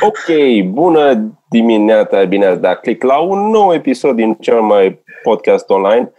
Ok, 0.00 0.26
bună 0.70 1.32
dimineața, 1.48 2.24
bine 2.24 2.46
ați 2.46 2.60
dat 2.60 2.80
click 2.80 3.02
la 3.02 3.18
un 3.18 3.50
nou 3.50 3.74
episod 3.74 4.16
din 4.16 4.34
cel 4.34 4.60
mai 4.60 5.02
podcast 5.22 5.70
online. 5.70 6.12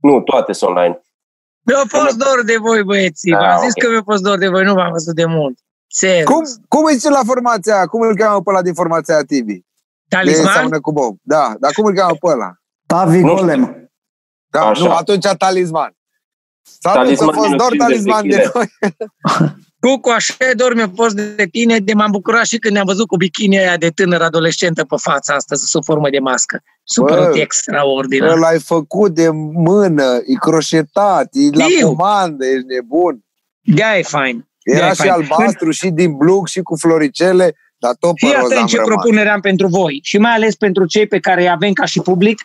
Nu, 0.00 0.20
toate 0.20 0.52
sunt 0.52 0.70
online. 0.70 1.00
Mi-a 1.66 1.82
fost 1.86 2.16
dor 2.16 2.42
de 2.44 2.56
voi, 2.56 2.82
băieții. 2.84 3.32
Da, 3.32 3.38
V-am 3.38 3.58
zis 3.58 3.72
ok. 3.76 3.82
că 3.82 3.90
mi-a 3.90 4.02
fost 4.04 4.22
dor 4.22 4.38
de 4.38 4.48
voi, 4.48 4.64
nu 4.64 4.74
v-am 4.74 4.90
văzut 4.90 5.14
de 5.14 5.24
mult. 5.24 5.58
Serios. 5.86 6.24
Cum, 6.24 6.42
cum 6.68 6.84
îi 6.84 6.94
zice 6.94 7.10
la 7.10 7.20
formația? 7.24 7.86
Cum 7.86 8.00
îl 8.00 8.16
cheamă 8.16 8.42
pe 8.42 8.50
ăla 8.50 8.62
din 8.62 8.74
formația 8.74 9.14
aia 9.14 9.24
Tibi? 9.24 9.54
De 9.54 9.62
Talisman? 10.08 10.52
seamănă 10.52 10.80
cu 10.80 10.92
Bob. 10.92 11.16
Da, 11.22 11.54
dar 11.60 11.72
cum 11.72 11.84
îl 11.84 11.94
cheamă 11.94 12.14
pe 12.20 12.26
ăla? 12.26 12.52
Tavi 12.86 13.18
Nu 13.20 13.34
Golem. 13.34 13.90
Da, 14.50 14.60
Așa. 14.60 14.84
nu, 14.84 14.94
atunci 14.94 15.26
talisman. 15.38 15.96
S-a 16.62 16.92
Talisman 16.92 17.28
a 17.28 17.32
fost 17.32 17.48
minus 17.48 17.58
doar 17.62 17.70
50 17.70 18.02
de 18.02 18.10
talisman 18.10 18.28
de 18.28 18.36
kg. 18.36 18.54
noi. 18.54 18.68
Cucu, 19.80 20.08
așa 20.10 20.34
de 20.38 20.52
dor 20.56 20.74
mi-a 20.74 20.90
fost 20.94 21.14
de 21.16 21.46
tine, 21.50 21.78
de 21.78 21.92
m-am 21.94 22.10
bucurat 22.10 22.44
și 22.46 22.58
când 22.58 22.74
ne-am 22.74 22.86
văzut 22.86 23.06
cu 23.06 23.16
bikini 23.16 23.58
aia 23.58 23.76
de 23.76 23.88
tânăr 23.88 24.20
adolescentă 24.22 24.84
pe 24.84 24.94
fața 24.98 25.34
asta, 25.34 25.54
sub 25.56 25.84
formă 25.84 26.10
de 26.10 26.18
mască. 26.18 26.62
Super 26.84 27.18
Bă, 27.18 27.32
extraordinar. 27.34 28.28
Ăla 28.28 28.46
ai 28.46 28.58
făcut 28.60 29.14
de 29.14 29.28
mână, 29.54 30.20
e 30.26 30.34
croșetat, 30.40 31.28
e 31.32 31.56
la 31.56 31.64
Știu. 31.64 31.86
comandă, 31.86 32.46
ești 32.46 32.66
nebun. 32.66 33.24
De-aia 33.60 33.98
e 33.98 34.02
fain. 34.02 34.48
Era 34.62 34.76
De-aia 34.78 34.90
e 34.90 34.94
și 34.94 35.00
fain. 35.00 35.12
albastru, 35.12 35.70
și 35.70 35.88
din 35.88 36.16
blug, 36.16 36.46
și 36.46 36.60
cu 36.60 36.76
floricele, 36.78 37.54
dar 37.78 37.94
tot 37.98 38.14
pe 38.20 38.26
Fii 38.26 38.34
roz 38.34 38.40
am 38.40 38.50
atent 38.52 38.68
ce 38.68 38.76
rămas. 38.76 38.88
propunere 38.94 39.28
am 39.28 39.40
pentru 39.40 39.66
voi 39.66 40.00
și 40.02 40.18
mai 40.18 40.32
ales 40.32 40.54
pentru 40.54 40.86
cei 40.86 41.06
pe 41.06 41.18
care 41.20 41.40
îi 41.42 41.50
avem 41.50 41.72
ca 41.72 41.84
și 41.84 42.00
public, 42.00 42.40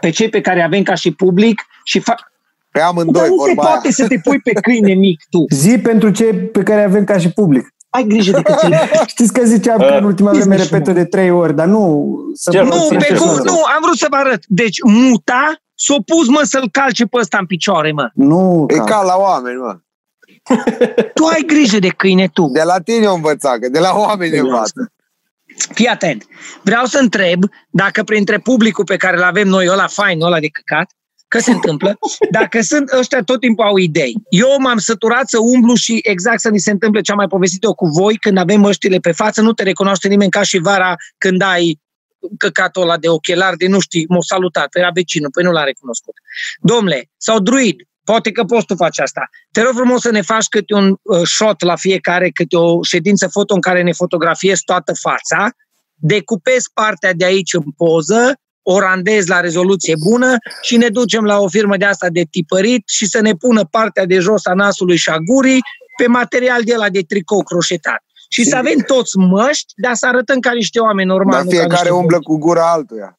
pe 0.00 0.10
cei 0.10 0.28
pe 0.28 0.40
care 0.40 0.56
îi 0.58 0.64
avem 0.64 0.82
ca 0.82 0.94
și 0.94 1.10
public 1.12 1.60
și 1.84 2.00
fa- 2.00 2.37
Pe 2.70 2.78
Dar 2.78 2.88
amândoi, 2.88 3.28
nu 3.28 3.28
se 3.28 3.34
vorba 3.46 3.62
aia. 3.62 3.70
poate 3.72 3.92
să 3.92 4.06
te 4.06 4.18
pui 4.22 4.40
pe 4.40 4.52
câine 4.52 4.94
mic 4.94 5.20
tu. 5.30 5.44
Zi 5.54 5.78
pentru 5.78 6.10
cei 6.10 6.34
pe 6.34 6.62
care 6.62 6.82
avem 6.84 7.04
ca 7.04 7.18
și 7.18 7.32
public. 7.32 7.68
Ai 7.90 8.04
grijă 8.04 8.30
de 8.30 8.42
cățele. 8.42 8.78
Știți 9.06 9.32
că 9.32 9.44
ziceam 9.44 9.78
că 9.78 9.84
în 9.98 10.04
ultima 10.04 10.30
vreme 10.30 10.44
business, 10.44 10.70
repetă 10.70 10.92
de 10.92 11.04
trei 11.04 11.30
ori, 11.30 11.54
dar 11.56 11.66
nu... 11.66 12.06
Să 12.34 12.50
Ce, 12.50 12.60
Nu, 12.60 12.64
nu, 12.66 12.86
pe 12.88 13.04
ce 13.04 13.14
cum, 13.16 13.34
să- 13.34 13.42
nu, 13.44 13.52
am 13.74 13.78
vrut 13.82 13.96
să 13.96 14.06
vă 14.10 14.16
arăt. 14.16 14.42
Deci 14.46 14.76
muta 14.84 15.56
s-a 15.74 15.94
pus, 16.06 16.28
mă, 16.28 16.40
să-l 16.42 16.68
calce 16.72 17.04
pe 17.06 17.18
ăsta 17.20 17.38
în 17.38 17.46
picioare, 17.46 17.92
mă. 17.92 18.10
Nu, 18.14 18.66
E 18.68 18.74
ca... 18.76 18.84
ca 18.84 19.02
la 19.02 19.16
oameni, 19.16 19.56
mă. 19.58 19.76
Tu 21.14 21.24
ai 21.24 21.42
grijă 21.46 21.78
de 21.78 21.88
câine 21.88 22.28
tu. 22.32 22.46
De 22.52 22.62
la 22.62 22.78
tine 22.78 23.06
o 23.06 23.14
învăța, 23.14 23.58
că 23.60 23.68
de 23.68 23.78
la 23.78 23.92
oameni 23.96 24.38
învață. 24.38 24.92
Fii 25.72 25.86
atent. 25.86 26.26
Vreau 26.62 26.84
să 26.84 26.98
întreb 26.98 27.42
dacă 27.70 28.02
printre 28.02 28.38
publicul 28.38 28.84
pe 28.84 28.96
care 28.96 29.16
îl 29.16 29.22
avem 29.22 29.48
noi, 29.48 29.68
ăla 29.68 29.86
fain, 29.86 30.22
ăla 30.22 30.40
de 30.40 30.48
căcat, 30.48 30.90
că 31.28 31.38
se 31.38 31.50
întâmplă, 31.50 31.98
dacă 32.30 32.60
sunt 32.60 32.92
ăștia 32.92 33.22
tot 33.22 33.40
timpul 33.40 33.64
au 33.64 33.76
idei. 33.76 34.14
Eu 34.28 34.56
m-am 34.58 34.78
săturat 34.78 35.28
să 35.28 35.38
umblu 35.40 35.74
și 35.74 35.98
exact 36.02 36.40
să 36.40 36.48
ni 36.48 36.58
se 36.58 36.70
întâmple 36.70 37.00
ce 37.00 37.10
am 37.10 37.16
mai 37.16 37.26
povestit 37.26 37.62
eu 37.62 37.74
cu 37.74 37.86
voi, 37.86 38.16
când 38.16 38.38
avem 38.38 38.64
ăștile 38.64 38.98
pe 38.98 39.12
față, 39.12 39.40
nu 39.40 39.52
te 39.52 39.62
recunoaște 39.62 40.08
nimeni 40.08 40.30
ca 40.30 40.42
și 40.42 40.58
vara 40.58 40.94
când 41.18 41.42
ai 41.42 41.80
căcatul 42.38 42.82
ăla 42.82 42.96
de 42.96 43.08
ochelari, 43.08 43.56
de 43.56 43.68
nu 43.68 43.80
știi, 43.80 44.04
m-a 44.08 44.20
salutat, 44.20 44.74
era 44.74 44.90
vecinul, 44.94 45.30
păi 45.30 45.44
nu 45.44 45.50
l-a 45.50 45.64
recunoscut. 45.64 46.14
Domnule, 46.60 47.10
sau 47.16 47.38
druid, 47.38 47.76
poate 48.04 48.32
că 48.32 48.44
poți 48.44 48.66
tu 48.66 48.74
face 48.74 49.02
asta. 49.02 49.28
Te 49.52 49.60
rog 49.60 49.72
frumos 49.74 50.00
să 50.00 50.10
ne 50.10 50.20
faci 50.20 50.46
câte 50.46 50.74
un 50.74 50.96
uh, 51.02 51.22
shot 51.24 51.60
la 51.62 51.76
fiecare, 51.76 52.30
câte 52.30 52.56
o 52.56 52.82
ședință 52.82 53.28
foto 53.28 53.54
în 53.54 53.60
care 53.60 53.82
ne 53.82 53.92
fotografiezi 53.92 54.62
toată 54.64 54.92
fața, 55.00 55.50
decupezi 55.94 56.70
partea 56.74 57.12
de 57.12 57.24
aici 57.24 57.52
în 57.52 57.70
poză, 57.76 58.40
o 58.70 58.78
randezi 58.78 59.28
la 59.28 59.40
rezoluție 59.40 59.94
bună 60.08 60.36
și 60.62 60.76
ne 60.76 60.88
ducem 60.88 61.24
la 61.24 61.38
o 61.38 61.48
firmă 61.48 61.76
de 61.76 61.84
asta 61.84 62.08
de 62.10 62.22
tipărit 62.30 62.82
și 62.88 63.06
să 63.06 63.20
ne 63.20 63.32
pună 63.34 63.64
partea 63.70 64.04
de 64.06 64.18
jos 64.18 64.46
a 64.46 64.54
nasului 64.54 64.96
și 64.96 65.08
a 65.10 65.16
gurii 65.18 65.60
pe 65.96 66.06
material 66.06 66.62
de 66.62 66.74
la 66.76 66.88
de 66.88 67.00
tricou 67.00 67.42
croșetat. 67.42 68.02
Și 68.28 68.44
să 68.44 68.56
avem 68.56 68.78
toți 68.86 69.16
măști, 69.16 69.72
dar 69.76 69.94
să 69.94 70.06
arătăm 70.06 70.38
ca 70.40 70.52
niște 70.52 70.78
oameni 70.80 71.08
normali. 71.08 71.34
Dar 71.36 71.44
nu 71.44 71.50
ca 71.50 71.56
fiecare 71.56 71.80
niște 71.80 71.94
umblă 71.94 72.18
buni. 72.24 72.38
cu 72.38 72.46
gura 72.46 72.72
altuia. 72.72 73.18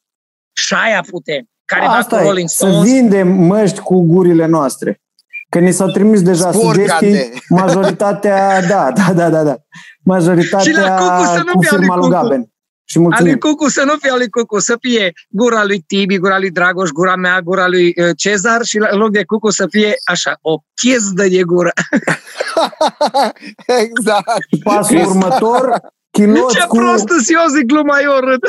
Și 0.52 0.74
aia 0.74 1.04
putem. 1.10 1.44
Care 1.64 1.80
va 1.86 1.90
cu 1.92 1.96
Asta 1.96 2.22
Rolling 2.22 2.48
e, 2.48 2.52
să 2.52 2.66
Stones. 2.66 2.90
vindem 2.90 3.28
măști 3.28 3.80
cu 3.80 4.00
gurile 4.02 4.46
noastre. 4.46 5.00
Că 5.48 5.58
ni 5.58 5.72
s-au 5.72 5.88
trimis 5.88 6.22
deja 6.22 6.52
Spurcate. 6.52 7.06
sugestii, 7.06 7.42
majoritatea, 7.48 8.60
da, 8.72 8.90
da, 8.92 9.12
da, 9.12 9.30
da, 9.30 9.42
da. 9.42 9.56
Majoritatea 10.04 10.72
Și 10.72 10.78
la 10.78 10.94
Cucu 10.96 11.24
să 11.24 11.42
nu 11.46 11.52
cu 11.52 11.60
fie 11.60 11.68
al 11.70 11.76
lui 11.76 11.86
firma 11.86 11.96
lui 11.96 12.08
Cucu. 12.08 12.22
Gaben. 12.22 12.49
Și 12.90 12.96
A 12.96 13.00
lui 13.00 13.08
mulțumim. 13.08 13.38
Cucu 13.38 13.68
să 13.68 13.82
nu 13.84 13.96
fie 13.96 14.10
a 14.10 14.16
lui 14.16 14.28
Cucu, 14.28 14.58
să 14.58 14.76
fie 14.80 15.12
gura 15.28 15.64
lui 15.64 15.80
Tibi, 15.80 16.18
gura 16.18 16.38
lui 16.38 16.50
Dragoș, 16.50 16.88
gura 16.90 17.16
mea, 17.16 17.40
gura 17.40 17.68
lui 17.68 17.86
uh, 17.96 18.10
Cezar 18.16 18.62
și 18.62 18.78
la- 18.78 18.88
în 18.90 18.98
loc 18.98 19.10
de 19.10 19.24
Cucu 19.24 19.50
să 19.50 19.66
fie 19.70 19.94
așa, 20.04 20.38
o 20.40 20.58
piezdă 20.82 21.26
de 21.28 21.42
gură. 21.42 21.70
exact. 23.84 24.38
Pasul 24.64 24.96
următor, 24.96 25.80
chiloți 26.10 26.56
Ce 26.56 26.66
cu... 26.66 26.76
prostă 26.76 27.14
și 27.24 27.32
eu 27.32 27.46
zic 27.56 27.66
gluma, 27.66 27.98
eu 28.00 28.18
râd. 28.18 28.42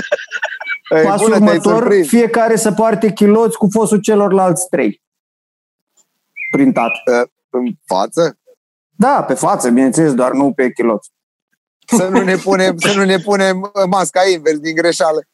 E, 0.95 1.01
Pasul 1.01 1.25
bună, 1.27 1.37
te-ai 1.37 1.49
următor, 1.57 1.81
surprins. 1.81 2.07
fiecare 2.07 2.55
să 2.55 2.71
poarte 2.71 3.11
chiloți 3.11 3.57
cu 3.57 3.67
fosul 3.71 3.99
celorlalți 3.99 4.67
trei. 4.69 5.01
Printat. 6.51 6.91
În 7.49 7.65
față? 7.85 8.37
Da, 8.95 9.23
pe 9.23 9.33
față, 9.33 9.69
bineînțeles, 9.69 10.13
doar 10.13 10.31
nu 10.31 10.51
pe 10.53 10.71
chiloți. 10.71 11.09
Să 11.91 12.07
nu 12.07 12.21
ne 12.21 12.35
punem, 12.35 12.77
să 12.77 12.93
nu 12.97 13.03
ne 13.03 13.17
punem 13.17 13.61
uh, 13.61 13.69
masca 13.89 14.21
invers 14.33 14.57
din 14.57 14.75
greșeală. 14.75 15.21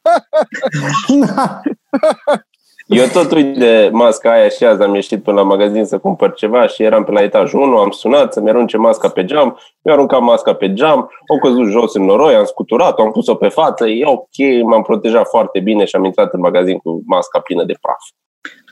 Eu 2.87 3.07
tot 3.07 3.31
uit 3.31 3.57
de 3.57 3.89
masca 3.93 4.31
aia 4.31 4.49
și 4.49 4.65
azi 4.65 4.81
am 4.81 4.95
ieșit 4.95 5.23
până 5.23 5.35
la 5.35 5.43
magazin 5.43 5.85
să 5.85 5.97
cumpăr 5.97 6.33
ceva 6.33 6.67
și 6.67 6.83
eram 6.83 7.03
pe 7.03 7.11
la 7.11 7.21
etajul 7.21 7.61
1, 7.61 7.77
am 7.77 7.91
sunat 7.91 8.33
să-mi 8.33 8.49
arunce 8.49 8.77
masca 8.77 9.09
pe 9.09 9.25
geam, 9.25 9.59
mi-a 9.81 9.93
aruncat 9.93 10.21
masca 10.21 10.53
pe 10.53 10.73
geam, 10.73 11.09
au 11.27 11.39
căzut 11.39 11.69
jos 11.69 11.93
în 11.93 12.03
noroi, 12.03 12.35
am 12.35 12.45
scuturat-o, 12.45 13.01
am 13.01 13.11
pus-o 13.11 13.35
pe 13.35 13.47
față, 13.47 13.87
e 13.87 14.05
ok, 14.05 14.63
m-am 14.63 14.81
protejat 14.81 15.27
foarte 15.27 15.59
bine 15.59 15.85
și 15.85 15.95
am 15.95 16.03
intrat 16.03 16.33
în 16.33 16.39
magazin 16.39 16.77
cu 16.77 17.01
masca 17.05 17.39
plină 17.39 17.63
de 17.63 17.73
praf. 17.81 18.03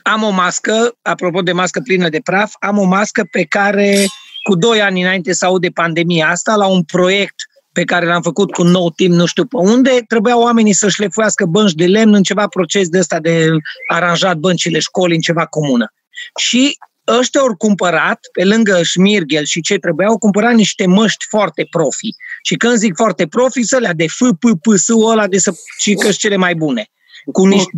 Am 0.02 0.22
o 0.22 0.30
mască, 0.30 0.92
apropo 1.02 1.40
de 1.40 1.52
mască 1.52 1.80
plină 1.84 2.08
de 2.08 2.20
praf, 2.24 2.52
am 2.58 2.78
o 2.78 2.84
mască 2.84 3.26
pe 3.30 3.44
care 3.44 4.04
cu 4.42 4.54
doi 4.54 4.82
ani 4.82 5.02
înainte 5.02 5.32
să 5.32 5.46
aud 5.46 5.60
de 5.60 5.70
pandemia 5.74 6.28
asta, 6.28 6.54
la 6.54 6.66
un 6.66 6.82
proiect 6.82 7.45
pe 7.76 7.84
care 7.84 8.06
l-am 8.06 8.22
făcut 8.22 8.52
cu 8.52 8.62
nou 8.62 8.90
timp, 8.90 9.14
nu 9.14 9.26
știu 9.26 9.44
pe 9.44 9.56
unde, 9.56 10.04
trebuiau 10.08 10.40
oamenii 10.40 10.72
să 10.72 10.88
șlefuiască 10.88 11.44
bănci 11.46 11.72
de 11.72 11.86
lemn 11.86 12.14
în 12.14 12.22
ceva 12.22 12.46
proces 12.46 12.88
de 12.88 12.98
ăsta 12.98 13.20
de 13.20 13.50
aranjat 13.88 14.36
băncile 14.36 14.78
școlii 14.78 15.14
în 15.14 15.20
ceva 15.20 15.46
comună. 15.46 15.92
Și 16.38 16.78
ăștia 17.18 17.40
au 17.40 17.56
cumpărat, 17.56 18.18
pe 18.32 18.44
lângă 18.44 18.82
șmirghel 18.82 19.44
și 19.44 19.60
ce 19.60 19.78
trebuia, 19.78 20.06
au 20.06 20.18
cumpărat 20.18 20.54
niște 20.54 20.86
măști 20.86 21.24
foarte 21.28 21.66
profi. 21.70 22.08
Și 22.42 22.54
când 22.56 22.76
zic 22.76 22.94
foarte 22.96 23.26
profi, 23.26 23.62
să 23.62 23.78
le 23.78 23.92
de 23.96 24.06
F, 24.06 24.20
P, 24.38 24.44
P, 24.60 24.76
S, 24.76 24.88
ăla 24.88 25.26
de 25.26 25.38
să 25.38 25.52
și 25.78 25.94
că 25.94 26.10
cele 26.10 26.36
mai 26.36 26.54
bune. 26.54 26.86
Cu 27.32 27.46
niște 27.46 27.70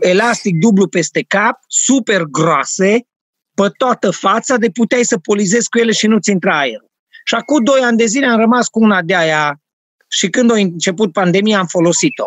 elastic 0.00 0.56
dublu 0.58 0.88
peste 0.88 1.24
cap, 1.28 1.58
super 1.66 2.22
groase, 2.22 3.06
pe 3.54 3.68
toată 3.76 4.10
fața, 4.10 4.56
de 4.56 4.68
puteai 4.70 5.04
să 5.04 5.18
polizezi 5.18 5.68
cu 5.68 5.78
ele 5.78 5.92
și 5.92 6.06
nu-ți 6.06 6.30
intra 6.30 6.58
aerul. 6.58 6.90
Și 7.28 7.34
acum 7.34 7.64
doi 7.64 7.80
ani 7.80 7.96
de 7.96 8.06
zile 8.06 8.26
am 8.26 8.38
rămas 8.38 8.68
cu 8.68 8.82
una 8.82 9.02
de 9.02 9.14
aia 9.14 9.60
și 10.08 10.28
când 10.28 10.50
a 10.50 10.54
început 10.54 11.12
pandemia 11.12 11.58
am 11.58 11.66
folosit-o. 11.66 12.26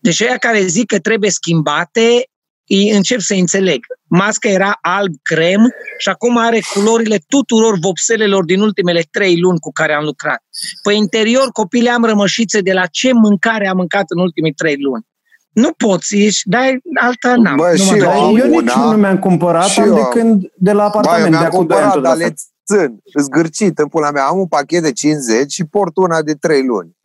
Deci 0.00 0.22
aia 0.22 0.36
care 0.36 0.60
zic 0.60 0.86
că 0.86 0.98
trebuie 0.98 1.30
schimbate, 1.30 2.26
îi 2.68 2.90
încep 2.90 3.20
să 3.20 3.34
înțeleg. 3.34 3.80
Masca 4.08 4.48
era 4.48 4.78
alb-crem 4.80 5.70
și 5.98 6.08
acum 6.08 6.36
are 6.36 6.60
culorile 6.74 7.18
tuturor 7.28 7.78
vopselelor 7.78 8.44
din 8.44 8.60
ultimele 8.60 9.02
trei 9.10 9.40
luni 9.40 9.58
cu 9.58 9.72
care 9.72 9.92
am 9.94 10.04
lucrat. 10.04 10.42
Pe 10.82 10.92
interior 10.92 11.48
copiii 11.52 11.88
am 11.88 12.04
rămășițe 12.04 12.60
de 12.60 12.72
la 12.72 12.86
ce 12.86 13.12
mâncare 13.12 13.68
am 13.68 13.76
mâncat 13.76 14.04
în 14.08 14.18
ultimii 14.20 14.52
trei 14.52 14.76
luni. 14.78 15.06
Nu 15.52 15.72
poți, 15.72 16.16
ești, 16.16 16.48
dar 16.48 16.78
alta 17.00 17.34
n-am. 17.36 17.56
Bă, 17.56 17.70
nu 17.70 17.84
și 17.84 17.90
mă 17.90 17.96
eu 17.96 18.02
dai. 18.02 18.18
am 18.18 18.36
eu 18.36 18.46
nici 18.46 18.72
una 18.72 18.90
nu 18.90 18.96
mi-am 18.96 19.18
cumpărat, 19.18 19.68
și 19.68 19.80
am 19.80 19.86
eu 19.86 19.94
de 19.94 20.00
am. 20.00 20.10
când 20.10 20.50
de 20.56 20.72
la 20.72 20.76
Ba, 20.76 20.82
eu 20.82 20.88
apartament, 20.88 21.24
de 21.24 21.30
mi-am 21.30 21.44
acum 21.44 21.66
doi 21.66 21.76
ani 21.76 21.90
cumpărat, 21.90 21.92
tot 21.92 22.02
dar 22.02 22.12
la 22.12 22.18
fel. 22.18 22.28
le 22.28 22.34
țin. 22.66 23.02
Zgârcit 23.20 23.78
în 23.78 23.88
pula 23.88 24.10
mea. 24.10 24.26
Am 24.26 24.38
un 24.38 24.46
pachet 24.48 24.82
de 24.82 24.92
50 24.92 25.52
și 25.52 25.64
port 25.64 25.96
una 25.96 26.22
de 26.22 26.34
3 26.34 26.66
luni. 26.66 26.96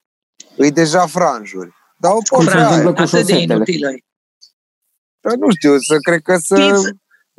Îi 0.56 0.71
deja 0.71 1.06
franjuri. 1.06 1.71
Dar 2.00 2.12
o 2.12 2.18
port 2.30 2.44
se 2.48 2.51
pe 2.51 2.57
aia. 2.57 2.65
întâmplă 2.68 2.94
cu 2.94 3.00
Atât 3.01 3.12
de 3.12 3.18
șosetele. 3.18 3.54
inutilă 3.54 3.89
e. 3.92 4.00
Dar 5.19 5.33
nu 5.36 5.48
știu, 5.51 5.77
să 5.77 5.95
cred 6.01 6.21
că 6.21 6.38
să... 6.38 6.56
Știți- 6.56 6.95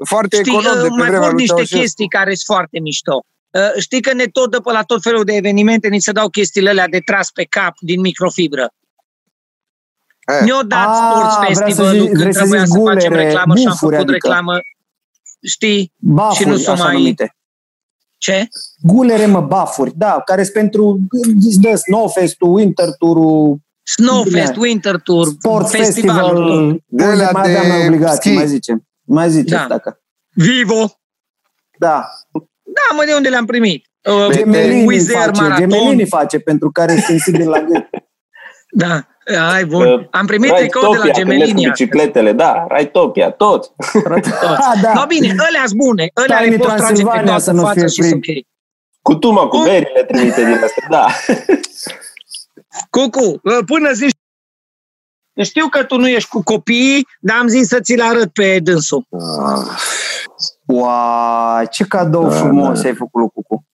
foarte 0.09 0.37
Știi, 0.37 0.53
econom 0.53 0.73
de 0.75 0.79
uh, 0.83 0.89
pe 0.89 0.89
mai 0.97 1.09
vremea 1.09 1.19
pun 1.21 1.29
lui 1.29 1.41
niște 1.41 1.55
Ceaușescu. 1.55 1.79
chestii 1.81 2.09
care 2.09 2.35
sunt 2.35 2.57
foarte 2.57 2.79
mișto. 2.81 3.25
Uh, 3.51 3.81
Știi 3.81 4.01
că 4.03 4.13
ne 4.13 4.25
tot 4.25 4.51
dă 4.51 4.61
pe 4.61 4.73
la 4.73 4.83
tot 4.83 5.03
felul 5.03 5.25
de 5.25 5.33
evenimente, 5.35 5.89
ni 5.89 6.01
se 6.01 6.13
dau 6.13 6.29
chestiile 6.29 6.71
alea 6.71 6.89
de 6.89 6.99
tras 6.99 7.31
pe 7.31 7.45
cap 7.45 7.75
din 7.81 8.01
microfibră. 8.01 8.73
Eh. 10.27 10.45
Ne-o 10.45 10.63
dat 10.63 10.89
Ah, 10.89 10.95
Sports 10.97 11.37
vreau 11.37 11.55
să 11.55 11.63
Festival 11.65 11.95
zic- 11.95 12.05
când 12.07 12.19
vrei 12.19 12.33
să 12.33 12.39
trebuia 12.39 12.65
zici 12.65 12.73
să 12.75 12.79
facem 12.83 13.09
gulere, 13.11 13.25
reclamă 13.25 13.57
și 13.57 13.65
am 13.67 13.71
bufuri, 13.71 13.95
făcut 13.97 14.09
adică. 14.09 14.27
reclamă. 14.27 14.59
Știi? 15.49 15.93
Bafuri, 15.97 16.37
Și 16.39 16.45
nu 16.49 16.57
s-o 16.57 16.71
așa 16.71 16.85
mai- 16.85 16.93
numite. 16.97 17.37
Ce? 18.19 18.49
Gulere, 18.83 19.27
mă, 19.27 19.41
bafuri, 19.41 19.93
da, 19.97 20.23
care 20.25 20.43
sunt 20.43 20.55
pentru 20.55 21.01
îți 21.47 21.61
dă 21.61 21.75
Snowfest-ul, 21.77 22.53
Winter 22.55 22.89
Tour-ul, 22.99 23.59
Snowfest, 23.83 24.53
Bine. 24.53 24.67
Winter 24.69 24.97
Tour, 25.01 25.27
Sport 25.27 25.69
festivalul. 25.69 26.47
Festival, 26.47 26.83
De 26.87 27.05
unde 27.05 27.15
alea 27.15 27.31
mai 27.33 27.51
de 27.53 27.57
aveam 27.59 27.77
noi 27.77 27.87
obligații, 27.87 28.19
ski. 28.31 28.33
mai 28.39 28.47
zicem. 28.47 28.87
Mai 29.03 29.31
ziceți, 29.31 29.51
Da. 29.51 29.67
dacă. 29.69 30.01
Vivo. 30.35 31.01
Da. 31.79 32.09
Da, 32.65 32.95
mă, 32.97 33.03
de 33.07 33.13
unde 33.17 33.29
le-am 33.29 33.47
primit? 33.47 33.85
Uh, 34.09 34.29
Gemelini 34.31 34.85
Wizz 34.87 35.09
Air 35.15 35.19
face, 35.25 35.41
Marathon. 35.41 35.69
Gemelini 35.69 36.07
face 36.07 36.39
pentru 36.39 36.71
care 36.71 36.93
sunt 36.93 37.03
sensibil 37.05 37.49
la 37.49 37.61
gât. 37.61 37.85
Da, 38.71 39.07
ai 39.37 39.65
bun. 39.65 39.87
Uh, 39.87 40.07
Am 40.11 40.27
primit 40.27 40.55
tricou 40.55 40.81
de 40.81 40.87
la 40.97 41.03
Raitopia, 41.03 41.13
când 41.13 41.27
merg 41.29 41.41
cu 41.41 41.47
Gemelinia. 41.47 41.69
bicicletele, 41.71 42.33
da, 42.33 42.65
Raitopia, 42.69 43.31
tot. 43.31 43.71
Ah, 44.43 44.81
da. 44.83 44.93
No, 44.95 45.07
bine, 45.07 45.29
ălea 45.49 45.63
sunt 45.67 45.79
bune. 45.79 46.11
Ălea 46.25 46.39
Tiny 46.39 46.51
le 46.51 46.57
poți 46.57 46.67
trage 46.69 46.81
pe 46.83 46.85
Transilvania 46.85 47.39
să 47.39 47.45
toată 47.45 47.53
nu 47.61 47.67
fața 47.67 47.73
fie 47.79 47.87
și 47.89 48.03
sunt 48.03 48.23
frig. 48.23 48.37
ok. 48.37 48.45
Cu 49.03 49.15
tuma, 49.15 49.41
cu 49.43 49.49
Cum? 49.49 49.65
berile 49.65 50.05
trimite 50.05 50.45
din 50.45 50.53
astea, 50.65 50.87
da. 50.91 51.07
Cucu, 52.91 53.41
până 53.67 53.93
zici 53.93 54.17
știu 55.43 55.69
că 55.69 55.85
tu 55.85 55.97
nu 55.97 56.09
ești 56.09 56.29
cu 56.29 56.43
copiii, 56.43 57.07
dar 57.21 57.37
am 57.39 57.47
zis 57.47 57.69
să 57.69 57.81
ți-l 57.81 58.01
arăt 58.03 58.33
pe 58.33 58.59
dânsul. 58.59 59.07
Ah, 59.11 59.67
Uai, 60.67 61.69
ce 61.69 61.85
cadou 61.85 62.23
Da, 62.29 62.31
frumos 62.31 62.81
da. 62.83 62.89
ai 62.89 62.95
făcut 62.95 63.21
lui 63.21 63.29
Cucu. 63.35 63.65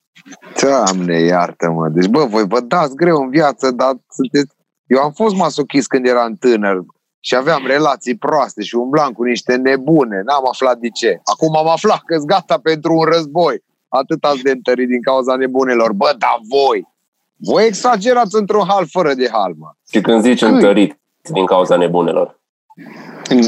Doamne, 0.60 1.20
iartă-mă. 1.20 1.88
Deci, 1.88 2.06
bă, 2.06 2.24
voi 2.24 2.44
vă 2.46 2.60
dați 2.60 2.94
greu 2.94 3.16
în 3.16 3.30
viață, 3.30 3.70
dar 3.70 3.90
sunteți... 4.10 4.54
Eu 4.94 5.00
am 5.00 5.12
fost 5.12 5.34
masochist 5.34 5.86
când 5.86 6.06
eram 6.06 6.34
tânăr 6.34 6.76
și 7.20 7.36
aveam 7.36 7.66
relații 7.66 8.16
proaste 8.16 8.62
și 8.62 8.74
umblam 8.74 9.12
cu 9.12 9.22
niște 9.22 9.56
nebune. 9.56 10.22
N-am 10.26 10.48
aflat 10.50 10.78
de 10.78 10.88
ce. 10.88 11.20
Acum 11.24 11.56
am 11.56 11.68
aflat 11.68 12.02
că 12.06 12.16
gata 12.16 12.58
pentru 12.62 12.94
un 12.94 13.04
război. 13.04 13.64
Atât 13.88 14.24
ați 14.24 14.42
de 14.42 14.50
întărit 14.50 14.88
din 14.88 15.02
cauza 15.02 15.36
nebunelor. 15.36 15.92
Bă, 15.92 16.14
dar 16.18 16.38
voi, 16.48 16.88
voi 17.36 17.66
exagerați 17.66 18.34
într-un 18.34 18.64
hal 18.68 18.86
fără 18.90 19.14
de 19.14 19.28
hal, 19.32 19.52
mă. 19.58 19.70
Și 19.90 20.00
când 20.00 20.22
zici 20.22 20.40
Câi? 20.40 20.50
întărit 20.52 21.00
din 21.32 21.46
cauza 21.46 21.76
nebunelor. 21.76 22.40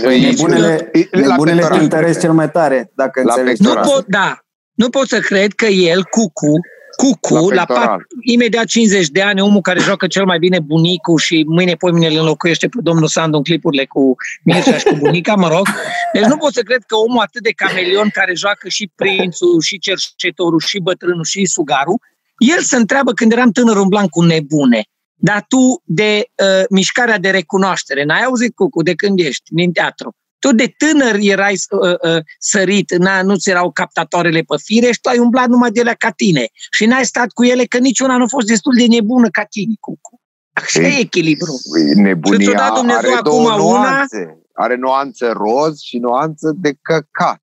Nebunele, 0.02 0.90
La 1.10 1.20
nebunele 1.20 1.54
te 1.54 1.60
pectoral, 1.60 1.82
întăresc 1.82 2.20
cel 2.20 2.32
mai 2.32 2.50
tare, 2.50 2.90
dacă 2.94 3.22
La 3.22 3.32
înțelegi. 3.32 3.62
Nu 3.62 3.68
pectoral. 3.68 3.94
pot, 3.94 4.06
da, 4.06 4.38
nu 4.72 4.88
pot 4.88 5.08
să 5.08 5.18
cred 5.18 5.52
că 5.52 5.66
el, 5.66 6.04
Cucu, 6.04 6.52
Cucu, 6.96 7.34
La 7.34 7.54
la, 7.54 7.64
pectoral. 7.64 7.86
pat, 7.86 8.06
imediat 8.20 8.64
50 8.64 9.08
de 9.08 9.22
ani, 9.22 9.40
omul 9.40 9.60
care 9.60 9.80
joacă 9.80 10.06
cel 10.06 10.24
mai 10.24 10.38
bine 10.38 10.60
bunicul 10.60 11.18
și 11.18 11.44
mâine 11.48 11.74
poimine 11.74 12.06
îl 12.06 12.16
înlocuiește 12.18 12.68
pe 12.68 12.78
domnul 12.82 13.08
Sandu 13.08 13.36
în 13.36 13.42
clipurile 13.42 13.84
cu 13.84 14.14
Mircea 14.42 14.76
și 14.76 14.84
cu 14.84 14.94
bunica, 14.96 15.34
mă 15.34 15.48
rog. 15.48 15.66
Deci 16.12 16.24
nu 16.24 16.36
pot 16.36 16.52
să 16.52 16.62
cred 16.62 16.82
că 16.86 16.96
omul 16.96 17.22
atât 17.22 17.42
de 17.42 17.50
camelion 17.50 18.08
care 18.08 18.34
joacă 18.34 18.68
și 18.68 18.90
prințul, 18.94 19.60
și 19.60 19.78
cercetorul, 19.78 20.60
și 20.60 20.78
bătrânul, 20.78 21.24
și 21.24 21.44
sugarul, 21.44 22.00
el 22.38 22.60
se 22.60 22.76
întreabă 22.76 23.12
când 23.12 23.32
eram 23.32 23.50
tânăr 23.50 23.76
umblam 23.76 24.06
cu 24.06 24.22
nebune. 24.22 24.82
Dar 25.14 25.44
tu 25.48 25.82
de 25.84 26.28
uh, 26.34 26.64
mișcarea 26.70 27.18
de 27.18 27.30
recunoaștere, 27.30 28.04
n-ai 28.04 28.22
auzit, 28.22 28.54
Cucu, 28.54 28.82
de 28.82 28.94
când 28.94 29.18
ești 29.18 29.54
din 29.54 29.72
teatru? 29.72 30.16
Tu 30.38 30.52
de 30.52 30.74
tânăr 30.78 31.16
erai 31.20 31.54
uh, 31.70 32.14
uh, 32.14 32.22
sărit, 32.38 32.96
n-a, 32.96 33.22
nu-ți 33.22 33.50
erau 33.50 33.72
captatoarele 33.72 34.40
pe 34.40 34.56
fire 34.64 34.92
și 34.92 35.00
tu 35.00 35.08
ai 35.08 35.18
umblat 35.18 35.48
numai 35.48 35.70
de 35.70 35.82
la 35.82 35.94
ca 35.94 36.10
tine. 36.10 36.48
Și 36.70 36.86
n-ai 36.86 37.04
stat 37.04 37.30
cu 37.30 37.44
ele 37.44 37.64
că 37.64 37.78
niciuna 37.78 38.16
nu 38.16 38.24
a 38.24 38.28
fost 38.28 38.46
destul 38.46 38.74
de 38.76 38.86
nebună 38.86 39.28
ca 39.28 39.44
tine, 39.44 39.74
Cucu. 39.80 40.20
Așa 40.52 40.80
Ei, 40.80 40.96
e 40.96 40.98
echilibru. 40.98 41.52
Nebunia 41.94 42.38
Și 42.38 42.44
ți-o 42.44 42.52
dat 42.52 42.74
Dumnezeu 42.74 43.12
are 43.12 43.22
două 43.22 43.50
acum 43.50 43.64
una? 43.64 43.90
nuanțe. 43.90 44.38
Are 44.52 44.76
nuanță 44.76 45.32
roz 45.32 45.80
și 45.80 45.98
nuanță 45.98 46.52
de 46.56 46.72
căcat. 46.82 47.42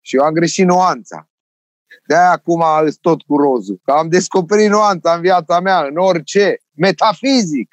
Și 0.00 0.16
eu 0.16 0.22
am 0.22 0.32
greșit 0.32 0.66
nuanța. 0.66 1.28
De-aia 2.06 2.30
acum 2.30 2.64
sunt 2.78 2.98
tot 3.00 3.22
cu 3.22 3.36
rozul. 3.36 3.80
Că 3.84 3.90
am 3.90 4.08
descoperit 4.08 4.68
nuanța 4.68 5.14
în 5.14 5.20
viața 5.20 5.60
mea, 5.60 5.84
în 5.84 5.96
orice. 5.96 6.56
Metafizic. 6.74 7.68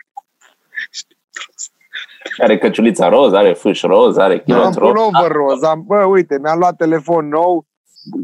Are 2.41 2.57
căciulița 2.57 3.09
roz, 3.09 3.33
are 3.33 3.53
fâș 3.53 3.81
roz, 3.81 4.17
are 4.17 4.33
Am 4.33 4.39
chiloți 4.45 4.79
roz. 4.79 4.89
pullover 4.91 5.31
roz. 5.31 5.63
Am, 5.63 5.83
bă, 5.87 6.03
uite, 6.03 6.39
mi-am 6.41 6.57
luat 6.59 6.75
telefon 6.75 7.27
nou. 7.27 7.65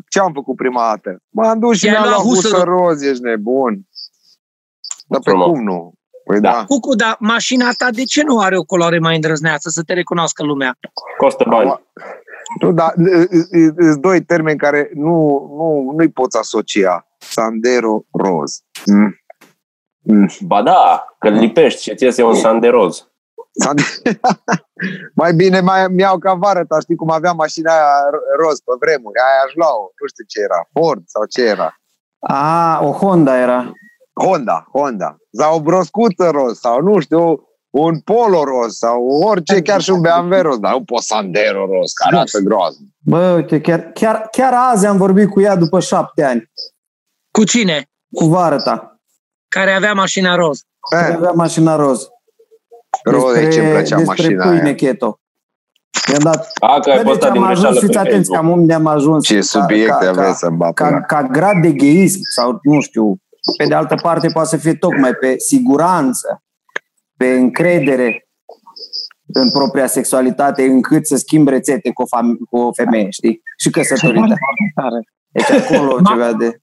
Ce 0.10 0.20
am 0.20 0.32
făcut 0.34 0.56
prima 0.56 0.88
dată? 0.88 1.18
M-am 1.30 1.60
dus 1.60 1.78
și 1.78 1.86
I-ai 1.86 1.94
mi-am 1.94 2.06
luat 2.08 2.16
luat 2.24 2.28
husă 2.28 2.48
husă 2.48 2.64
roz, 2.64 3.02
ești 3.02 3.24
nebun. 3.24 3.88
Dar 5.08 5.20
pe 5.24 5.30
Frumos. 5.30 5.48
cum 5.48 5.64
nu? 5.64 5.94
Păi 6.26 6.40
Da. 6.40 6.52
da. 6.52 6.66
Cucu, 6.66 6.96
dar 6.96 7.16
mașina 7.20 7.70
ta 7.78 7.90
de 7.92 8.04
ce 8.04 8.24
nu 8.24 8.40
are 8.40 8.58
o 8.58 8.64
culoare 8.64 9.00
mai 9.00 9.16
îndrăzneață 9.16 9.70
să 9.70 9.82
te 9.86 9.94
recunoască 9.94 10.44
lumea? 10.44 10.78
Costă 11.18 11.46
bani. 11.50 11.82
Nu, 12.62 12.72
dar 12.72 12.94
sunt 13.82 14.02
doi 14.02 14.22
termeni 14.24 14.58
care 14.58 14.90
nu, 14.94 15.10
nu, 15.58 15.94
nu-i 15.98 16.10
poți 16.12 16.38
asocia. 16.38 17.08
Sandero 17.18 18.04
roz. 18.12 18.60
Mm. 18.86 19.16
Mm. 20.04 20.30
Ba 20.40 20.62
da, 20.64 21.06
că 21.20 21.28
îl 21.28 21.34
lipești 21.34 21.82
și 21.82 21.96
ți 21.96 22.04
iese 22.04 22.24
un 22.24 22.36
san 22.36 22.60
de 22.60 22.68
roz. 22.68 22.98
Sand- 22.98 23.11
mai 25.22 25.34
bine 25.34 25.60
mai 25.62 25.88
mi-au 25.88 26.18
ca 26.18 26.34
vară, 26.34 26.64
dar 26.68 26.82
știi 26.82 26.96
cum 26.96 27.12
aveam 27.12 27.36
mașina 27.36 27.72
aia 27.72 28.02
ro- 28.14 28.44
roz 28.46 28.60
pe 28.60 28.72
vremuri. 28.80 29.20
Aia 29.20 29.42
aș 29.46 29.54
lua-o. 29.54 29.82
Nu 30.02 30.08
știu 30.08 30.24
ce 30.28 30.40
era. 30.42 30.60
Ford 30.74 31.02
sau 31.06 31.26
ce 31.26 31.42
era. 31.46 31.76
A, 32.20 32.80
o 32.84 32.92
Honda 32.92 33.38
era. 33.38 33.72
Honda, 34.24 34.66
Honda. 34.74 35.18
Sau 35.32 35.56
o 35.56 35.62
broscuță 35.62 36.30
roz 36.30 36.60
sau 36.60 36.82
nu 36.82 37.00
știu, 37.00 37.50
un 37.70 38.00
polo 38.00 38.44
roz 38.44 38.76
sau 38.78 39.06
orice, 39.08 39.62
chiar 39.62 39.82
și 39.82 39.90
un 39.90 40.02
BMW 40.02 40.42
roz, 40.42 40.58
dar 40.60 40.72
nu 40.72 40.84
pot 40.84 41.02
Sandero 41.02 41.66
roz, 41.66 41.92
care 41.92 42.16
arată 42.16 42.40
groaznic. 42.40 42.90
Bă, 43.06 43.34
uite, 43.36 43.62
chiar, 43.62 43.80
chiar, 43.80 44.28
chiar 44.32 44.54
azi 44.54 44.86
am 44.86 44.98
vorbit 44.98 45.30
cu 45.30 45.42
ea 45.42 45.56
după 45.56 45.80
șapte 45.80 46.24
ani, 46.24 46.52
Cu 47.32 47.44
cine? 47.44 47.86
cu 48.14 48.26
vară 48.26 48.62
ta. 48.62 49.00
Care 49.48 49.72
avea 49.72 49.94
mașina 49.94 50.36
roz. 50.36 50.60
care 50.90 51.10
Eh, 51.12 51.16
avea 51.16 51.32
mașina 51.32 51.76
roz. 51.76 52.08
Roz, 53.04 53.34
de 53.34 53.48
ce 53.48 53.60
îmi 53.60 53.70
plăcea 53.70 53.98
despre 53.98 54.24
mașina 54.24 54.44
pâine 54.46 54.64
aia. 54.64 54.76
keto. 54.76 55.20
I-am 56.12 56.20
dat. 56.24 56.52
A, 56.60 56.80
că 56.80 56.90
ai 56.90 56.96
Bă, 56.96 57.02
deci 57.04 57.12
postat 57.12 57.30
am 57.30 57.34
din 57.34 57.44
ajuns, 57.44 57.60
greșeală 57.60 57.80
fiți 57.80 57.92
pe 57.92 58.00
atenți, 58.00 58.16
Facebook. 58.18 58.40
cam 58.40 58.50
unde 58.60 58.74
am 58.74 58.86
ajuns. 58.86 59.26
Ce 59.26 59.42
subiecte 59.42 60.06
ca, 60.06 60.10
aveți 60.10 60.40
să-mi 60.40 60.58
bapă. 60.58 60.74
ca, 60.74 61.02
ca 61.02 61.24
grad 61.24 61.62
de 61.62 61.72
gheism 61.72 62.20
sau, 62.36 62.60
nu 62.64 62.80
știu, 62.82 63.16
pe 63.58 63.66
de 63.66 63.74
altă 63.74 63.96
parte 64.02 64.28
poate 64.34 64.48
să 64.48 64.58
fie 64.58 64.74
tocmai 64.74 65.14
pe 65.14 65.38
siguranță, 65.38 66.44
pe 67.18 67.28
încredere 67.34 68.26
în 69.34 69.52
propria 69.52 69.88
sexualitate, 69.88 70.64
încât 70.64 71.08
să 71.08 71.16
schimb 71.16 71.48
rețete 71.48 71.92
cu 71.94 72.02
o, 72.02 72.06
fam- 72.06 72.38
cu 72.50 72.58
o 72.58 72.74
femeie, 72.74 73.10
știi? 73.10 73.42
Și 73.58 73.70
căsătorită. 73.70 74.36
Deci 75.32 75.50
acolo 75.52 75.98
Ma- 76.02 76.04
ceva 76.10 76.34
de... 76.34 76.58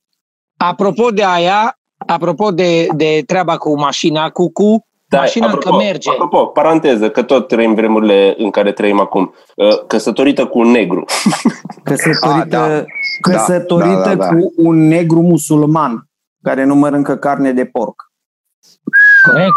Apropo 0.56 1.10
de 1.10 1.24
aia, 1.24 1.78
apropo 2.06 2.50
de, 2.50 2.86
de 2.96 3.22
treaba 3.26 3.56
cu 3.56 3.78
mașina, 3.78 4.30
cu 4.30 4.52
cu, 4.52 4.87
Da, 5.10 5.18
mașina 5.18 5.46
apropo, 5.46 5.68
încă 5.68 5.84
merge. 5.84 6.10
Apropo, 6.10 6.46
paranteză, 6.46 7.10
că 7.10 7.22
tot 7.22 7.48
trăim 7.48 7.74
vremurile 7.74 8.34
în 8.38 8.50
care 8.50 8.72
trăim 8.72 9.00
acum. 9.00 9.34
Uh, 9.56 9.84
Căsătorită 9.86 10.46
cu 10.46 10.58
un 10.58 10.70
negru. 10.70 11.04
Căsătorită, 11.84 12.56
Ah, 12.58 12.68
da. 12.70 12.84
căsătorită 13.20 13.94
Da, 13.94 14.14
da, 14.14 14.14
da, 14.14 14.24
da. 14.24 14.28
cu 14.28 14.52
un 14.56 14.76
negru 14.88 15.20
musulman 15.20 16.08
care 16.42 16.64
nu 16.64 16.74
mănâncă 16.74 17.16
carne 17.16 17.52
de 17.52 17.64
porc. 17.64 17.94
Corect. 19.30 19.52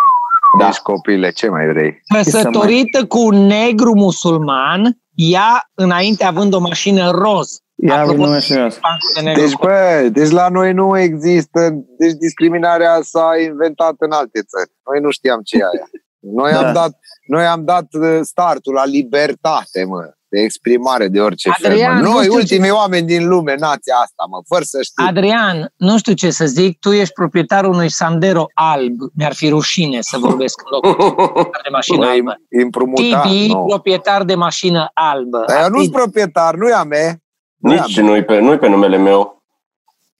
Da. 0.59 0.65
Deci 0.65 0.77
copile, 0.77 1.31
ce 1.31 1.49
mai 1.49 1.67
vrei? 1.67 2.01
Căsătorită 2.15 3.05
cu 3.05 3.19
un 3.25 3.35
negru 3.45 3.93
musulman, 3.95 4.97
ea 5.29 5.69
înainte 5.73 6.23
având 6.23 6.53
o 6.53 6.59
mașină 6.59 7.09
roz. 7.11 7.49
Ia 7.75 8.03
Apropo- 8.05 8.15
nu 8.15 8.39
știu 8.39 8.63
asta. 8.63 8.97
De 9.15 9.21
negru. 9.21 9.41
Deci, 9.41 9.53
bă, 9.53 10.09
deci 10.11 10.29
la 10.29 10.49
noi 10.49 10.73
nu 10.73 10.97
există, 10.99 11.59
deci 11.97 12.11
discriminarea 12.11 12.99
s-a 13.03 13.29
inventat 13.49 13.93
în 13.97 14.11
alte 14.11 14.41
țări. 14.41 14.71
Noi 14.91 14.99
nu 15.01 15.09
știam 15.11 15.41
ce 15.43 15.57
e 15.57 15.61
aia. 15.63 15.87
Noi, 16.19 16.51
Da. 16.51 16.67
am 16.67 16.73
dat, 16.73 16.91
noi 17.27 17.45
am 17.45 17.63
dat 17.63 17.87
uh, 17.91 18.19
startul 18.21 18.73
la 18.73 18.85
libertate, 18.85 19.83
mă, 19.83 20.11
de 20.31 20.39
exprimare 20.41 21.07
de 21.07 21.19
orice 21.21 21.49
Adrian, 21.63 21.93
fel. 21.95 22.03
nu 22.03 22.09
Mă. 22.09 22.13
Noi, 22.15 22.23
știu 22.23 22.33
ultimii 22.35 22.69
oameni 22.71 23.05
din 23.07 23.27
lume, 23.27 23.55
nația 23.59 23.95
asta, 23.95 24.25
mă, 24.29 24.37
fără 24.47 24.63
să 24.63 24.81
știi. 24.81 25.05
Adrian, 25.07 25.73
nu 25.77 25.97
știu 25.97 26.13
ce 26.13 26.29
să 26.29 26.45
zic, 26.45 26.79
tu 26.79 26.91
ești 26.91 27.13
proprietarul 27.13 27.73
unui 27.73 27.89
Sandero 27.91 28.45
alb. 28.53 28.93
Mi-ar 29.15 29.33
fi 29.33 29.49
rușine 29.49 29.97
să 30.01 30.17
vorbesc 30.17 30.61
în 30.65 30.89
locul 30.89 31.49
de 31.63 31.69
mașină 31.71 31.97
Bă, 32.05 32.11
albă. 32.11 32.35
împrumutat, 32.49 33.21
Tibi, 33.27 33.53
nu. 33.53 33.65
proprietar 33.67 34.23
de 34.23 34.35
mașină 34.35 34.91
albă. 34.93 35.43
Dar 35.47 35.61
eu 35.63 35.69
nu 35.69 35.81
sunt 35.81 35.95
Atât. 35.95 36.01
proprietar, 36.01 36.55
nu 36.55 36.67
e 36.67 36.73
a 36.73 36.83
mea. 36.83 37.15
Nu 37.57 37.73
e 37.73 37.77
a 37.77 37.83
Nici 37.85 37.95
mea. 37.97 38.05
nu-i 38.05 38.23
pe, 38.23 38.39
nu 38.39 38.57
pe 38.57 38.67
numele 38.67 38.97
meu. 38.97 39.43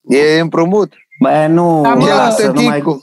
E 0.02 0.40
împrumut. 0.40 0.94
Bă, 1.22 1.46
nu, 1.50 1.82
Da, 1.84 1.94
mă, 1.94 2.04
E 2.08 2.10
la 2.10 2.16
lasă, 2.16 2.48
nu 2.48 2.54
mai, 2.62 2.66
tăticul. 2.70 3.02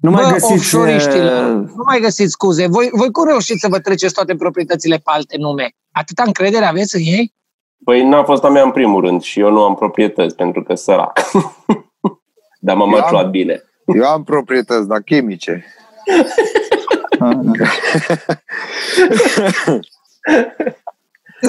Nu 0.00 0.10
mai 0.10 0.22
Bă, 0.24 0.30
găsiți... 0.30 0.52
offshore-iștilor, 0.52 1.60
uh, 1.60 1.68
nu 1.76 1.82
mai 1.86 2.00
găsiți 2.00 2.30
scuze. 2.30 2.66
Voi, 2.66 2.88
voi 2.92 3.10
cum 3.10 3.26
reușiți 3.28 3.60
să 3.60 3.68
vă 3.68 3.78
treceți 3.78 4.14
toate 4.14 4.34
proprietățile 4.34 4.96
pe 4.96 5.02
alte 5.04 5.36
nume? 5.38 5.70
Atâta 5.92 6.22
încredere 6.26 6.64
aveți 6.64 6.96
în 6.96 7.02
ei? 7.04 7.34
Păi 7.84 8.08
n-a 8.08 8.24
fost 8.24 8.44
a 8.44 8.48
mea 8.48 8.62
în 8.62 8.70
primul 8.70 9.04
rând 9.04 9.22
și 9.22 9.40
eu 9.40 9.50
nu 9.50 9.62
am 9.62 9.74
proprietăți 9.74 10.36
pentru 10.36 10.62
că 10.62 10.74
sărac. 10.74 11.20
Dar 12.60 12.76
m-am 12.76 12.88
Eu 12.92 12.96
am- 12.96 13.00
măciuat 13.02 13.30
bine. 13.30 13.62
Eu 13.86 14.04
am 14.04 14.24
proprietăți, 14.24 14.88
dar 14.88 15.00
chimice. 15.00 15.64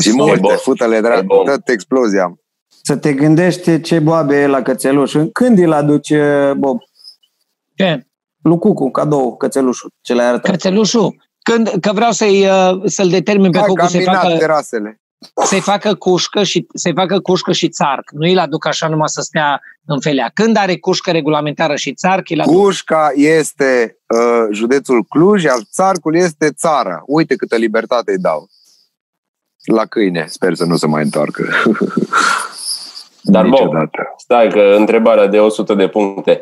Și 0.02 0.10
E 0.10 0.14
multe, 0.14 0.40
bun. 0.40 0.56
futele 0.56 0.96
E 0.96 1.02
drag, 1.02 1.26
bun. 1.26 1.46
tot 1.46 1.68
explozia. 1.68 2.36
Să 2.84 2.98
te 2.98 3.14
gândești 3.14 3.82
ce 3.82 4.00
boabe 4.00 4.42
e 4.42 4.48
la 4.48 4.62
cățeluș. 4.62 5.14
Când 5.32 5.60
îl 5.60 5.72
aduce 5.72 6.54
Bob? 6.58 6.80
Ce? 7.76 8.06
Lui 8.42 8.58
Cucu, 8.58 8.92
cadou, 8.92 9.38
cățelușul, 9.38 9.92
ce 10.02 10.14
l-ai 10.14 10.26
arătat. 10.26 10.52
Cățelușul? 10.52 11.16
Când, 11.42 11.70
că 11.82 11.92
vreau 11.94 12.12
să-i, 12.12 12.46
uh, 12.46 12.82
să-l 12.86 13.10
determin 13.10 13.52
pe 13.52 13.58
Hai 13.58 13.66
că 13.66 13.72
Cucu 13.72 13.84
am 13.84 13.90
să 13.90 13.98
minat 13.98 14.22
facă... 14.22 14.38
terasele. 14.38 15.02
să-i 15.44 15.60
facă 15.60 15.94
cușcă 15.96 16.44
și, 16.44 16.68
să-i 16.74 16.94
facă 16.94 17.20
cușcă 17.20 17.52
și 17.52 17.70
țarc. 17.70 18.10
Nu 18.12 18.30
îl 18.32 18.38
aduc 18.40 18.66
așa 18.66 18.88
numai 18.88 19.10
să 19.10 19.22
stea 19.22 19.62
în 19.86 20.00
felea. 20.00 20.32
Când 20.34 20.58
are 20.58 20.78
cușcă 20.78 21.12
regulamentară 21.12 21.76
și 21.76 21.94
țarc, 21.94 22.30
îl 22.30 22.40
aduc. 22.40 22.54
Cușca 22.54 23.12
este 23.16 23.98
uh, 24.08 24.48
județul 24.52 25.04
Cluj, 25.04 25.44
iar 25.44 25.58
țarcul 25.72 26.16
este 26.16 26.50
țara. 26.50 27.04
Uite 27.06 27.36
câtă 27.36 27.56
libertate 27.56 28.12
îi 28.12 28.18
dau. 28.18 28.48
La 29.66 29.86
câine, 29.86 30.26
sper 30.28 30.54
să 30.54 30.66
nu 30.66 30.76
se 30.76 30.88
mai 30.88 31.04
întoarcă. 31.04 31.44
Dar, 33.24 33.44
Bob, 33.44 33.52
Niciodată. 33.54 34.14
stai 34.18 34.50
că 34.50 34.76
întrebarea 34.78 35.28
de 35.28 35.40
100 35.40 35.74
de 35.74 35.88
puncte 35.88 36.42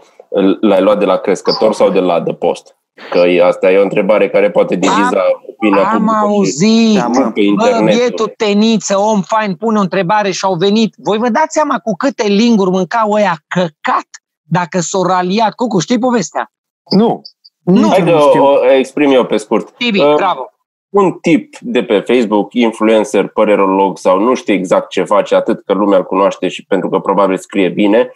l-ai 0.61 0.81
luat 0.81 0.99
de 0.99 1.05
la 1.05 1.17
crescător 1.17 1.73
sau 1.73 1.89
de 1.89 1.99
la 1.99 2.13
adăpost? 2.13 2.73
Că 3.11 3.17
e- 3.17 3.43
asta 3.45 3.71
e 3.71 3.77
o 3.77 3.81
întrebare 3.83 4.29
care 4.29 4.51
poate 4.51 4.75
diviza 4.75 5.21
opinia 5.49 5.83
Am 5.83 5.91
publică 5.97 6.11
și 6.13 6.21
auzit, 6.21 6.97
Da, 6.99 7.07
mă. 7.07 7.19
pe 7.19 7.31
bă, 7.33 7.41
internet. 7.41 7.95
bietul 7.95 8.33
teniță, 8.37 8.97
om 8.97 9.21
fain, 9.21 9.55
pune 9.55 9.77
o 9.77 9.81
întrebare 9.81 10.31
și 10.31 10.45
au 10.45 10.53
venit. 10.55 10.93
Voi 10.97 11.17
vă 11.17 11.29
dați 11.29 11.53
seama 11.53 11.79
cu 11.79 11.95
câte 11.95 12.27
linguri 12.27 12.69
mâncau 12.69 13.11
ăia 13.11 13.37
căcat 13.47 14.07
dacă 14.43 14.79
s-au 14.79 15.03
raliat. 15.03 15.53
Cucu, 15.53 15.79
știi 15.79 15.99
povestea? 15.99 16.51
Nu. 16.97 17.21
Nu. 17.63 17.87
Hai 17.89 18.03
că 18.03 18.11
nu 18.11 18.19
știu. 18.19 18.43
o, 18.43 18.47
o 18.49 18.71
exprim 18.71 19.11
eu 19.11 19.25
pe 19.25 19.37
scurt. 19.37 19.71
Tibi, 19.77 19.99
Uh, 20.01 20.15
bravo. 20.15 20.49
un 20.89 21.11
tip 21.21 21.57
de 21.61 21.83
pe 21.83 21.99
Facebook, 21.99 22.53
influencer, 22.53 23.27
părerolog 23.27 23.97
sau 23.97 24.19
nu 24.19 24.33
știu 24.33 24.53
exact 24.53 24.89
ce 24.89 25.03
face, 25.03 25.35
atât 25.35 25.61
că 25.65 25.73
lumea 25.73 25.97
îl 25.97 26.03
cunoaște 26.05 26.47
și 26.47 26.65
pentru 26.65 26.89
că 26.89 26.99
probabil 26.99 27.37
scrie 27.37 27.69
bine, 27.69 28.11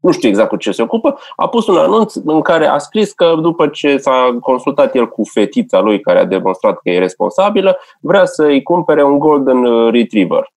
nu 0.00 0.10
știu 0.12 0.28
exact 0.28 0.48
cu 0.48 0.56
ce 0.56 0.70
se 0.72 0.82
ocupă, 0.82 1.18
a 1.36 1.48
pus 1.48 1.66
un 1.66 1.76
anunț 1.76 2.14
în 2.24 2.40
care 2.40 2.66
a 2.66 2.78
scris 2.78 3.12
că 3.12 3.34
după 3.40 3.66
ce 3.66 3.96
s-a 3.96 4.36
consultat 4.40 4.94
el 4.94 5.08
cu 5.08 5.22
fetița 5.32 5.80
lui 5.80 6.00
care 6.00 6.18
a 6.18 6.24
demonstrat 6.24 6.72
că 6.82 6.90
e 6.90 6.98
responsabilă, 6.98 7.78
vrea 8.00 8.24
să-i 8.24 8.62
cumpere 8.62 9.04
un 9.04 9.18
Golden 9.18 9.64
uh, 9.64 9.92
Retriever. 9.92 10.52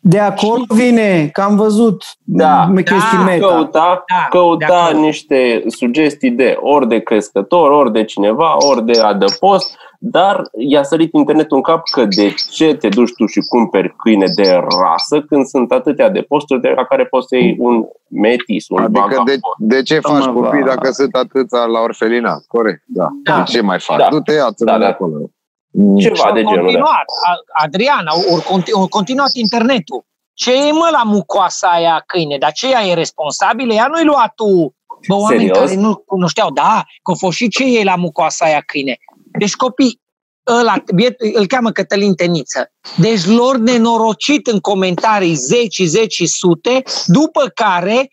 De 0.00 0.18
acolo 0.18 0.62
vine, 0.68 1.28
că 1.32 1.40
am 1.40 1.56
văzut 1.56 2.02
Da. 2.24 2.70
m- 2.70 2.74
chestii 2.84 3.18
Da. 3.18 3.24
meta. 3.24 3.46
Căuta, 3.46 3.78
Da, 3.78 4.04
de 4.06 4.14
căuta 4.38 4.66
acord. 4.82 4.96
niște 4.98 5.64
sugestii 5.66 6.30
de 6.30 6.56
ori 6.60 6.88
de 6.88 6.98
crescător, 6.98 7.70
ori 7.70 7.92
de 7.92 8.04
cineva, 8.04 8.56
ori 8.70 8.84
de 8.84 9.00
adăpost, 9.00 9.76
dar 10.00 10.42
i-a 10.68 10.82
sărit 10.82 11.12
internetul 11.12 11.56
în 11.56 11.62
cap 11.62 11.82
că 11.92 12.04
de 12.04 12.34
ce 12.50 12.74
te 12.74 12.88
duci 12.88 13.12
tu 13.16 13.26
și 13.26 13.40
cumperi 13.48 13.94
câine 13.96 14.26
de 14.36 14.50
rasă 14.82 15.20
când 15.20 15.44
sunt 15.46 15.72
atâtea 15.72 16.08
de 16.10 16.20
posturi 16.20 16.60
de 16.60 16.68
la 16.76 16.84
care 16.84 17.04
poți 17.06 17.26
să 17.28 17.36
iei 17.36 17.56
un 17.58 17.84
metis, 18.10 18.68
un 18.68 18.82
Adică 18.82 19.00
vagabond. 19.00 19.26
de, 19.28 19.36
de 19.76 19.82
ce 19.82 19.98
faci 20.00 20.24
Mă, 20.26 20.32
copii 20.32 20.60
va. 20.62 20.66
dacă 20.74 20.90
sunt 20.90 21.14
atâția 21.14 21.64
la 21.64 21.80
orfelinat? 21.80 22.44
Corect, 22.46 22.82
da. 22.86 23.06
Da. 23.24 23.36
De 23.36 23.42
ce 23.42 23.60
mai 23.60 23.80
faci? 23.80 23.98
Da. 23.98 24.08
Du-te, 24.10 24.32
ia-ți 24.32 24.64
Da, 24.64 24.72
de 24.72 24.84
da. 24.84 24.88
acolo. 24.88 25.30
Ceva 25.98 26.14
Și 26.14 26.22
au 26.22 26.32
de 26.34 26.40
genul 26.40 26.54
ăla. 26.58 26.62
continuat. 26.64 27.04
A- 27.28 27.62
Adrian, 27.64 28.06
au, 28.06 28.18
au, 28.34 28.38
conti- 28.40 28.72
au 28.74 28.86
continuat 28.88 29.30
internetul. 29.34 30.04
Ce 30.34 30.52
e 30.68 30.72
mă 30.72 30.88
la 30.92 31.02
mucoasa 31.04 31.68
aia 31.68 32.02
câine? 32.06 32.36
Dar 32.38 32.52
ce 32.52 32.70
ea 32.70 32.84
e 32.86 32.94
responsabilă? 32.94 33.72
Ea 33.72 33.86
nu-i 33.86 34.04
luat 34.04 34.32
tu. 34.34 34.74
Bă, 35.08 35.14
oameni 35.14 35.40
Serios? 35.40 35.58
care 35.58 35.74
nu 35.80 35.96
cunoșteau. 35.96 36.50
Da, 36.50 36.82
că 37.02 37.10
au 37.10 37.14
fost 37.18 37.36
și 37.36 37.48
ce 37.48 37.78
e 37.78 37.84
la 37.84 37.94
mucoasa 37.96 38.44
aia 38.44 38.62
câine. 38.66 38.96
Deci 39.38 39.54
copii, 39.54 40.00
ăla, 40.46 40.82
biet, 40.94 41.20
îl 41.34 41.46
cheamă 41.46 41.70
Cătălin 41.70 42.14
Teniță. 42.14 42.72
Deci 42.96 43.26
lor 43.26 43.56
nenorocit 43.56 44.46
în 44.46 44.60
comentarii 44.60 45.34
zeci, 45.34 45.82
zeci, 45.84 46.22
sute, 46.24 46.82
după 47.06 47.50
care 47.54 48.08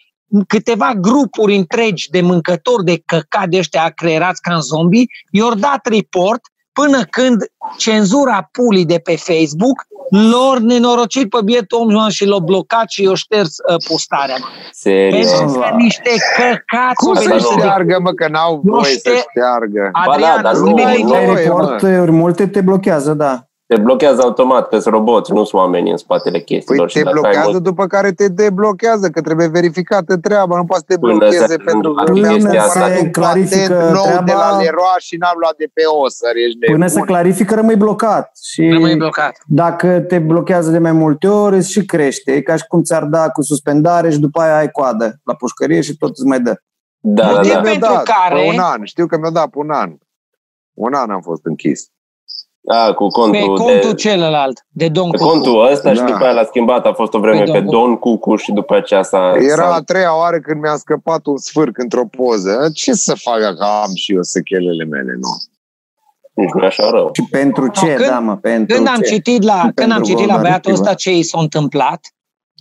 câteva 0.47 0.93
grupuri 0.93 1.55
întregi 1.55 2.09
de 2.09 2.21
mâncători 2.21 2.83
de 2.83 3.01
căcat 3.05 3.49
de 3.49 3.57
ăștia 3.57 3.83
acreerați 3.83 4.41
ca 4.41 4.53
în 4.53 4.61
zombie, 4.61 5.05
i-au 5.31 5.53
dat 5.53 5.87
report 5.87 6.41
până 6.71 7.03
când 7.03 7.43
cenzura 7.77 8.49
pulii 8.51 8.85
de 8.85 8.99
pe 8.99 9.15
Facebook 9.15 9.85
lor 10.09 10.59
nenorocit 10.59 11.29
pe 11.29 11.37
bietul 11.43 11.95
om 11.95 12.09
și 12.09 12.25
l-au 12.25 12.39
blocat 12.39 12.89
și 12.89 13.03
i-au 13.03 13.13
șters 13.13 13.55
uh, 13.69 13.75
postarea. 13.87 14.35
mă. 14.39 14.45
Serios. 14.71 15.31
Pentru 15.31 15.59
că 15.59 15.69
niște 15.77 16.09
căcați 16.37 16.95
Cum 16.95 17.07
au 17.09 17.15
să 17.15 17.27
venit 17.27 17.43
de- 17.43 17.47
șteargă, 17.59 17.97
mă, 18.01 18.11
că 18.11 18.27
n-au 18.27 18.59
Nu 18.63 18.71
voie 18.71 18.83
să 18.91 18.97
știe- 18.97 19.25
șteargă? 19.29 19.89
Adrian, 19.91 20.29
Ba 20.31 20.35
da, 20.35 20.41
dar 20.41 20.53
sunt 20.53 20.67
nu- 20.67 20.73
milioane 20.73 21.03
nu- 21.03 21.09
de- 21.09 21.25
voie, 21.31 21.43
Reporturi 21.43 22.11
multe 22.11 22.47
te 22.47 22.61
blochează, 22.61 23.13
da. 23.13 23.44
Te 23.67 23.77
blochează 23.77 24.21
automat, 24.21 24.67
că 24.67 24.79
sunt 24.79 24.93
roboți, 24.93 25.31
nu 25.31 25.43
sunt 25.43 25.61
oameni 25.61 25.89
în 25.91 25.97
spatele 25.97 26.39
chestiilor. 26.39 26.85
Păi 26.91 27.01
te 27.01 27.03
dacă 27.03 27.15
ai 27.15 27.21
blochează 27.21 27.49
mult- 27.51 27.63
după 27.63 27.87
care 27.87 28.11
te 28.11 28.27
deblochează, 28.27 29.09
că 29.09 29.21
trebuie 29.21 29.47
verificată 29.47 30.17
treaba, 30.17 30.55
nu 30.57 30.65
poate 30.65 30.83
să 30.87 30.93
te 30.93 30.99
Până 30.99 31.13
blocheze 31.17 31.45
se- 31.45 31.57
pentru 31.57 31.93
că 31.93 32.03
până 32.03 32.19
mi-am 32.19 32.39
se 32.39 32.47
cumpărat 32.47 32.99
un 33.01 33.11
clarifică 33.11 33.73
patent 33.73 33.93
nou 33.93 34.03
de 34.03 34.09
treaba- 34.31 34.49
la 34.49 34.57
Leroy 34.57 34.95
și 34.99 35.17
n-am 35.17 35.33
luat 35.39 35.55
de 35.57 35.67
pe 35.73 35.81
Osăr, 36.03 36.31
ești 36.45 36.59
Până 36.71 36.87
se 36.87 36.93
nebun. 36.93 37.07
clarifică, 37.07 37.55
rămâi 37.55 37.75
blocat. 37.75 38.31
Și 38.43 38.69
Rămâi 38.71 38.95
blocat. 38.95 39.37
dacă 39.45 39.99
te 39.99 40.19
blochează 40.19 40.71
de 40.71 40.77
mai 40.79 40.91
multe 40.91 41.27
ori, 41.27 41.55
îți 41.55 41.71
și 41.71 41.85
crește. 41.85 42.31
E 42.31 42.41
ca 42.41 42.55
și 42.55 42.63
cum 42.67 42.81
ți-ar 42.83 43.03
da 43.03 43.29
cu 43.29 43.41
suspendare 43.41 44.09
și 44.11 44.19
după 44.19 44.41
aia 44.41 44.57
ai 44.57 44.71
coadă 44.71 45.19
la 45.23 45.33
pușcărie 45.35 45.81
și 45.81 45.97
tot 45.97 46.09
îți 46.09 46.25
mai 46.25 46.39
dă. 46.39 46.55
Da, 46.99 47.23
da, 47.23 47.31
Motiv 47.31 47.51
da. 47.53 47.59
Mi-a 47.61 47.69
pentru 47.71 47.89
dat 47.93 48.03
care- 48.03 48.41
pe 48.41 48.47
un 48.53 48.59
an, 48.59 48.83
știu 48.83 49.05
că 49.05 49.17
mi-a 49.17 49.29
dat 49.29 49.47
pe 49.49 49.57
un 49.57 49.69
an. 49.71 49.91
Un 50.73 50.93
an 50.93 51.09
am 51.09 51.21
fost 51.21 51.45
închis. 51.45 51.89
A, 52.67 52.93
cu 52.93 53.07
Pe 53.07 53.13
contul, 53.19 53.55
contul 53.57 53.89
de, 53.89 53.93
celălalt, 53.95 54.65
de 54.69 54.87
Don 54.87 55.09
pe 55.11 55.17
Cucu. 55.17 55.29
contul 55.29 55.71
ăsta 55.71 55.93
și 55.93 55.99
Da. 55.99 56.05
după 56.05 56.23
aia 56.23 56.31
l-a 56.33 56.43
schimbat. 56.43 56.85
A 56.85 56.93
fost 56.93 57.13
o 57.13 57.19
vreme 57.19 57.43
Pe 57.43 57.51
pe 57.51 57.59
Don 57.59 57.69
Don 57.69 57.95
Cucu 57.97 58.35
și 58.35 58.51
după 58.51 58.75
aceea 58.75 59.03
s-a... 59.03 59.33
Era 59.39 59.67
s-a 59.67 59.73
a 59.73 59.81
treia 59.81 60.17
oară 60.17 60.39
când 60.39 60.61
mi-a 60.61 60.75
scăpat 60.75 61.25
un 61.25 61.37
sfârc 61.37 61.77
într-o 61.77 62.05
poză. 62.05 62.69
Ce 62.73 62.93
să 62.93 63.15
fac 63.15 63.39
dacă 63.39 63.63
am 63.83 63.91
și 63.95 64.13
eu 64.13 64.21
sechelele 64.21 64.83
mele? 64.83 65.13
Nu. 65.19 65.29
nici 66.33 66.51
nu 66.53 66.63
e 66.63 66.65
așa 66.65 66.89
rău. 66.89 67.09
Și 67.13 67.23
pentru 67.31 67.67
ce, 67.67 67.93
când- 67.93 68.09
da, 68.09 68.19
mă, 68.19 68.35
pentru 68.37 68.75
Când 68.75 68.87
am 68.87 68.99
ce? 69.01 69.13
citit 69.13 69.43
la, 69.43 69.59
când 69.75 69.91
am 69.91 69.97
Pentru 69.97 70.03
citit 70.03 70.25
la 70.25 70.33
Golden 70.33 70.41
băiatul 70.41 70.71
Retriever. 70.71 70.81
ăsta 70.81 70.93
ce 70.93 71.17
i 71.17 71.23
s-a 71.23 71.39
întâmplat, 71.39 71.99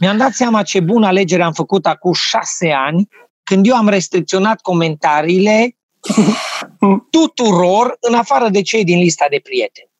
mi-am 0.01 0.17
dat 0.17 0.31
seama 0.33 0.63
ce 0.63 0.81
bună 0.81 1.07
alegere 1.07 1.43
am 1.43 1.53
făcut 1.53 1.87
acum 1.87 2.13
șase 2.13 2.71
ani, 2.87 3.09
când 3.45 3.67
eu 3.67 3.75
am 3.77 3.89
restricționat 3.89 4.61
comentariile 4.61 5.77
tuturor, 7.11 7.97
în 8.01 8.15
afară 8.15 8.49
de 8.49 8.63
cei 8.63 8.85
din 8.85 8.99
lista 8.99 9.27
de 9.31 9.41
prieteni. 9.43 9.93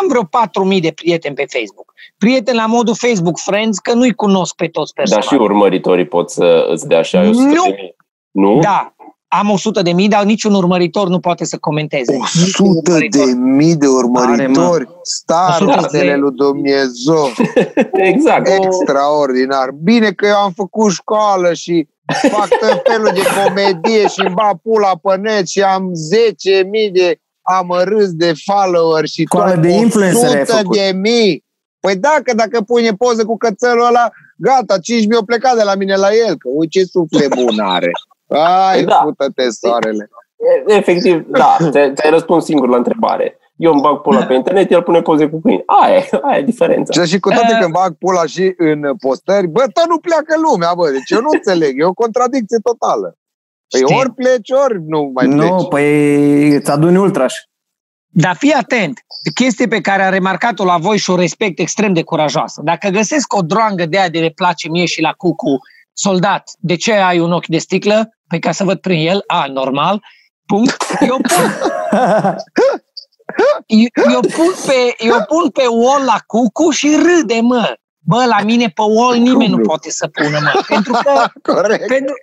Am 0.00 0.08
vreo 0.08 0.22
4.000 0.74 0.80
de 0.80 0.92
prieteni 0.94 1.34
pe 1.34 1.46
Facebook. 1.48 1.92
Prieteni 2.18 2.56
la 2.56 2.66
modul 2.66 2.94
Facebook 2.94 3.38
Friends, 3.38 3.78
că 3.78 3.92
nu-i 3.94 4.14
cunosc 4.14 4.54
pe 4.54 4.66
toți 4.66 4.92
Dar 4.94 5.04
personal. 5.04 5.28
și 5.38 5.44
urmăritorii 5.50 6.06
pot 6.06 6.30
să 6.30 6.66
îți 6.70 6.86
dea 6.88 6.98
așa 6.98 7.20
100 7.20 7.40
Nu. 7.42 7.62
de 7.64 7.74
mii. 7.80 7.96
Nu? 8.30 8.58
Da, 8.60 8.94
am 9.28 9.50
100 9.50 9.82
de 9.82 9.92
mii, 9.92 10.08
dar 10.08 10.24
niciun 10.24 10.54
urmăritor 10.54 11.08
nu 11.08 11.18
poate 11.20 11.44
să 11.44 11.58
comenteze. 11.58 12.12
Niciun 12.16 12.66
100 12.66 12.80
urmăritor. 12.90 13.26
de 13.26 13.32
mii 13.32 13.76
de 13.76 13.86
urmăritori. 13.86 14.88
Starostele 15.02 15.76
100 15.80 15.96
de- 15.98 16.14
lui 16.14 16.30
Dumnezeu. 16.34 17.26
Exact. 18.12 18.48
Extraordinar. 18.64 19.70
Bine 19.82 20.10
că 20.12 20.26
eu 20.26 20.36
am 20.36 20.52
făcut 20.52 20.90
școală 20.92 21.52
și 21.52 21.88
fac 22.30 22.48
tot 22.48 22.82
felul 22.88 23.10
de 23.14 23.20
comedie 23.44 24.06
și 24.08 24.20
îmi 24.24 24.34
bat 24.34 24.54
pula 24.62 24.92
pe 25.02 25.16
net 25.16 25.48
și 25.48 25.62
am 25.62 25.90
10.000 25.94 26.92
de 26.92 27.20
amărâți 27.58 28.16
de 28.16 28.32
follower 28.44 29.06
și 29.06 29.22
Școală 29.22 29.52
tot 29.52 29.62
de 29.62 29.68
influencer 29.70 30.28
ai 30.28 30.40
100 30.40 30.56
făcut. 30.56 30.76
de 30.76 30.92
mii. 30.94 31.44
Păi 31.80 31.96
dacă, 31.96 32.34
dacă 32.34 32.60
pune 32.60 32.90
poză 32.92 33.24
cu 33.24 33.36
cățelul 33.36 33.86
ăla, 33.86 34.10
gata, 34.36 34.74
5.000 34.78 35.16
au 35.16 35.24
plecat 35.24 35.56
de 35.56 35.62
la 35.62 35.74
mine 35.74 35.96
la 35.96 36.08
el, 36.26 36.36
că 36.38 36.48
uite 36.52 36.78
ce 36.78 36.84
suflet 36.84 37.34
bun 37.34 37.58
are. 37.58 37.90
Ai, 38.68 38.84
Da. 38.84 38.94
pută-te, 38.94 39.50
soarele. 39.50 40.10
E- 40.68 40.74
Efectiv, 40.76 41.24
da, 41.28 41.56
te- 41.70 41.92
ți-ai 41.94 42.10
răspuns 42.10 42.44
singur 42.44 42.68
la 42.68 42.76
întrebare. 42.76 43.38
Eu 43.56 43.72
îmi 43.72 43.80
bag 43.80 44.00
pula 44.00 44.24
pe 44.26 44.34
internet, 44.34 44.70
el 44.70 44.82
pune 44.82 45.00
poze 45.02 45.26
cu 45.28 45.40
câini. 45.40 45.62
Aia 45.66 45.96
e, 45.96 46.08
aia 46.22 46.38
e 46.38 46.42
diferența. 46.42 47.02
Și, 47.02 47.10
și 47.10 47.18
cu 47.20 47.28
toate 47.28 47.52
Eh. 47.52 47.58
când 47.60 47.72
bag 47.72 47.94
pula 47.98 48.26
și 48.26 48.54
în 48.56 48.96
postări, 49.00 49.46
bă, 49.46 49.60
tot 49.72 49.86
nu 49.88 49.98
pleacă 49.98 50.34
lumea, 50.50 50.72
bă, 50.76 50.90
deci 50.90 51.10
eu 51.10 51.20
nu 51.20 51.28
înțeleg, 51.32 51.80
e 51.80 51.84
o 51.84 51.92
contradicție 51.92 52.58
totală. 52.62 53.14
Păi 53.70 53.80
Știu. 53.80 53.96
ori 53.96 54.14
pleci, 54.14 54.50
ori 54.50 54.82
nu 54.86 55.10
mai 55.14 55.26
pleci. 55.26 55.48
Nu, 55.48 55.64
păi 55.64 56.48
îți 56.54 56.70
aduni 56.70 56.96
ultraș. 56.96 57.34
Dar 58.12 58.36
fii 58.36 58.52
atent, 58.52 59.00
chestie 59.34 59.66
pe 59.66 59.80
care 59.80 60.02
am 60.02 60.10
remarcat-o 60.10 60.64
la 60.64 60.78
voi 60.78 60.98
și 60.98 61.10
o 61.10 61.16
respect 61.16 61.58
extrem 61.58 61.92
de 61.92 62.02
curajoasă. 62.02 62.60
Dacă 62.64 62.88
găsesc 62.88 63.34
o 63.34 63.42
droangă 63.42 63.86
de 63.86 63.98
aia 63.98 64.08
de 64.08 64.18
le 64.18 64.30
place 64.30 64.68
mie 64.68 64.84
și 64.84 65.00
la 65.00 65.12
cucu, 65.12 65.58
soldat, 65.92 66.50
de 66.58 66.76
ce 66.76 66.92
ai 66.92 67.20
un 67.20 67.32
ochi 67.32 67.46
de 67.46 67.58
sticlă? 67.58 68.08
Păi 68.28 68.38
ca 68.38 68.52
să 68.52 68.64
văd 68.64 68.78
prin 68.78 69.08
el, 69.08 69.22
a, 69.26 69.46
normal, 69.46 70.02
punct. 70.46 70.84
Eu 71.00 71.16
pun, 71.16 71.52
eu, 73.66 74.12
eu 74.12 74.20
pun, 74.20 74.54
pe, 74.66 75.04
eu 75.04 75.24
pun 75.28 75.50
pe 75.50 75.66
wall 75.66 76.04
la 76.04 76.18
cucu 76.26 76.70
și 76.70 76.96
râde, 76.96 77.40
mă. 77.40 77.74
Bă, 78.06 78.24
la 78.28 78.44
mine 78.44 78.66
pe 78.66 78.82
wall 78.82 79.16
nimeni 79.16 79.50
nu 79.50 79.58
poate 79.58 79.90
să 79.90 80.06
pună, 80.08 80.38
mă. 80.42 80.60
Pentru 80.68 80.92
că 80.92 81.26
Corect. 81.52 81.86
pentru, 81.86 82.14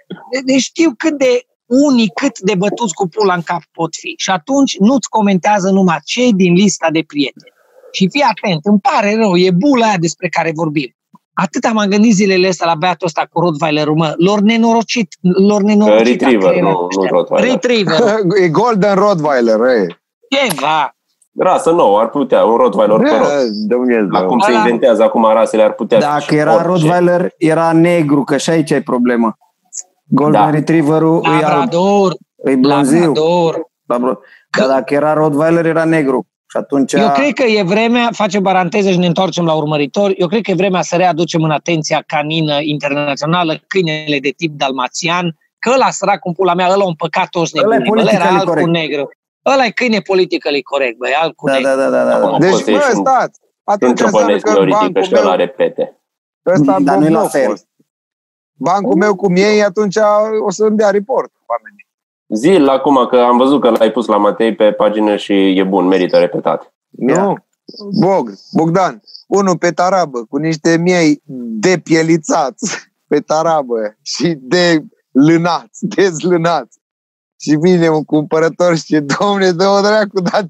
deci 0.46 0.62
știu 0.62 0.93
cât 0.98 1.17
de 1.17 1.41
unii, 1.65 2.12
cât 2.13 2.39
de 2.39 2.55
bătuți 2.55 2.93
cu 2.93 3.07
pula 3.07 3.34
în 3.34 3.41
cap 3.41 3.62
pot 3.72 3.96
fi. 3.96 4.13
Și 4.17 4.29
atunci 4.29 4.77
nu-ți 4.77 5.10
comentează 5.10 5.69
numai 5.69 5.98
cei 6.05 6.34
din 6.34 6.53
lista 6.53 6.88
de 6.91 7.03
prieteni. 7.07 7.51
Și 7.91 8.07
fii 8.12 8.22
atent, 8.22 8.60
îmi 8.65 8.79
pare 8.79 9.15
rău, 9.15 9.36
e 9.38 9.51
bula 9.51 9.86
aia 9.88 9.98
despre 9.98 10.27
care 10.27 10.51
vorbim. 10.55 10.91
Atât 11.34 11.63
am 11.65 11.86
gândit 11.89 12.13
zilele 12.13 12.48
astea 12.48 12.67
la 12.67 12.75
băiatul 12.75 13.07
ăsta 13.07 13.27
cu 13.31 13.39
Rottweiler-ul, 13.39 13.96
mă, 13.96 14.13
lor 14.17 14.39
nenorocit, 14.39 15.15
lor 15.22 15.62
nenorocit. 15.62 16.05
Retriever, 16.07 16.48
a 16.48 16.50
creierat 16.50 16.72
nu- 16.74 16.79
nu 16.79 16.86
ăștia. 16.86 17.10
Rottweiler. 17.10 17.50
Retriever, 17.51 18.00
E 18.43 18.48
Golden 18.50 18.96
Rottweiler, 18.96 19.60
e. 19.60 19.86
ceva. 20.29 20.96
Rasă 21.38 21.72
nouă, 21.72 22.00
ar 22.00 22.10
putea, 22.10 22.44
un 22.44 22.56
Rottweiler 22.56 22.98
pe 23.00 23.10
rot. 23.17 23.27
Dumnezeu. 23.67 24.08
Acum 24.12 24.39
se 24.39 24.51
Ăla- 24.51 24.56
inventează, 24.56 25.03
acum 25.03 25.24
rasele 25.34 25.63
ar 25.63 25.74
putea 25.74 26.00
Dacă 26.00 26.24
fi 26.27 26.36
era 26.36 26.53
orice. 26.53 26.67
Rottweiler, 26.67 27.34
era 27.38 27.72
negru, 27.72 28.24
că 28.24 28.38
și 28.38 28.50
aici 28.50 28.70
e 28.72 28.82
problema. 28.82 29.38
Golden 30.03 30.41
Da. 30.41 30.50
Retriever-ul 30.50 31.22
e 31.24 31.27
alb, 31.29 31.41
Labrador, 31.41 32.15
e 32.46 32.56
blonziu. 32.56 32.98
Labrador. 33.00 33.70
Labrador. 33.86 34.20
Dar 34.58 34.67
dacă 34.67 34.94
era 34.94 35.13
Rottweiler, 35.13 35.65
era 35.65 35.84
negru. 35.84 36.27
Și 36.50 36.58
atunci... 36.58 36.94
Eu 36.94 37.12
cred 37.12 37.34
că 37.34 37.44
e 37.44 37.63
vremea, 37.63 38.10
facem 38.12 38.44
paranteză 38.44 38.89
și 38.91 38.98
ne 38.98 39.06
întoarcem 39.06 39.46
la 39.46 39.53
urmăritor, 39.53 40.13
eu 40.17 40.27
cred 40.27 40.41
că 40.41 40.51
e 40.51 40.56
vremea 40.56 40.82
să 40.82 40.96
readucem 40.96 41.44
în 41.44 41.51
atenția 41.51 42.03
canină 42.08 42.58
internațională 42.62 43.63
câinele 43.67 44.20
de 44.20 44.34
tip 44.38 44.58
dalmațian, 44.58 45.38
că 45.60 45.72
ăla 45.74 45.89
sărac 45.89 46.25
în 46.25 46.34
pula 46.34 46.53
mea, 46.53 46.70
ăla 46.72 46.86
un 46.86 46.94
păcat 46.94 47.27
toți 47.29 47.51
Ăla 47.63 47.75
e 47.75 47.77
nebunii, 47.77 48.03
bă, 48.03 48.10
ăla 48.10 48.20
era 48.20 48.25
politically 48.25 48.39
alb 48.39 48.48
cu 48.48 48.53
corect. 48.53 48.70
negru. 48.70 49.10
Ăla 49.53 49.65
e 49.65 49.69
câine 49.71 49.99
politically 49.99 50.61
corect, 50.61 50.97
băi, 50.97 51.11
alb 51.21 51.35
cu 51.35 51.45
Da, 51.47 51.53
negru. 51.53 51.67
da, 51.67 51.75
da, 51.75 51.89
da, 51.89 52.03
da, 52.03 52.19
da. 52.19 52.25
Acum 52.25 52.39
Deci, 52.39 52.49
poți 52.51 52.63
să 52.63 52.71
bă, 52.71 52.77
ieși 52.77 52.89
un- 52.95 53.01
stați. 53.05 53.39
Un 53.41 53.73
Atunci 53.73 53.89
înseamnă 54.01 54.17
ciobănesc 54.19 54.43
că 54.45 54.51
mi-o 54.51 54.63
ridică 54.63 54.79
bancul 54.83 55.03
și 55.03 55.13
ăla 55.15 55.27
meu, 55.27 55.37
repete. 55.37 56.01
ăsta 56.45 56.77
Dar 56.81 56.97
nu 56.97 57.05
e 57.05 57.09
la 57.09 57.13
Bobnov 57.13 57.29
fel. 57.31 57.45
fost. 57.49 57.67
Bancul 58.59 58.95
meu 58.95 59.15
cum 59.15 59.35
e, 59.35 59.63
atunci 59.63 59.95
o 60.45 60.51
să 60.51 60.63
îmi 60.65 60.77
dea 60.77 60.89
report 60.89 61.31
oamenii. 61.45 61.85
Zil 62.27 62.67
acum 62.69 63.07
că 63.09 63.17
am 63.17 63.37
văzut 63.37 63.61
că 63.61 63.69
l-ai 63.69 63.91
pus 63.91 64.05
la 64.05 64.17
Matei 64.17 64.55
pe 64.55 64.71
pagină 64.71 65.15
și 65.15 65.33
e 65.59 65.63
bun, 65.63 65.85
merită 65.87 66.17
repetat. 66.17 66.73
Nu? 66.89 67.35
Bog, 67.99 68.31
Bogdan, 68.51 69.01
unul 69.27 69.57
pe 69.57 69.71
tarabă 69.71 70.25
cu 70.29 70.37
niște 70.37 70.77
miei 70.77 71.21
depielițați 71.81 72.89
pe 73.07 73.19
tarabă 73.19 73.75
și 74.01 74.37
de 74.41 74.83
lânați, 75.11 75.85
dezlânați. 75.95 76.79
Și 77.39 77.58
vine 77.62 77.89
un 77.89 78.03
cumpărător 78.03 78.75
și 78.75 78.82
zice, 78.82 79.00
domne, 79.00 79.51
dă-o 79.51 79.82
dracu, 79.82 80.20
dar 80.20 80.48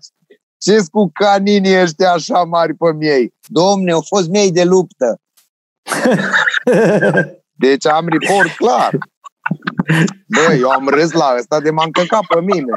ce 0.58 0.86
cu 0.92 1.10
caninii 1.14 1.82
ăștia 1.82 2.12
așa 2.12 2.44
mari 2.44 2.74
pe 2.74 2.94
miei? 2.94 3.34
Domne, 3.46 3.92
au 3.92 4.02
fost 4.02 4.30
miei 4.30 4.52
de 4.52 4.64
luptă. 4.64 5.22
Deci 7.64 7.88
am 7.88 8.08
report 8.08 8.56
clar. 8.56 8.98
Bă, 10.28 10.54
eu 10.60 10.70
am 10.70 10.88
râs 10.88 11.12
la 11.12 11.34
ăsta 11.38 11.60
de 11.60 11.70
m-am 11.72 11.90
căcat 11.90 12.22
pe 12.28 12.40
mine. 12.42 12.72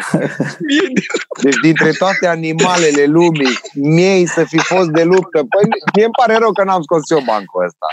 Deci 1.43 1.57
dintre 1.63 1.91
toate 1.99 2.27
animalele 2.27 3.05
lumii, 3.07 3.59
miei 3.75 4.27
să 4.27 4.45
fi 4.45 4.59
fost 4.59 4.89
de 4.89 5.03
luptă. 5.03 5.39
Păi 5.39 5.69
mie 5.95 6.05
îmi 6.05 6.15
pare 6.21 6.37
rău 6.39 6.53
că 6.53 6.65
n-am 6.65 6.83
scos 6.83 7.11
eu 7.11 7.21
bancul 7.27 7.65
ăsta. 7.65 7.87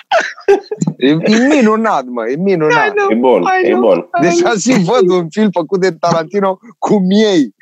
E, 0.98 1.08
e 1.10 1.48
minunat, 1.56 2.04
mă, 2.06 2.28
e 2.28 2.36
minunat. 2.36 2.94
E 3.10 3.16
bun, 3.16 3.44
e 3.64 3.74
bun. 3.76 4.10
Deci 4.22 4.60
și 4.62 4.84
văd 4.84 5.10
un 5.10 5.30
film 5.30 5.50
făcut 5.52 5.80
de 5.80 5.92
Tarantino 5.92 6.60
cu 6.80 7.00
miei 7.00 7.56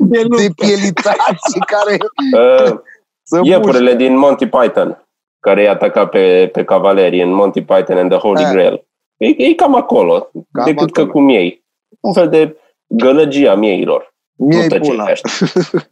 De 0.00 0.20
luptă. 0.22 0.42
de 0.42 0.48
pielițați 0.56 1.58
care 1.66 1.96
Uh, 2.34 2.78
să 3.22 3.36
muște. 3.36 3.52
Iepurele 3.52 3.94
din 3.94 4.16
Monty 4.16 4.46
Python, 4.46 5.06
care 5.40 5.62
i-a 5.62 5.70
atacat 5.70 6.08
pe, 6.10 6.48
pe 6.52 6.64
cavalerii 6.64 7.22
în 7.22 7.32
Monty 7.32 7.62
Python 7.62 7.96
and 7.98 8.10
the 8.10 8.18
Holy 8.18 8.42
Eh. 8.42 8.50
Grail. 8.52 8.84
E, 9.20 9.26
e 9.44 9.54
cam 9.54 9.74
acolo, 9.74 10.30
Cam 10.52 10.64
decât 10.64 10.92
că 10.92 11.00
acolo. 11.00 11.12
cu 11.12 11.20
miei. 11.20 11.64
Un 12.00 12.12
fel 12.12 12.28
de 12.28 12.56
gălăgia 12.86 13.54
mieilor. 13.54 14.14
Miei 14.36 14.62
nu 14.62 14.68
tăcerea 14.68 14.90
pula. 14.90 15.10
ăștia. 15.10 15.30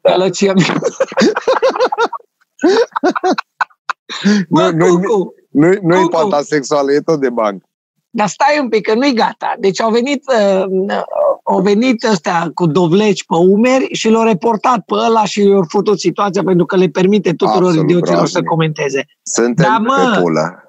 Gălăcia 0.10 0.52
mea. 0.52 0.74
Nu, 4.48 4.60
Bă, 4.60 4.70
nu, 4.70 4.86
Cucu, 4.86 5.34
nu, 5.50 5.68
nu-i 5.82 6.02
Cucu. 6.02 6.08
pata 6.16 6.40
sexuală, 6.42 6.92
e 6.92 7.00
tot 7.00 7.20
de 7.20 7.30
banc. 7.30 7.62
Dar 8.10 8.26
stai 8.28 8.58
un 8.60 8.68
pic, 8.68 8.86
că 8.86 8.94
nu-i 8.94 9.12
gata. 9.14 9.54
Deci 9.58 9.80
au 9.80 9.90
venit, 9.90 10.22
uh, 10.32 10.64
uh, 10.68 11.02
au 11.42 11.60
venit 11.60 12.02
ăstea 12.04 12.50
cu 12.54 12.66
dovleci 12.66 13.24
pe 13.26 13.34
umeri 13.36 13.88
și 13.94 14.08
l-au 14.08 14.24
reportat 14.24 14.80
pe 14.86 14.94
ăla 14.94 15.24
și 15.24 15.40
i-au 15.42 15.64
făcut 15.68 15.98
situația 16.00 16.42
pentru 16.42 16.66
că 16.66 16.76
le 16.76 16.86
permite 16.88 17.30
tuturor 17.34 17.62
Absolut 17.68 17.82
idioților 17.90 18.16
să 18.26 18.40
groaznic. 18.40 18.44
comenteze. 18.48 19.04
Suntem 19.22 19.64
Da, 19.68 19.78
mă. 19.78 20.10
pe 20.14 20.20
pulă. 20.20 20.62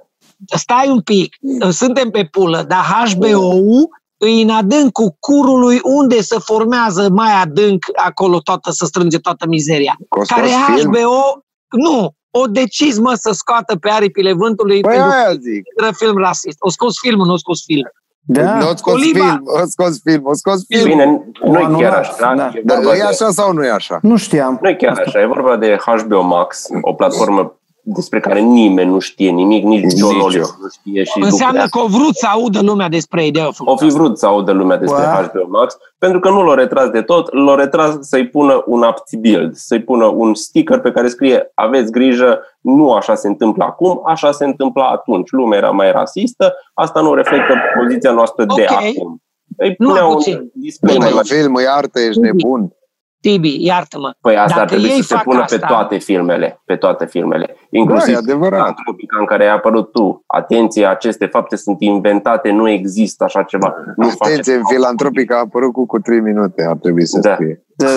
Stai 0.55 0.89
un 0.89 1.01
pic, 1.01 1.35
uh, 1.63 1.69
suntem 1.69 2.09
pe 2.09 2.23
pulă, 2.31 2.65
dar 2.67 2.79
HBO-ul 3.13 3.89
îi 4.17 4.41
în 4.41 4.49
adâncul 4.49 5.15
curului 5.19 5.79
unde 5.83 6.21
se 6.21 6.37
formează 6.39 7.09
mai 7.09 7.31
adânc 7.41 7.85
acolo 7.95 8.39
toată, 8.39 8.71
să 8.71 8.85
strânge 8.85 9.17
toată 9.17 9.47
mizeria. 9.47 9.95
Că 10.09 10.19
o 10.19 10.23
scos 10.23 10.37
Care 10.37 10.51
film. 10.75 10.89
HBO, 10.93 11.43
nu, 11.69 12.13
o 12.31 12.45
decis 12.47 12.99
mă 12.99 13.13
să 13.13 13.31
scoată 13.31 13.75
pe 13.75 13.89
aripile 13.89 14.33
vântului 14.33 14.81
Păi 14.81 14.91
pentru 14.93 15.11
aia 15.11 15.31
zic. 15.31 15.63
că 15.63 15.83
era 15.83 15.91
film 15.91 16.17
rasist. 16.17 16.57
O 16.59 16.69
scos 16.69 16.93
filmul, 17.01 17.25
nu 17.25 17.33
o 17.33 17.37
scos 17.37 17.63
film. 17.65 17.89
Da. 18.21 18.57
Nu 18.57 18.69
o 18.69 18.75
scos 18.75 18.93
Oliva. 18.93 19.25
film, 19.25 19.41
o 19.63 19.65
scos 19.65 19.99
film, 20.03 20.21
o 20.25 20.33
scos 20.33 20.61
film. 20.67 20.83
Bine, 20.89 21.05
nu 21.43 21.59
e 21.59 21.63
anulat, 21.63 21.81
chiar 21.81 21.93
așa. 21.99 22.33
da. 22.35 22.51
E 22.53 22.61
Dar 22.65 22.77
vorba 22.77 22.93
e 22.95 22.97
de- 22.97 23.03
așa 23.03 23.29
sau 23.29 23.53
nu 23.53 23.65
e 23.65 23.69
așa? 23.71 23.99
Nu 24.01 24.15
știam. 24.17 24.59
Nu 24.61 24.69
e 24.69 24.73
chiar 24.75 25.03
așa, 25.05 25.21
e 25.21 25.25
vorba 25.25 25.57
de 25.57 25.77
HBO 25.85 26.21
Max, 26.21 26.65
o 26.81 26.93
platformă 26.93 27.58
despre 27.95 28.19
care 28.19 28.39
nimeni 28.39 28.89
nu 28.91 28.99
știe 28.99 29.29
nimic, 29.29 29.63
nici 29.63 29.91
John 29.97 30.13
Nici 30.15 30.23
Oliver 30.23 30.45
eu. 30.45 30.55
nu 30.61 30.67
știe 30.69 31.03
și 31.03 31.11
Înseamnă 31.21 31.59
lucrează. 31.61 31.69
că 31.71 31.79
au 31.79 31.85
vrut 31.87 32.15
să 32.15 32.27
audă 32.27 32.61
lumea 32.61 32.89
despre 32.89 33.23
ei, 33.23 33.31
de 33.31 33.41
au 33.41 33.51
făcut 33.51 33.73
O 33.73 33.77
fi 33.85 33.87
vrut 33.93 34.17
să 34.17 34.25
audă 34.25 34.51
lumea 34.51 34.77
despre 34.77 35.01
Bă. 35.03 35.29
HBO 35.33 35.57
Max, 35.57 35.77
pentru 35.97 36.19
că 36.19 36.29
nu 36.29 36.43
l-au 36.43 36.53
retras 36.55 36.89
de 36.89 37.01
tot, 37.01 37.33
l-au 37.33 37.55
retras 37.55 37.97
să-i 37.99 38.27
pună 38.27 38.63
un 38.65 38.83
apt 38.83 39.15
build, 39.15 39.55
să-i 39.55 39.81
pună 39.83 40.05
un 40.05 40.33
sticker 40.33 40.79
pe 40.79 40.91
care 40.91 41.07
scrie 41.07 41.51
aveți 41.53 41.91
grijă, 41.91 42.39
nu 42.61 42.91
așa 42.91 43.15
se 43.15 43.27
întâmplă 43.27 43.63
acum, 43.63 44.01
așa 44.05 44.31
se 44.31 44.45
întâmpla 44.45 44.85
atunci. 44.87 45.31
Lumea 45.31 45.57
era 45.57 45.69
mai 45.69 45.91
rasistă, 45.91 46.53
asta 46.73 47.01
nu 47.01 47.13
reflectă 47.13 47.53
poziția 47.79 48.11
noastră 48.11 48.45
de 48.55 48.65
Ok. 48.69 48.71
acum. 48.71 49.21
Îi 49.57 49.75
Numai 49.77 49.95
punea 49.97 50.05
un 50.09 50.15
puțin. 50.15 50.51
disclaimer 50.53 51.07
Bine, 51.07 51.13
la 51.15 51.35
film, 51.35 51.55
e 51.55 51.67
artă, 51.75 51.99
ești 51.99 52.19
nebun. 52.19 52.73
Tibi, 53.21 53.65
iartă-mă. 53.65 54.13
Păi 54.21 54.35
asta 54.35 54.47
Dacă 54.47 54.59
ar 54.61 54.67
trebui 54.67 54.85
ei 54.87 54.95
să 55.01 55.07
se 55.07 55.15
fac 55.15 55.23
pună 55.23 55.41
asta- 55.41 55.55
pe 55.57 55.65
toate 55.67 55.97
filmele, 55.97 56.61
pe 56.65 56.75
toate 56.75 57.05
filmele, 57.05 57.45
Da, 57.47 57.53
inclusiv 57.71 58.13
e 58.13 58.17
adevărat. 58.17 58.67
Antropica 58.67 59.17
în 59.19 59.25
care 59.25 59.43
ai 59.43 59.53
apărut 59.53 59.91
tu. 59.91 60.23
Atenție, 60.27 60.85
aceste 60.85 61.25
fapte 61.25 61.55
sunt 61.55 61.75
inventate, 61.81 62.51
nu 62.51 62.69
există 62.69 63.23
așa 63.23 63.43
ceva. 63.43 63.73
Nu 63.95 64.07
Atenție, 64.19 64.35
face. 64.53 64.53
în 64.53 64.61
filantropic 64.69 65.31
a 65.33 65.37
apărut 65.37 65.71
cu, 65.73 65.85
cu 65.85 65.99
3 65.99 66.19
minute, 66.19 66.65
ar 66.69 66.75
trebui 66.77 67.05
să 67.05 67.19
Da. 67.19 67.33
scrie. 67.33 67.63
Da. 67.75 67.87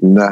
Da. 0.00 0.28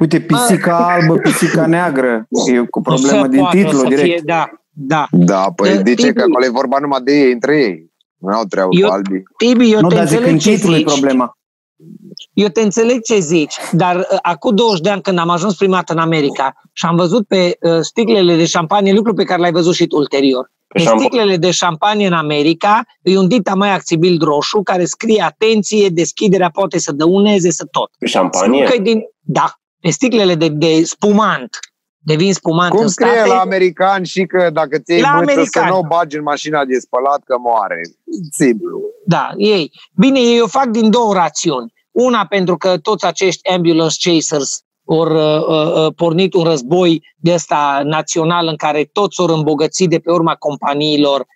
Uite, 0.00 0.20
pisica 0.20 0.76
albă, 0.76 1.14
pisica 1.16 1.66
neagră. 1.66 2.26
E 2.52 2.58
cu 2.58 2.82
Nu 2.84 2.96
se 2.96 3.02
problemă 3.06 3.26
din 3.26 3.38
poate 3.40 3.56
titlu 3.56 3.78
să 3.78 3.86
direct. 3.86 4.04
Fie, 4.06 4.20
da, 4.24 4.48
da. 4.70 5.06
Da, 5.10 5.46
păi 5.56 5.70
Eh, 5.70 5.80
de 5.82 5.94
ce? 5.94 6.06
Că 6.06 6.12
Tibi. 6.12 6.20
acolo 6.20 6.44
e 6.44 6.48
vorba 6.50 6.78
numai 6.78 7.00
de 7.04 7.12
ei, 7.12 7.32
între 7.32 7.56
ei. 7.56 7.92
Nu 8.18 8.34
au 8.34 8.44
treabă 8.44 8.68
Eu- 8.70 8.88
cu 8.88 8.92
albii. 8.94 9.22
Tibi, 9.36 9.72
eu 9.72 9.80
Nu, 9.80 9.88
te 9.88 9.94
dar 9.94 10.06
zic 10.06 10.18
în 10.26 10.32
înțeleg 10.32 10.40
ce 10.40 10.50
titlu 10.62 10.74
e 10.74 10.76
zici. 10.76 10.92
problema. 10.92 11.32
Eu 12.32 12.48
te 12.48 12.60
înțeleg 12.60 13.02
ce 13.02 13.18
zici, 13.18 13.54
dar 13.72 13.96
uh, 13.96 14.18
acum 14.22 14.54
20 14.54 14.80
de 14.80 14.90
ani 14.90 15.02
când 15.02 15.18
am 15.18 15.28
ajuns 15.28 15.56
prima 15.56 15.74
dată 15.74 15.92
în 15.92 15.98
America 15.98 16.52
și 16.72 16.86
am 16.86 16.96
văzut 16.96 17.26
pe 17.26 17.56
uh, 17.60 17.80
sticlele 17.80 18.36
de 18.36 18.46
șampanie, 18.46 18.92
lucru 18.92 19.14
pe 19.14 19.24
care 19.24 19.40
l-ai 19.40 19.52
văzut 19.52 19.74
și 19.74 19.86
tu 19.86 19.96
ulterior. 19.96 20.50
Pe 20.66 20.82
șampo- 20.82 20.98
sticlele 20.98 21.36
de 21.36 21.50
șampanie 21.50 22.06
în 22.06 22.12
America 22.12 22.82
e 23.02 23.18
un 23.18 23.28
dita 23.28 23.54
mai 23.54 23.70
acțibil 23.70 24.18
roșu 24.22 24.62
care 24.62 24.84
scrie 24.84 25.22
atenție, 25.22 25.88
deschiderea 25.88 26.50
poate 26.50 26.78
să 26.78 26.92
dăuneze, 26.92 27.50
să 27.50 27.66
tot. 27.70 27.90
Șampanie? 28.06 28.64
Că 28.64 28.74
e 28.74 28.78
din, 28.78 29.02
da, 29.20 29.52
pe 29.80 29.90
sticlele 29.90 30.34
de, 30.34 30.48
de 30.48 30.84
spumant, 30.84 31.58
de 32.04 32.14
vin 32.14 32.32
spumant 32.32 32.70
Cum 32.70 32.80
în 32.80 32.88
scrie 32.88 33.10
state, 33.12 33.28
la 33.28 33.40
american 33.40 34.02
și 34.02 34.24
că 34.24 34.50
dacă 34.52 34.78
ți 34.78 34.92
iei 34.92 35.00
La 35.00 35.12
mâță 35.12 35.24
să 35.32 35.58
american. 35.58 35.68
nu 35.68 35.78
o 35.78 35.82
bagi 35.96 36.16
în 36.16 36.22
mașina 36.22 36.64
de 36.64 36.78
spălat 36.78 37.20
că 37.24 37.36
moare. 37.38 37.80
Simplu. 38.30 38.80
Da, 39.06 39.30
ei. 39.36 39.70
Bine, 39.96 40.18
ei 40.20 40.40
o 40.40 40.46
fac 40.46 40.66
din 40.66 40.90
două 40.90 41.14
rațiuni. 41.14 41.72
Una 41.90 42.26
pentru 42.26 42.56
că 42.56 42.78
toți 42.78 43.06
acești 43.06 43.48
ambulance 43.48 44.10
chasers 44.10 44.62
au 44.86 44.98
uh, 44.98 45.86
uh, 45.86 45.94
pornit 45.96 46.34
un 46.34 46.44
război 46.44 47.02
de 47.16 47.32
ăsta 47.32 47.80
național 47.84 48.46
în 48.46 48.56
care 48.56 48.88
toți 48.92 49.20
au 49.20 49.26
îmbogățit 49.26 49.88
de 49.90 49.98
pe 49.98 50.10
urma 50.10 50.34
companiilor, 50.34 51.26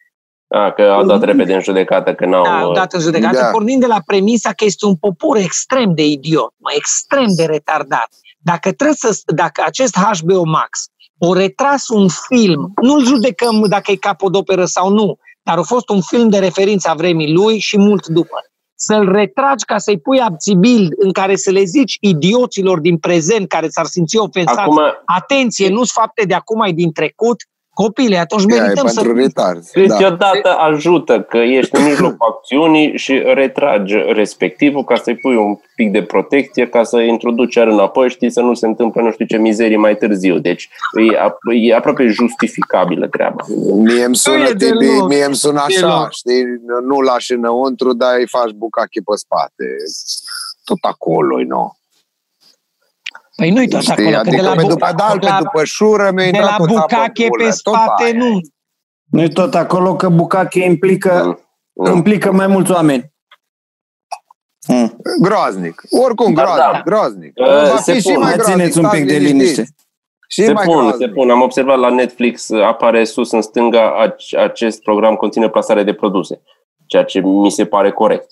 A, 0.50 0.72
că 0.72 0.83
au 0.83 1.04
dat 1.07 1.22
repede 1.22 1.54
în 1.54 1.61
judecată, 1.61 2.14
că 2.14 2.26
n-au... 2.26 2.42
da, 2.42 2.70
dat 2.74 2.92
în 2.92 3.00
judecată, 3.00 3.37
Da. 3.40 3.50
pornind 3.50 3.81
de 3.81 3.87
la 3.87 4.00
premisa 4.07 4.52
că 4.52 4.64
este 4.64 4.87
un 4.87 4.96
popor 4.96 5.37
extrem 5.37 5.94
de 5.94 6.04
idiot, 6.07 6.54
mai 6.57 6.74
extrem 6.76 7.26
de 7.37 7.44
retardat. 7.44 8.09
Dacă, 8.50 8.72
trebuie 8.72 8.96
să, 8.96 9.20
dacă 9.34 9.62
acest 9.66 9.96
HBO 9.96 10.44
Max 10.44 10.87
o 11.18 11.32
retras 11.32 11.88
un 11.88 12.08
film, 12.08 12.72
nu-l 12.82 13.04
judecăm 13.04 13.64
dacă 13.68 13.90
e 13.90 13.96
capodoperă 13.96 14.64
sau 14.64 14.90
nu, 14.90 15.18
dar 15.42 15.58
a 15.58 15.62
fost 15.62 15.88
un 15.88 16.00
film 16.00 16.28
de 16.28 16.38
referință 16.38 16.88
a 16.88 16.94
vremii 16.94 17.32
lui 17.32 17.58
și 17.58 17.78
mult 17.78 18.06
după. 18.06 18.37
Să-l 18.74 19.12
retragi 19.12 19.64
ca 19.64 19.78
să-i 19.78 19.98
pui 19.98 20.20
abțibil 20.20 20.88
în 20.96 21.12
care 21.12 21.37
să 21.37 21.50
le 21.50 21.64
zici 21.64 21.96
idioților 22.00 22.80
din 22.80 22.98
prezent 22.98 23.48
care 23.48 23.68
s-ar 23.68 23.87
simți 23.87 24.16
ofensați, 24.16 24.58
Acum, 24.58 24.80
atenție, 25.04 25.68
nu-s 25.68 25.92
fapte 25.92 26.24
de 26.24 26.34
acum, 26.34 26.61
ai 26.61 26.72
din 26.72 26.92
trecut, 26.92 27.37
copile, 27.82 28.16
atunci 28.18 28.44
Ea 28.50 28.56
e 28.56 28.60
merităm 28.60 28.86
să... 28.86 28.94
pentru 29.00 29.20
retarzi. 29.20 29.70
Da. 29.72 29.80
câteodată 29.94 30.48
ajută 30.58 31.20
că 31.20 31.36
ești 31.36 31.76
în 31.76 31.84
mijlocul 31.84 32.26
acțiunii 32.32 32.96
și 32.98 33.22
retragi 33.34 33.94
respectivul 34.12 34.84
ca 34.84 34.94
să-i 34.96 35.16
pui 35.16 35.36
un 35.36 35.58
pic 35.74 35.92
de 35.92 36.02
protecție, 36.02 36.68
ca 36.68 36.82
să 36.82 36.98
introduci 37.00 37.54
iar 37.54 37.66
înapoi, 37.66 38.10
știi, 38.10 38.30
să 38.30 38.40
nu 38.40 38.54
se 38.54 38.66
întâmple 38.66 39.02
nu 39.02 39.10
știu 39.12 39.24
ce 39.26 39.36
mizerii 39.36 39.76
mai 39.76 39.96
târziu. 39.96 40.38
Deci 40.38 40.68
e, 41.12 41.16
ap- 41.28 41.54
e 41.60 41.74
aproape 41.74 42.06
justificabilă 42.06 43.06
treaba. 43.06 43.44
Mie 43.74 44.04
îmi 44.04 44.16
sună, 44.16 44.36
Nu 44.36 44.42
e 44.42 44.46
tibi, 44.54 44.78
deloc. 44.78 45.08
mie 45.08 45.24
îmi 45.24 45.34
sună 45.34 45.60
așa, 45.66 45.80
Deloc. 45.80 46.12
știi? 46.12 46.42
Nu 46.88 47.00
lași 47.00 47.32
înăuntru, 47.32 47.92
dar 47.92 48.10
îi 48.18 48.28
faci 48.28 48.50
bucache 48.50 49.00
pe 49.04 49.12
spate. 49.16 49.64
Tot 50.64 50.78
acolo, 50.80 51.36
nu? 51.42 51.72
Păi 53.38 53.51
nu-i 53.51 53.68
tot 53.68 53.81
Știi? 53.81 53.92
acolo, 53.92 54.09
că 54.16 54.22
de 54.22 54.29
Adică 54.29 54.42
la, 54.42 54.55
pe 54.55 54.62
bu- 54.62 54.68
după 54.68 54.88
dal, 54.96 55.18
pe 55.18 55.27
la, 55.27 55.38
după 55.42 55.64
șură, 55.64 56.11
mi-a 56.14 56.22
de 56.22 56.27
intrat 56.27 56.51
la 56.51 56.57
cu 56.57 56.66
țapă 56.66 56.72
în 56.74 56.81
bucache 56.81 57.29
gură. 57.29 57.42
pe 57.44 57.48
Tot 57.62 57.74
spate, 57.74 58.05
aia. 58.05 58.12
nu. 58.14 58.40
nu 59.11 59.22
e 59.22 59.29
tot 59.29 59.55
acolo 59.55 59.96
că 59.96 60.09
bucache 60.09 60.64
implică, 60.64 61.40
Nu. 61.72 61.92
implică 61.94 62.33
mai 62.33 62.46
mulți 62.46 62.70
oameni. 62.72 63.12
Mm. 64.68 64.96
Groaznic. 65.22 65.83
Oricum, 65.90 66.33
Da, 66.35 66.42
groaznic, 66.42 66.72
da. 66.72 66.83
groaznic. 66.85 67.33
Uh, 67.35 67.46
Va 67.70 67.77
se 67.77 67.92
fi 67.92 68.01
și 68.01 68.05
pun. 68.12 68.12
mai 68.12 68.22
Mai 68.22 68.33
groaznic. 68.33 68.57
țineți 68.57 68.79
un 68.79 68.85
stați 68.85 68.98
pic 69.01 69.09
de 69.09 69.16
liniștiți. 69.16 69.40
liniște. 69.42 69.74
Și 70.29 70.42
Se 70.44 70.53
mai 70.53 70.64
pun, 70.64 70.77
groaznic. 70.77 71.07
se 71.07 71.12
pun. 71.14 71.31
Am 71.31 71.40
observat 71.42 71.79
la 71.79 71.88
Netflix, 71.90 72.51
apare 72.51 73.05
sus 73.05 73.31
în 73.33 73.42
stânga, 73.42 74.07
ac- 74.09 74.38
acest 74.38 74.83
program 74.83 75.14
conține 75.14 75.48
plasare 75.48 75.83
de 75.83 75.92
produse, 75.94 76.42
ceea 76.87 77.05
ce 77.05 77.20
mi 77.20 77.51
se 77.51 77.66
pare 77.66 77.90
corect. 77.92 78.31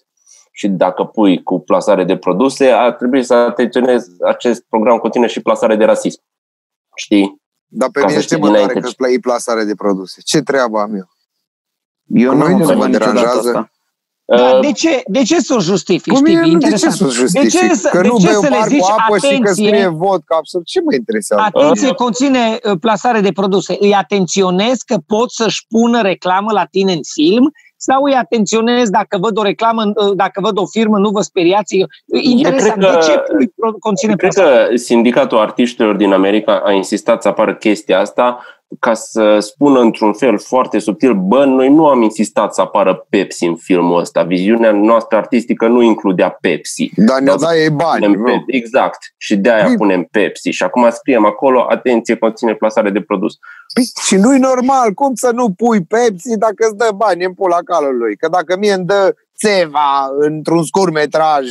Și 0.59 0.69
dacă 0.69 1.05
pui 1.05 1.43
cu 1.43 1.61
plasare 1.61 2.05
de 2.05 2.17
produse, 2.17 2.71
ar 2.71 2.93
trebui 2.93 3.25
să 3.25 3.35
atenționezi, 3.35 4.11
acest 4.25 4.65
program 4.69 4.99
conține 4.99 5.27
și 5.27 5.41
plasare 5.41 5.77
de 5.77 5.85
rasism. 5.85 6.21
Știi? 6.95 7.43
Dar 7.67 7.89
pe 7.93 8.01
Ca 8.01 8.07
mine 8.07 8.19
să 8.19 8.25
știi 8.25 8.37
știi 8.37 8.49
mă 8.49 8.55
tare 8.57 8.69
dinainte. 8.69 8.97
că 8.97 9.05
îți 9.09 9.19
plasare 9.21 9.65
de 9.65 9.75
produse. 9.75 10.21
Ce 10.25 10.41
treabă 10.41 10.79
am 10.79 10.95
eu? 10.95 11.09
Eu 12.07 12.31
Cu 12.31 12.37
nu 12.37 12.43
am 12.45 12.49
mine 12.51 12.63
nu 12.65 12.65
observat 12.65 12.77
mă 12.77 12.87
niciodată 12.87 13.13
deranjează. 13.15 13.49
asta. 13.49 13.71
Da, 14.25 14.55
Uh, 14.55 14.61
de 14.61 14.73
ce, 14.73 15.03
de 15.07 15.23
ce 15.23 15.41
să 15.41 15.55
o 15.55 15.61
justifici? 15.61 16.13
Cu 16.15 16.21
mine 16.21 16.41
Tibi? 16.43 16.53
nu, 16.53 16.59
de 16.59 16.67
ce 16.67 16.73
Interesant. 16.75 17.11
să 17.13 17.19
justific? 17.21 17.51
De 17.51 17.59
ce 17.59 17.75
să, 17.75 17.89
că 17.93 18.01
de 18.01 18.09
nu 18.09 18.19
ce 18.19 18.27
beau 18.27 18.43
să 18.43 18.49
le 18.49 18.57
bar 18.59 18.69
zici 18.69 18.81
cu 18.81 18.95
apă 18.99 19.17
și 19.19 19.21
că 19.21 19.27
atenție, 19.27 19.67
scrie 19.67 19.87
vodka. 19.87 20.37
Absolut. 20.37 20.67
Ce 20.67 20.81
mă 20.81 20.95
interesează? 20.95 21.43
atenție 21.55 21.93
conține 21.93 22.59
uh, 22.63 22.79
plasare 22.81 23.21
de 23.21 23.33
produse? 23.33 23.77
Îi 23.81 23.95
atenționezi 23.95 24.85
că 24.85 24.97
pot 25.07 25.31
să-și 25.31 25.65
pună 25.69 26.03
reclamă 26.03 26.53
la 26.53 26.65
tine 26.65 26.93
în 26.93 27.01
film 27.15 27.51
sau 27.77 28.03
îi 28.03 28.13
atenționezi 28.15 28.91
dacă 28.91 29.19
văd 29.21 29.39
o 29.39 29.43
reclamă, 29.43 29.83
uh, 29.85 30.13
dacă 30.17 30.41
văd 30.41 30.59
o 30.59 30.67
firmă, 30.67 30.99
nu 30.99 31.11
vă 31.11 31.21
speriați? 31.21 31.77
Interesant. 32.23 32.73
cred 32.81 32.91
că- 32.91 32.99
de 32.99 33.05
ce 33.07 33.19
pui 33.19 33.49
pro- 33.57 33.73
conține 33.73 34.15
Cred 34.15 34.33
plasare? 34.35 34.67
că 34.69 34.77
sindicatul 34.77 35.39
artiștilor 35.39 35.95
din 35.97 36.13
America 36.13 36.63
a 36.65 36.73
insistat 36.73 37.23
să 37.23 37.29
apară 37.29 37.55
chestia 37.55 38.01
asta 38.01 38.39
ca 38.81 38.95
să 38.95 39.39
spună 39.41 39.81
într-un 39.81 40.13
fel 40.13 40.39
foarte 40.39 40.79
subtil, 40.79 41.15
bă, 41.15 41.45
noi 41.45 41.69
nu 41.69 41.87
am 41.87 42.03
insistat 42.03 42.55
să 42.55 42.61
apară 42.61 43.07
Pepsi 43.09 43.45
în 43.45 43.57
filmul 43.57 44.01
ăsta. 44.01 44.23
Viziunea 44.23 44.73
noastră 44.73 45.17
artistică 45.17 45.67
nu 45.67 45.83
includea 45.83 46.39
Pepsi. 46.41 46.91
Dar 46.97 47.21
ne-a 47.21 47.37
Da, 47.37 47.41
dat 47.47 47.55
ei 47.55 47.71
bani, 47.71 48.03
Punem 48.05 48.19
nu? 48.21 48.25
Pepsi. 48.25 48.57
Exact. 48.57 48.99
Și 49.17 49.37
de 49.37 49.51
aia 49.51 49.67
Păi- 49.67 49.77
punem 49.77 50.03
Pepsi. 50.11 50.49
Și 50.51 50.63
acum 50.63 50.91
scriem 50.91 51.25
acolo, 51.25 51.67
atenție, 51.69 52.17
conține 52.17 52.55
plasare 52.55 52.91
de 52.91 53.01
produs. 53.01 53.35
Păi, 53.75 53.85
și 54.07 54.17
nu-i 54.17 54.39
normal. 54.39 54.93
Cum 54.93 55.15
să 55.15 55.31
nu 55.35 55.51
pui 55.51 55.85
Pepsi 55.85 56.37
dacă 56.39 56.67
îți 56.67 56.77
dă 56.77 56.89
bani 56.97 57.25
în 57.25 57.33
pula 57.35 57.59
calului? 57.65 58.17
Că 58.17 58.29
dacă 58.29 58.57
mie 58.57 58.73
îmi 58.73 58.85
dă 58.85 59.15
țeva 59.37 60.09
într-un 60.19 60.63
scurtmetraj 60.65 61.45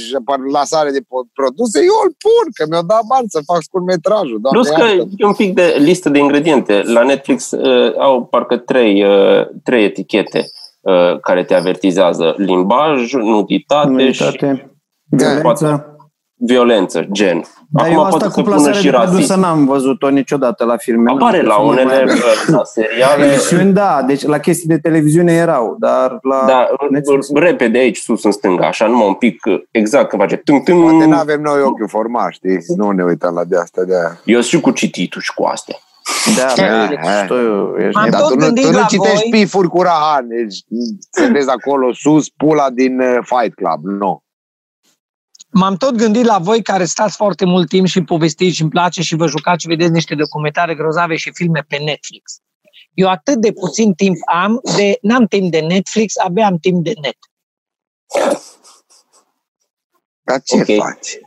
plasare 0.49 0.91
de 0.91 0.99
po- 0.99 1.27
produse, 1.33 1.79
eu 1.79 1.97
îl 2.05 2.15
pun, 2.25 2.45
că 2.53 2.65
mi-au 2.69 2.83
dat 2.83 3.03
bani 3.07 3.29
să 3.29 3.39
fac 3.45 3.61
scurtmetrajul. 3.61 4.39
Doamne 4.41 4.59
Plus 4.59 4.69
că 4.69 4.81
iartă. 4.81 5.07
e 5.17 5.25
un 5.25 5.33
pic 5.33 5.53
de 5.53 5.75
listă 5.79 6.09
de 6.09 6.19
ingrediente. 6.19 6.81
La 6.85 7.03
Netflix 7.03 7.51
uh, 7.51 7.93
au 7.97 8.25
parcă 8.25 8.57
trei, 8.57 9.03
uh, 9.03 9.47
trei 9.63 9.83
etichete 9.83 10.45
uh, 10.81 11.19
care 11.19 11.43
te 11.43 11.53
avertizează. 11.53 12.33
Limbaj, 12.37 13.13
nuditate 13.13 14.11
și 14.11 14.23
Nuditate, 14.23 14.77
violență. 15.09 15.94
Violență, 16.37 17.05
gen. 17.11 17.43
Dar 17.69 17.87
eu 17.91 17.97
asta 18.03 18.09
poate 18.09 18.25
cu 18.25 18.31
să 18.31 18.41
pună 18.41 18.55
plasare 18.55 18.75
și 18.77 18.83
de 18.83 18.89
produse 18.89 19.15
rasism. 19.17 19.39
n-am 19.39 19.65
văzut-o 19.65 20.09
niciodată 20.09 20.63
la 20.65 20.77
filme. 20.77 21.11
Apare 21.11 21.37
N-am 21.41 21.47
la 21.47 21.55
văzut 21.63 21.77
să 21.79 21.83
mă 21.85 21.91
unele, 21.91 22.03
mai- 22.05 22.13
uh, 22.15 22.47
la 22.47 22.63
seriale, 22.63 23.25
Emisiuni, 23.25 23.73
da, 23.73 24.03
deci 24.07 24.23
la 24.25 24.37
chestii 24.37 24.67
de 24.67 24.77
televiziune 24.77 25.33
erau, 25.33 25.75
dar 25.79 26.17
la 26.21 26.43
dar 26.47 26.67
Netflix. 26.89 27.31
repede 27.33 27.77
aici, 27.77 27.97
sus 27.97 28.23
în 28.23 28.31
stânga, 28.31 28.67
așa, 28.67 28.87
numai 28.87 29.07
un 29.07 29.13
pic, 29.13 29.45
uh, 29.45 29.61
exact 29.71 30.09
când 30.09 30.21
face 30.21 30.35
tâng, 30.35 30.63
Poate 30.63 30.97
tâng. 30.97 31.03
nu 31.11 31.17
avem 31.17 31.41
noi 31.41 31.61
ochiul 31.61 31.87
format, 31.89 32.31
știi? 32.31 32.57
Nu 32.77 32.89
ne 32.91 33.03
uităm 33.03 33.33
la 33.33 33.43
de 33.43 33.57
asta 33.57 33.83
de 33.83 33.95
aia. 33.95 34.19
Eu 34.25 34.39
sunt 34.41 34.45
și 34.45 34.59
cu 34.59 34.71
cititul 34.71 35.21
și 35.21 35.33
cu 35.33 35.43
astea. 35.43 35.75
Da, 36.37 36.63
Eh, 36.63 36.89
da, 37.03 37.19
eh. 37.19 37.23
știu, 37.23 37.75
ești 37.77 37.97
Am 37.97 38.03
nebun. 38.03 38.09
Dar 38.11 38.19
tot 38.21 38.29
tu 38.29 38.35
nu, 38.39 38.45
gândit 38.45 38.63
tu 38.65 38.71
nu 38.71 38.77
la 38.77 38.83
citești 38.85 39.29
voi. 39.29 39.39
pifuri 39.39 39.67
cu 39.67 39.81
Rahan, 39.81 40.27
deci 40.27 40.55
să 41.09 41.29
vezi 41.31 41.49
acolo 41.49 41.93
sus 41.93 42.29
pula 42.29 42.69
din 42.69 42.99
uh, 42.99 43.17
Fight 43.21 43.53
Club. 43.55 43.99
Nu. 43.99 44.23
M-am 45.59 45.75
tot 45.75 45.95
gândit 45.95 46.25
la 46.25 46.37
voi 46.37 46.61
care 46.61 46.85
stați 46.85 47.15
foarte 47.15 47.45
mult 47.45 47.67
timp 47.69 47.87
și 47.87 48.03
povestiți 48.03 48.55
și 48.55 48.61
îmi 48.61 48.69
place 48.71 49.01
și 49.01 49.15
vă 49.15 49.27
jucați 49.27 49.61
și 49.61 49.67
vedeți 49.67 49.91
niște 49.91 50.15
documentare 50.15 50.75
grozave 50.75 51.15
și 51.15 51.31
filme 51.33 51.65
pe 51.67 51.77
Netflix. 51.77 52.39
Eu 52.93 53.09
atât 53.09 53.35
de 53.35 53.51
puțin 53.51 53.93
timp 53.93 54.15
am, 54.33 54.61
de 54.75 54.97
n-am 55.01 55.25
timp 55.25 55.51
de 55.51 55.59
Netflix, 55.59 56.13
abia 56.17 56.45
am 56.45 56.57
timp 56.57 56.83
de 56.83 56.93
net. 57.01 57.17
Dar 60.23 60.41
ce 60.43 60.55
Ok. 60.55 60.65
faci? 60.83 61.19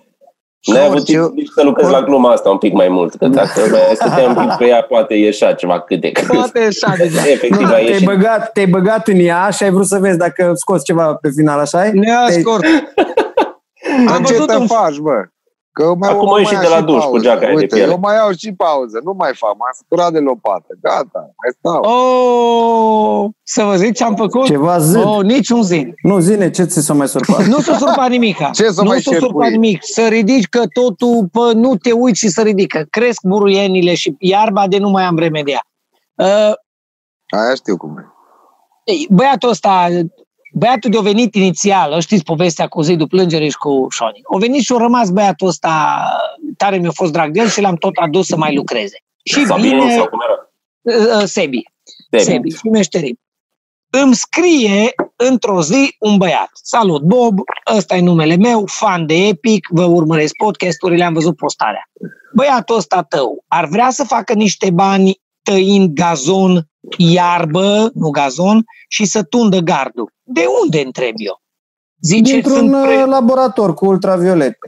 N-ai 0.66 0.84
avut 0.84 0.96
Orice- 0.96 1.12
timp 1.12 1.32
nici 1.34 1.48
să 1.54 1.62
lucrezi 1.62 1.90
la 1.90 2.02
gluma 2.02 2.32
asta 2.32 2.50
un 2.50 2.58
pic 2.58 2.72
mai 2.72 2.88
mult, 2.88 3.14
că 3.14 3.26
dacă 3.28 3.60
mai 3.70 3.80
stăteam 3.94 4.36
un 4.36 4.46
pic 4.46 4.56
pe 4.56 4.66
ea, 4.66 4.82
poate 4.82 5.14
ieșea 5.14 5.54
ceva 5.54 5.80
câte. 5.80 6.12
Poate 6.26 6.58
așa 6.58 6.94
deja. 6.96 7.28
Efectiv, 7.30 7.50
Nu, 7.60 7.66
a 7.66 7.68
dar 7.68 7.78
te-ai 7.78 7.88
ieșit. 7.90 8.04
băgat, 8.06 8.52
te-ai 8.52 8.66
băgat 8.66 9.08
în 9.08 9.18
ea 9.18 9.50
și 9.50 9.62
ai 9.62 9.70
vrut 9.70 9.86
să 9.86 9.98
vezi 9.98 10.18
dacă 10.18 10.52
scoți 10.54 10.84
ceva 10.84 11.14
pe 11.14 11.30
final, 11.36 11.58
așa 11.58 11.86
e? 11.86 11.90
Ne-a 11.90 12.24
Te-ai- 12.26 12.40
scurt. 12.40 12.64
Dar 12.66 13.27
Am 14.06 14.22
ce 14.24 14.32
văzut 14.32 14.46
te 14.46 14.56
un 14.56 14.66
faci, 14.66 14.98
bă? 14.98 15.22
Că 15.72 15.82
eu 15.84 15.96
mai, 15.98 16.08
Acum 16.10 16.26
eu 16.26 16.32
mai 16.32 16.40
ieși 16.40 16.52
iau 16.52 16.62
de 16.62 16.68
la 16.68 16.76
și 16.76 16.82
duș 16.82 16.94
cu 16.94 17.00
pauză. 17.10 17.22
geaca 17.24 17.40
aia 17.40 17.48
de 17.48 17.54
Uite, 17.54 17.74
piele. 17.74 17.90
eu 17.92 17.98
mai 17.98 18.14
iau 18.14 18.30
și 18.32 18.52
pauză. 18.52 19.00
Nu 19.04 19.12
mai 19.18 19.30
fac. 19.34 19.50
M-am 19.50 19.70
săturat 19.76 20.12
de 20.12 20.18
lopată. 20.18 20.66
Gata, 20.80 21.20
mai 21.20 21.50
stau. 21.58 21.80
Oh, 21.82 23.30
să 23.42 23.62
vă 23.62 23.76
zic 23.76 23.94
ce 23.94 24.04
am 24.04 24.14
făcut? 24.14 24.44
Ceva 24.44 24.78
zâd. 24.78 25.04
Oh, 25.04 25.22
niciun 25.22 25.62
zi. 25.62 25.92
Nu, 26.02 26.18
zine, 26.18 26.50
ce 26.50 26.64
ți 26.64 26.80
s-a 26.80 26.92
mai 26.94 27.08
surpat? 27.08 27.44
Nu 27.44 27.60
s-a 27.60 27.76
surpat 27.76 28.08
nimica. 28.08 28.50
Ce 28.54 28.68
să 28.70 28.82
nu 28.82 28.88
mai 28.88 29.00
s-a 29.00 29.10
surpat 29.10 29.28
cercui? 29.30 29.50
nimic. 29.50 29.78
Să 29.84 30.06
ridici 30.06 30.46
că 30.48 30.62
totul, 30.72 31.28
pă, 31.32 31.52
nu 31.54 31.76
te 31.76 31.92
uiți 31.92 32.18
și 32.18 32.28
să 32.28 32.42
ridică. 32.42 32.86
Cresc 32.90 33.20
buruienile 33.22 33.94
și 33.94 34.14
iarba 34.18 34.66
de 34.68 34.78
nu 34.78 34.88
mai 34.90 35.02
am 35.04 35.18
remedia. 35.18 35.64
Uh, 36.14 36.26
Aia 37.30 37.54
știu 37.54 37.76
cum 37.76 37.98
e. 37.98 38.04
băiatul 39.10 39.48
ăsta, 39.48 39.86
băiatul 40.58 40.90
de-a 40.90 41.00
venit 41.00 41.34
inițial, 41.34 42.00
știți 42.00 42.22
povestea 42.22 42.66
cu 42.66 42.80
Zidu 42.80 43.06
Plângere 43.06 43.48
și 43.48 43.56
cu 43.56 43.86
Șoni. 43.90 44.20
O 44.22 44.38
venit 44.38 44.62
și 44.62 44.72
a 44.72 44.76
rămas 44.76 45.10
băiatul 45.10 45.46
ăsta, 45.48 46.02
tare 46.56 46.76
mi-a 46.76 46.90
fost 46.90 47.12
drag 47.12 47.32
de 47.32 47.40
el 47.40 47.48
și 47.48 47.60
l-am 47.60 47.76
tot 47.76 47.96
adus 47.96 48.26
să 48.26 48.36
mai 48.36 48.54
lucreze. 48.54 48.96
Și 49.24 49.46
Sabine 49.46 49.68
vine 49.68 49.94
sau 49.94 50.08
cum 50.08 50.18
era? 50.28 50.36
uh, 51.18 51.24
Sebi. 51.24 51.62
Sebi. 52.10 52.22
Sebi, 52.22 52.50
și 52.50 52.68
meșterim. 52.68 53.18
Îmi 53.90 54.14
scrie 54.14 54.92
într-o 55.16 55.62
zi 55.62 55.96
un 55.98 56.16
băiat. 56.16 56.50
Salut, 56.52 57.02
Bob, 57.02 57.38
ăsta 57.76 57.96
e 57.96 58.00
numele 58.00 58.36
meu, 58.36 58.64
fan 58.66 59.06
de 59.06 59.14
Epic, 59.14 59.68
vă 59.70 59.84
urmăresc 59.84 60.36
podcasturile, 60.36 61.04
am 61.04 61.12
văzut 61.12 61.36
postarea. 61.36 61.90
Băiatul 62.34 62.76
ăsta 62.76 63.02
tău 63.02 63.44
ar 63.46 63.66
vrea 63.66 63.90
să 63.90 64.04
facă 64.04 64.32
niște 64.32 64.70
bani 64.70 65.20
tăind 65.42 65.90
gazon, 65.94 66.68
iarbă, 66.96 67.90
nu 67.94 68.10
gazon, 68.10 68.64
și 68.88 69.04
să 69.04 69.22
tundă 69.22 69.58
gardul. 69.58 70.12
De 70.22 70.44
unde 70.62 70.80
întreb 70.80 71.14
eu? 71.16 71.42
Zice, 72.00 72.32
Dintr-un 72.32 72.56
sunt 72.56 72.82
pre... 72.84 72.96
uh, 72.96 73.06
laborator 73.06 73.74
cu 73.74 73.86
ultraviolete. 73.86 74.58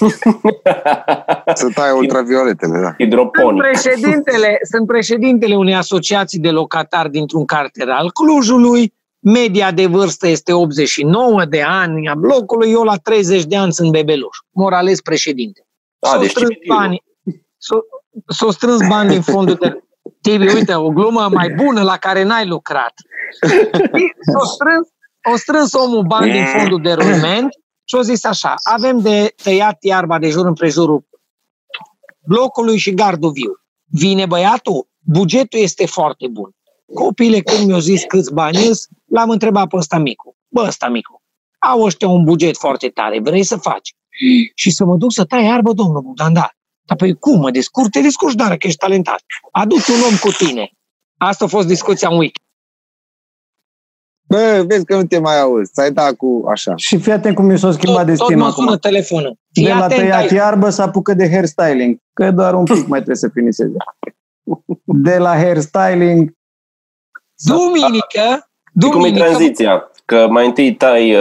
Să 1.54 1.70
tai 1.74 1.92
ultravioletele, 1.96 2.72
da. 2.72 2.84
Sunt 2.84 2.94
Hidroponic. 2.98 3.62
președintele, 3.62 4.58
sunt 4.70 4.86
președintele 4.86 5.56
unei 5.56 5.74
asociații 5.74 6.38
de 6.38 6.50
locatari 6.50 7.10
dintr-un 7.10 7.44
cartier 7.44 7.88
al 7.88 8.10
Clujului. 8.10 8.94
Media 9.22 9.70
de 9.70 9.86
vârstă 9.86 10.28
este 10.28 10.52
89 10.52 11.44
de 11.44 11.62
ani 11.62 12.08
a 12.08 12.14
blocului, 12.14 12.70
eu 12.70 12.82
la 12.82 12.96
30 12.96 13.44
de 13.44 13.56
ani 13.56 13.72
sunt 13.72 13.90
bebeluș. 13.90 14.36
Morales 14.50 15.00
președinte. 15.00 15.66
A, 15.98 16.08
S-au 16.08 16.20
deci 16.20 16.30
strâns 16.30 16.50
civilul. 16.52 16.76
bani, 16.76 17.02
s-au, 17.58 17.80
s-au 18.26 18.50
strâns 18.50 18.86
bani 18.88 19.08
din 19.08 19.20
fondul 19.32 19.54
de... 19.54 19.82
Tibi, 20.22 20.54
uite, 20.54 20.74
o 20.74 20.88
glumă 20.88 21.28
mai 21.32 21.48
bună 21.48 21.82
la 21.82 21.96
care 21.96 22.22
n-ai 22.22 22.46
lucrat. 22.46 22.92
S-au 24.32 24.44
strâns, 24.44 24.88
au 25.22 25.36
strâns 25.36 25.72
omul 25.72 26.02
bani 26.02 26.32
din 26.32 26.44
fondul 26.44 26.82
de 26.82 26.92
rulment 26.92 27.48
și 27.84 27.96
au 27.96 28.02
zis 28.02 28.24
așa, 28.24 28.54
avem 28.62 29.00
de 29.00 29.34
tăiat 29.42 29.76
iarba 29.80 30.18
de 30.18 30.28
jur 30.28 30.46
împrejurul 30.46 31.08
blocului 32.26 32.78
și 32.78 32.94
gardul 32.94 33.30
viu. 33.30 33.52
Vine 33.84 34.26
băiatul, 34.26 34.88
bugetul 34.98 35.58
este 35.58 35.86
foarte 35.86 36.28
bun. 36.28 36.50
Copiile 36.94 37.40
când 37.40 37.66
mi-au 37.66 37.78
zis 37.78 38.04
câți 38.04 38.32
bani 38.32 38.66
îs, 38.66 38.86
l-am 39.06 39.30
întrebat 39.30 39.68
pe 39.68 39.76
ăsta 39.76 39.98
micu. 39.98 40.36
Bă, 40.48 40.64
ăsta 40.66 40.88
micu, 40.88 41.22
au 41.58 41.82
ăștia 41.82 42.08
un 42.08 42.24
buget 42.24 42.56
foarte 42.56 42.88
tare, 42.88 43.20
vrei 43.20 43.42
să 43.42 43.56
faci? 43.56 43.94
Și 44.54 44.70
să 44.70 44.84
mă 44.84 44.96
duc 44.96 45.12
să 45.12 45.24
tai 45.24 45.44
iarbă, 45.44 45.72
domnul 45.72 46.02
Bogdan, 46.02 46.32
da. 46.32 46.50
Dar 46.86 46.96
păi 46.96 47.14
cum, 47.18 47.40
mă 47.40 47.50
descurc? 47.50 47.90
Te 47.90 48.00
descurci, 48.00 48.34
dar 48.34 48.56
că 48.56 48.66
ești 48.66 48.78
talentat. 48.78 49.22
Adu-ți 49.52 49.90
un 49.90 49.96
om 50.10 50.16
cu 50.20 50.30
tine. 50.44 50.70
Asta 51.16 51.44
a 51.44 51.48
fost 51.48 51.66
discuția 51.66 52.08
în 52.08 52.18
week. 52.18 52.34
Bă, 54.28 54.64
vezi 54.66 54.84
că 54.84 54.96
nu 54.96 55.04
te 55.04 55.18
mai 55.18 55.40
auzi. 55.40 55.72
Ți-ai 55.72 55.92
dat 55.92 56.12
cu 56.14 56.44
așa. 56.50 56.76
Și 56.76 56.98
fii 56.98 57.12
atent 57.12 57.34
cum 57.34 57.44
mi 57.44 57.58
s-a 57.58 57.72
schimbat 57.72 58.06
Tot, 58.06 58.06
tot 58.06 58.16
destinul 58.18 58.42
mă 58.44 58.50
sună 58.50 58.66
acum. 58.66 58.78
telefonul. 58.78 59.38
De 59.48 59.60
Fii 59.60 59.68
la 59.70 59.84
atent 59.84 60.00
tăiat 60.00 60.20
aici. 60.20 60.30
iarbă 60.30 60.70
să 60.70 60.82
apucă 60.82 61.14
de 61.14 61.28
hairstyling, 61.30 61.98
că 62.12 62.30
doar 62.30 62.54
un 62.54 62.64
pic 62.64 62.86
mai 62.86 62.98
trebuie 62.98 63.16
să 63.16 63.28
finiseze. 63.28 63.76
De 64.84 65.18
la 65.18 65.34
hairstyling, 65.36 66.38
Duminică, 67.44 68.20
Și 68.20 68.40
cum 68.72 68.86
e 68.86 68.90
duminică, 68.90 69.24
tranziția? 69.24 69.90
Că 70.10 70.26
mai 70.30 70.46
întâi 70.46 70.74
tai 70.74 71.14
uh, 71.14 71.20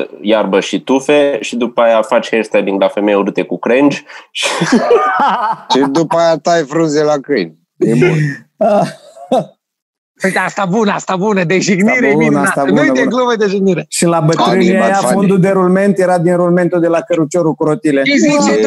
uh, 0.00 0.08
iarbă 0.20 0.60
și 0.60 0.80
tufe 0.80 1.38
și 1.40 1.56
după 1.56 1.80
aia 1.80 2.02
faci 2.02 2.28
hairstyling 2.30 2.80
la 2.80 2.88
femei 2.88 3.14
urâte 3.14 3.42
cu 3.42 3.58
cringe 3.58 3.98
și 4.30 4.46
Și 5.72 5.78
după 5.90 6.16
aia 6.16 6.36
tai 6.36 6.62
frunze 6.62 7.02
la 7.02 7.14
câini. 7.22 7.58
E 7.76 7.94
bun. 7.94 8.16
Uite, 10.24 10.38
asta 10.38 10.64
bună, 10.64 10.92
asta 10.92 11.16
bună, 11.16 11.44
de 11.44 11.58
jignire 11.58 11.90
Asta 11.90 12.06
bună, 12.12 12.16
minunată. 12.24 12.48
asta 12.48 12.64
bună, 12.64 12.80
Nu-i 12.80 12.90
de 12.90 12.98
bună. 13.02 13.10
glumă 13.16 13.34
de 13.36 13.46
jignire. 13.46 13.84
Și 13.88 14.04
la 14.04 14.20
bătrânii 14.20 14.66
Funny, 14.66 14.72
but 14.72 14.82
aia, 14.84 14.94
funny. 14.94 15.12
fondul 15.14 15.40
de 15.40 15.48
rulment 15.50 15.98
era 15.98 16.18
din 16.18 16.36
rulmentul 16.36 16.80
de 16.80 16.86
la 16.88 17.00
căruciorul 17.00 17.54
cu 17.54 17.64
rotile. 17.64 18.04
Și 18.04 18.18
zice, 18.18 18.50
Ei. 18.52 18.66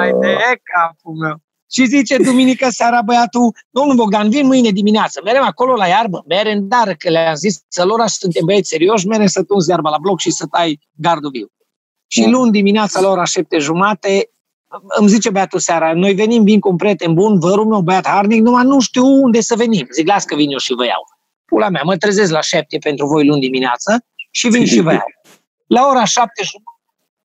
Ai 0.00 0.12
de 0.20 0.36
capul 0.62 1.14
meu. 1.22 1.36
Și 1.70 1.86
zice 1.86 2.16
duminică 2.16 2.68
seara 2.70 3.02
băiatul, 3.02 3.54
domnul 3.70 3.94
Bogdan, 3.94 4.30
vin 4.30 4.46
mâine 4.46 4.70
dimineață, 4.70 5.20
merem 5.24 5.42
acolo 5.42 5.74
la 5.74 5.86
iarbă, 5.86 6.24
merem, 6.26 6.68
că 6.98 7.10
le-am 7.10 7.34
zis 7.34 7.64
să 7.68 7.84
lor 7.84 8.06
suntem 8.06 8.44
băieți 8.44 8.68
serioși, 8.68 9.06
merem 9.06 9.26
să 9.26 9.42
tunzi 9.42 9.70
iarba 9.70 9.90
la 9.90 9.98
bloc 9.98 10.20
și 10.20 10.30
să 10.30 10.46
tai 10.50 10.80
gardul 10.94 11.30
viu. 11.30 11.46
Și 12.06 12.24
Mm. 12.24 12.30
luni 12.30 12.50
dimineața 12.50 13.00
la 13.00 13.08
ora 13.08 13.24
șapte 13.24 13.58
jumate, 13.58 14.30
îmi 14.98 15.08
zice 15.08 15.30
băiatul 15.30 15.58
seara, 15.58 15.92
noi 15.94 16.12
venim, 16.12 16.44
vin 16.44 16.60
cu 16.60 16.68
un 16.68 16.76
prieten 16.76 17.14
bun, 17.14 17.38
vărul 17.38 17.66
meu, 17.66 17.80
băiat 17.80 18.06
harnic, 18.06 18.42
numai 18.42 18.64
nu 18.64 18.80
știu 18.80 19.04
unde 19.06 19.40
să 19.40 19.54
venim. 19.56 19.86
Zic, 19.90 20.06
las 20.06 20.24
că 20.24 20.34
vin 20.34 20.50
eu 20.50 20.58
și 20.58 20.74
vă 20.74 20.84
iau. 20.84 21.04
Pula 21.44 21.68
mea, 21.68 21.82
mă 21.84 21.96
trezesc 21.96 22.32
la 22.32 22.40
șapte 22.40 22.78
pentru 22.78 23.06
voi 23.06 23.26
luni 23.26 23.40
dimineață 23.40 24.04
și 24.30 24.48
vin 24.48 24.66
și 24.66 24.80
vă 24.80 24.92
iau. 24.92 25.06
La 25.66 25.86
ora 25.86 26.04
șapte 26.04 26.42
jumate, 26.42 26.80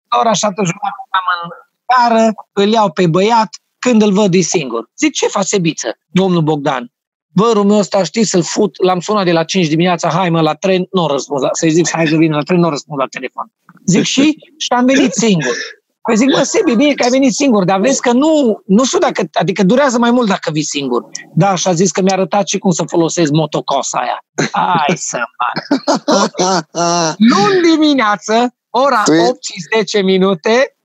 la 0.09 0.17
ora 0.19 0.33
șapte 0.33 0.61
jumate 0.63 0.95
am 1.09 1.27
în 1.43 1.49
cară, 1.85 2.33
îl 2.51 2.71
iau 2.71 2.91
pe 2.91 3.07
băiat, 3.07 3.49
când 3.85 4.01
îl 4.01 4.11
văd 4.11 4.33
e 4.33 4.39
singur. 4.39 4.89
Zic, 4.97 5.13
ce 5.13 5.27
faci, 5.27 5.45
Sebiță, 5.45 5.97
domnul 6.11 6.41
Bogdan? 6.41 6.91
Vărul 7.33 7.63
meu 7.63 7.77
ăsta, 7.77 8.03
știi, 8.03 8.23
să-l 8.23 8.43
fut, 8.43 8.83
l-am 8.83 8.99
sunat 8.99 9.25
de 9.25 9.31
la 9.31 9.43
5 9.43 9.67
dimineața, 9.67 10.09
hai 10.09 10.29
mă, 10.29 10.41
la 10.41 10.53
tren, 10.53 10.87
nu 10.91 11.07
răspuns, 11.07 11.41
la, 11.41 11.49
să-i 11.51 11.69
zic, 11.69 11.89
hai 11.89 12.07
să 12.07 12.15
vină 12.15 12.35
la 12.35 12.41
tren, 12.41 12.59
nu 12.59 12.69
răspuns 12.69 12.99
la 12.99 13.07
telefon. 13.07 13.51
Zic, 13.85 14.03
și? 14.03 14.37
Și 14.57 14.67
am 14.75 14.85
venit 14.85 15.13
singur. 15.13 15.55
Păi 16.01 16.15
zic, 16.15 16.29
mă, 16.29 16.41
Sebi, 16.43 16.75
bine 16.75 16.93
că 16.93 17.03
ai 17.03 17.09
venit 17.09 17.33
singur, 17.33 17.63
dar 17.63 17.79
vezi 17.79 18.01
că 18.01 18.11
nu, 18.11 18.61
nu 18.65 18.85
știu 18.85 18.99
dacă, 18.99 19.23
adică 19.33 19.63
durează 19.63 19.97
mai 19.97 20.11
mult 20.11 20.27
dacă 20.27 20.51
vii 20.51 20.63
singur. 20.63 21.05
Da, 21.35 21.55
și 21.55 21.67
a 21.67 21.73
zis 21.73 21.91
că 21.91 22.01
mi-a 22.01 22.13
arătat 22.13 22.47
și 22.47 22.57
cum 22.57 22.71
să 22.71 22.83
folosesc 22.87 23.31
motocosa 23.31 23.99
aia. 23.99 24.23
Hai 24.51 24.95
să 24.95 25.17
mă. 25.17 26.29
Luni 27.31 27.61
dimineață, 27.71 28.55
ora 28.69 29.01
Tu 29.03 29.13
e- 29.13 29.27
8 29.29 29.43
și 29.43 29.53
10 29.75 30.01
minute, 30.01 30.75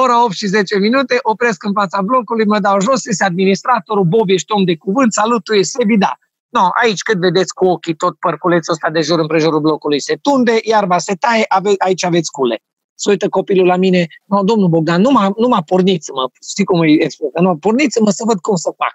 ora 0.00 0.24
8 0.24 0.32
și 0.32 0.46
10 0.46 0.78
minute, 0.78 1.18
opresc 1.22 1.64
în 1.64 1.72
fața 1.72 2.02
blocului, 2.02 2.44
mă 2.44 2.58
dau 2.58 2.80
jos, 2.80 3.06
este 3.06 3.24
administratorul, 3.24 4.04
Bob, 4.04 4.28
ești 4.28 4.52
om 4.52 4.64
de 4.64 4.76
cuvânt, 4.76 5.12
salut, 5.12 5.44
tu 5.44 5.52
e 5.52 5.62
Sebi, 5.62 5.96
da. 5.96 6.18
No, 6.48 6.68
aici 6.82 7.02
cât 7.02 7.18
vedeți 7.18 7.54
cu 7.54 7.66
ochii 7.66 7.94
tot 7.94 8.18
părculețul 8.18 8.72
ăsta 8.72 8.90
de 8.90 9.00
jur 9.00 9.18
împrejurul 9.18 9.60
blocului 9.60 10.00
se 10.00 10.18
tunde, 10.22 10.58
iarba 10.62 10.98
se 10.98 11.14
taie, 11.14 11.44
ave, 11.48 11.72
aici 11.78 12.04
aveți 12.04 12.30
cule. 12.30 12.62
Se 12.94 13.10
uită 13.10 13.28
copilul 13.28 13.66
la 13.66 13.76
mine, 13.76 14.06
no, 14.26 14.42
domnul 14.42 14.68
Bogdan, 14.68 15.00
nu 15.00 15.10
m-a, 15.10 15.32
nu 15.36 15.48
m-a 15.48 15.62
porniți-mă, 15.62 16.28
știi 16.50 16.64
cum 16.64 16.78
îi 16.78 16.98
explică, 17.00 17.40
nu, 17.40 17.56
porniți-mă 17.56 18.10
să 18.10 18.22
văd 18.26 18.40
cum 18.40 18.56
să 18.56 18.74
fac. 18.76 18.94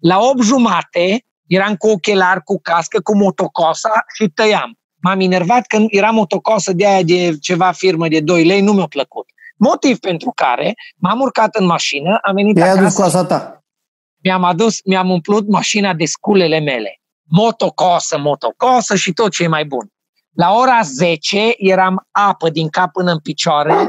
La 0.00 0.18
8 0.18 0.42
jumate 0.42 1.24
eram 1.46 1.74
cu 1.76 1.88
ochelari, 1.88 2.42
cu 2.44 2.60
cască, 2.62 3.00
cu 3.00 3.16
motocosa 3.16 4.04
și 4.14 4.28
tăiam. 4.28 4.78
M-am 5.02 5.20
enervat 5.20 5.66
când 5.66 5.86
era 5.90 6.10
motocosă 6.10 6.72
de 6.72 6.86
aia 6.86 7.02
de 7.02 7.36
ceva 7.40 7.70
firmă 7.70 8.08
de 8.08 8.20
2 8.20 8.44
lei, 8.44 8.60
nu 8.60 8.72
mi-a 8.72 8.86
plăcut. 8.86 9.26
Motiv 9.68 9.98
pentru 9.98 10.32
care 10.34 10.74
m-am 10.96 11.20
urcat 11.20 11.54
în 11.54 11.66
mașină, 11.66 12.18
am 12.22 12.34
venit 12.34 12.56
I-ai 12.56 12.68
adus 12.68 12.80
acasă, 12.80 13.00
coasa 13.00 13.24
ta. 13.24 13.64
mi-am 14.22 14.44
adus, 14.44 14.84
mi-am 14.84 15.10
umplut 15.10 15.48
mașina 15.48 15.94
de 15.94 16.04
sculele 16.04 16.58
mele. 16.58 17.00
Motocosă, 17.22 18.18
motocosă 18.18 18.94
și 18.94 19.12
tot 19.12 19.30
ce 19.30 19.42
e 19.42 19.46
mai 19.46 19.64
bun. 19.64 19.86
La 20.34 20.52
ora 20.52 20.80
10 20.82 21.52
eram 21.56 22.06
apă 22.10 22.50
din 22.50 22.68
cap 22.68 22.92
până 22.92 23.10
în 23.10 23.18
picioare. 23.18 23.88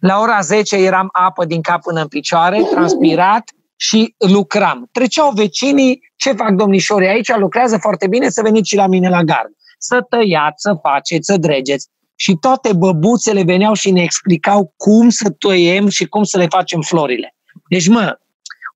La 0.00 0.18
ora 0.18 0.40
10 0.40 0.76
eram 0.76 1.08
apă 1.12 1.44
din 1.44 1.60
cap 1.60 1.80
până 1.80 2.00
în 2.00 2.08
picioare, 2.08 2.62
transpirat 2.62 3.50
și 3.76 4.14
lucram. 4.18 4.88
Treceau 4.92 5.30
vecinii, 5.30 6.12
ce 6.16 6.32
fac 6.32 6.50
domnișorii 6.50 7.08
aici, 7.08 7.36
lucrează 7.36 7.78
foarte 7.78 8.06
bine, 8.06 8.28
să 8.28 8.42
veniți 8.42 8.68
și 8.68 8.76
la 8.76 8.86
mine 8.86 9.08
la 9.08 9.22
gard. 9.22 9.50
Să 9.78 10.06
tăiați, 10.08 10.62
să 10.62 10.78
faceți, 10.82 11.26
să 11.26 11.36
dregeți. 11.36 11.90
Și 12.22 12.36
toate 12.40 12.72
băbuțele 12.72 13.42
veneau 13.42 13.74
și 13.74 13.90
ne 13.90 14.02
explicau 14.02 14.72
cum 14.76 15.08
să 15.08 15.30
tăiem 15.38 15.88
și 15.88 16.06
cum 16.06 16.22
să 16.22 16.38
le 16.38 16.46
facem 16.46 16.80
florile. 16.80 17.34
Deci, 17.68 17.88
mă, 17.88 18.18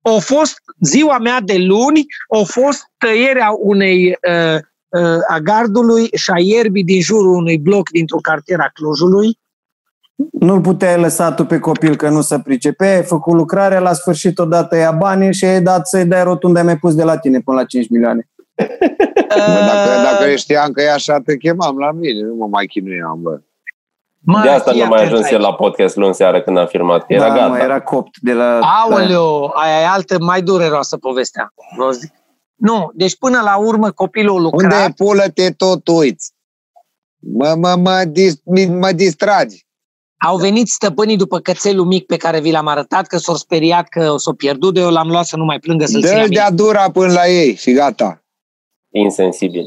a 0.01 0.19
fost 0.19 0.61
ziua 0.79 1.17
mea 1.17 1.41
de 1.41 1.57
luni, 1.57 2.05
a 2.39 2.43
fost 2.43 2.91
tăierea 2.97 3.49
unei 3.59 4.07
uh, 4.07 4.59
uh, 4.87 5.19
a 5.27 5.39
gardului 5.39 6.09
și 6.13 6.31
a 6.31 6.39
ierbii 6.39 6.83
din 6.83 7.01
jurul 7.01 7.33
unui 7.35 7.57
bloc 7.57 7.89
dintr-o 7.89 8.17
cartier 8.21 8.59
a 8.59 8.69
Clujului. 8.73 9.39
Nu-l 10.31 10.61
puteai 10.61 10.99
lăsa 10.99 11.31
tu 11.31 11.45
pe 11.45 11.59
copil 11.59 11.95
că 11.95 12.09
nu 12.09 12.21
se 12.21 12.39
pricepe, 12.39 12.85
ai 12.85 13.03
făcut 13.03 13.33
lucrarea, 13.33 13.79
la 13.79 13.93
sfârșit 13.93 14.39
odată 14.39 14.75
ia 14.75 14.91
banii 14.91 15.33
și 15.33 15.45
ai 15.45 15.61
dat 15.61 15.87
să-i 15.87 16.05
dai 16.05 16.23
rotunda 16.23 16.63
mai 16.63 16.77
pus 16.77 16.95
de 16.95 17.03
la 17.03 17.17
tine 17.17 17.39
până 17.39 17.57
la 17.57 17.65
5 17.65 17.89
milioane. 17.89 18.29
Bă, 18.57 19.59
dacă, 19.67 19.89
Uh, 19.97 20.03
dacă 20.03 20.35
știam 20.35 20.71
că 20.71 20.81
e 20.81 20.91
așa, 20.91 21.19
te 21.25 21.37
chemam 21.37 21.77
la 21.77 21.91
mine, 21.91 22.21
nu 22.21 22.35
mă 22.35 22.47
mai 22.47 22.65
chinuiam, 22.65 23.19
bă. 23.21 23.39
mă, 24.19 24.39
de 24.43 24.49
asta 24.49 24.71
fii 24.71 24.79
nu 24.81 24.87
mai 24.87 24.97
atent 24.97 25.11
ajuns 25.11 25.25
aici. 25.25 25.33
el 25.33 25.41
la 25.41 25.53
podcast 25.53 25.95
luni 25.95 26.13
seara 26.13 26.41
când 26.41 26.57
am 26.57 26.65
filmat, 26.67 27.05
că 27.05 27.13
era 27.13 27.27
da, 27.27 27.33
gata. 27.35 27.47
mă, 27.47 27.57
era 27.57 27.81
copt 27.81 28.17
de 28.21 28.33
la... 28.33 28.59
Aoleo, 28.59 29.51
aia 29.53 29.81
e 29.81 29.85
altă 29.87 30.17
mai 30.19 30.41
dureroasă 30.41 30.97
povestea. 30.97 31.53
vă 31.77 31.91
zic. 31.91 32.11
Nu, 32.55 32.91
deci 32.93 33.17
până 33.17 33.41
la 33.43 33.57
urmă 33.57 33.91
copilul 33.91 34.41
lucra. 34.41 34.67
Unde 34.67 34.93
pulă-te 34.95 35.51
tot 35.51 35.87
uiți? 35.87 36.31
Mă, 37.19 37.55
mă, 37.57 37.75
mă, 37.75 38.03
dis, 38.07 38.35
mi- 38.43 38.65
mă 38.79 38.91
distragi. 38.91 39.65
Au 40.25 40.37
venit 40.37 40.67
stăpânii 40.67 41.17
după 41.17 41.39
cățelul 41.39 41.85
mic 41.85 42.05
pe 42.05 42.17
care 42.17 42.39
vi 42.39 42.51
l-am 42.51 42.67
arătat, 42.67 43.07
că 43.07 43.17
s-au 43.17 43.35
speriat 43.35 43.87
că 43.87 44.11
o 44.11 44.17
s-o 44.17 44.33
pierdut, 44.33 44.73
de 44.73 44.79
eu 44.79 44.89
l-am 44.89 45.07
luat 45.07 45.25
să 45.25 45.35
nu 45.37 45.45
mai 45.45 45.59
plângă 45.59 45.85
să-l 45.85 46.01
țină 46.01 46.11
Dă-l 46.13 46.19
minte. 46.21 46.35
de-a 46.35 46.51
dura 46.51 46.91
până 46.91 47.13
la 47.13 47.27
ei 47.27 47.55
și 47.55 47.71
gata. 47.71 48.21
Insensibil. 48.97 49.65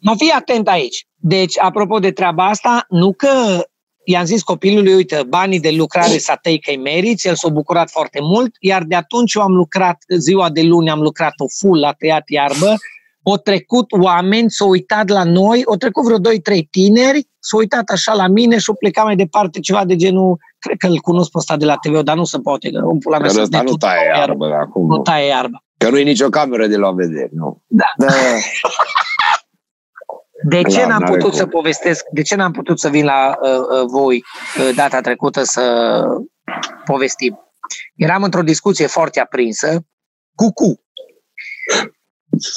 Mă 0.00 0.14
fii 0.16 0.30
atent 0.30 0.68
aici. 0.68 1.06
Deci, 1.14 1.58
apropo 1.58 1.98
de 1.98 2.10
treaba 2.10 2.46
asta, 2.48 2.84
nu 2.88 3.12
că 3.12 3.64
i-am 4.04 4.24
zis 4.24 4.42
copilului, 4.42 4.94
uite, 4.94 5.22
banii 5.28 5.60
de 5.60 5.70
lucrare 5.70 6.18
să 6.18 6.38
tăi 6.42 6.60
că-i 6.60 6.76
meriți, 6.76 7.26
el 7.28 7.34
s-a 7.34 7.48
bucurat 7.48 7.90
foarte 7.90 8.18
mult, 8.22 8.56
iar 8.60 8.82
de 8.82 8.94
atunci 8.94 9.34
eu 9.34 9.42
am 9.42 9.52
lucrat, 9.52 9.96
ziua 10.18 10.50
de 10.50 10.62
luni 10.62 10.90
am 10.90 11.00
lucrat 11.00 11.32
o 11.36 11.44
full, 11.58 11.80
la 11.80 11.92
tăiat 11.92 12.28
iarbă, 12.28 12.74
au 13.22 13.36
trecut 13.36 13.92
oameni, 14.02 14.50
s-au 14.50 14.68
uitat 14.68 15.08
la 15.08 15.24
noi, 15.24 15.62
au 15.68 15.76
trecut 15.76 16.04
vreo 16.04 16.18
2-3 16.18 16.20
tineri, 16.70 17.28
s-au 17.38 17.58
uitat 17.58 17.88
așa 17.88 18.12
la 18.12 18.26
mine 18.26 18.58
și 18.58 18.64
au 18.68 18.74
plecat 18.74 19.04
mai 19.04 19.16
departe 19.16 19.60
ceva 19.60 19.84
de 19.84 19.96
genul, 19.96 20.38
cred 20.58 20.76
că 20.76 20.86
îl 20.86 20.98
cunosc 20.98 21.30
pe 21.30 21.38
ăsta 21.38 21.56
de 21.56 21.64
la 21.64 21.76
TV, 21.76 22.00
dar 22.00 22.16
nu 22.16 22.24
se 22.24 22.38
poate, 22.38 22.70
că 22.70 22.84
un 22.84 22.98
pula 22.98 23.18
mea 23.18 23.26
Că 23.26 23.34
să 23.34 23.40
ăsta 23.40 23.62
nu 23.62 23.76
taie 23.76 24.12
iarbă 24.16 24.46
acum. 24.46 24.86
Nu 24.86 24.96
Nu. 24.96 25.02
taie 25.02 25.26
iarbă. 25.26 25.64
Că 25.84 25.90
nu 25.90 25.98
e 25.98 26.02
nicio 26.02 26.28
cameră 26.28 26.66
de 26.66 26.76
la 26.76 26.92
vedere, 26.92 27.28
nu. 27.32 27.62
Da, 27.66 27.84
De 30.48 30.62
ce 30.62 30.76
Clar, 30.76 30.88
n-am 30.88 31.00
n-are 31.00 31.12
putut 31.12 31.30
cum. 31.30 31.38
să 31.38 31.46
povestesc, 31.46 32.04
de 32.12 32.22
ce 32.22 32.34
n-am 32.34 32.52
putut 32.52 32.80
să 32.80 32.88
vin 32.88 33.04
la 33.04 33.38
uh, 33.42 33.58
uh, 33.58 33.84
voi 33.86 34.24
uh, 34.58 34.74
data 34.74 35.00
trecută 35.00 35.42
să 35.42 36.04
povestim? 36.84 37.38
Eram 37.96 38.22
într-o 38.22 38.42
discuție 38.42 38.86
foarte 38.86 39.20
aprinsă 39.20 39.86
cu 40.34 40.52
cu. 40.52 40.80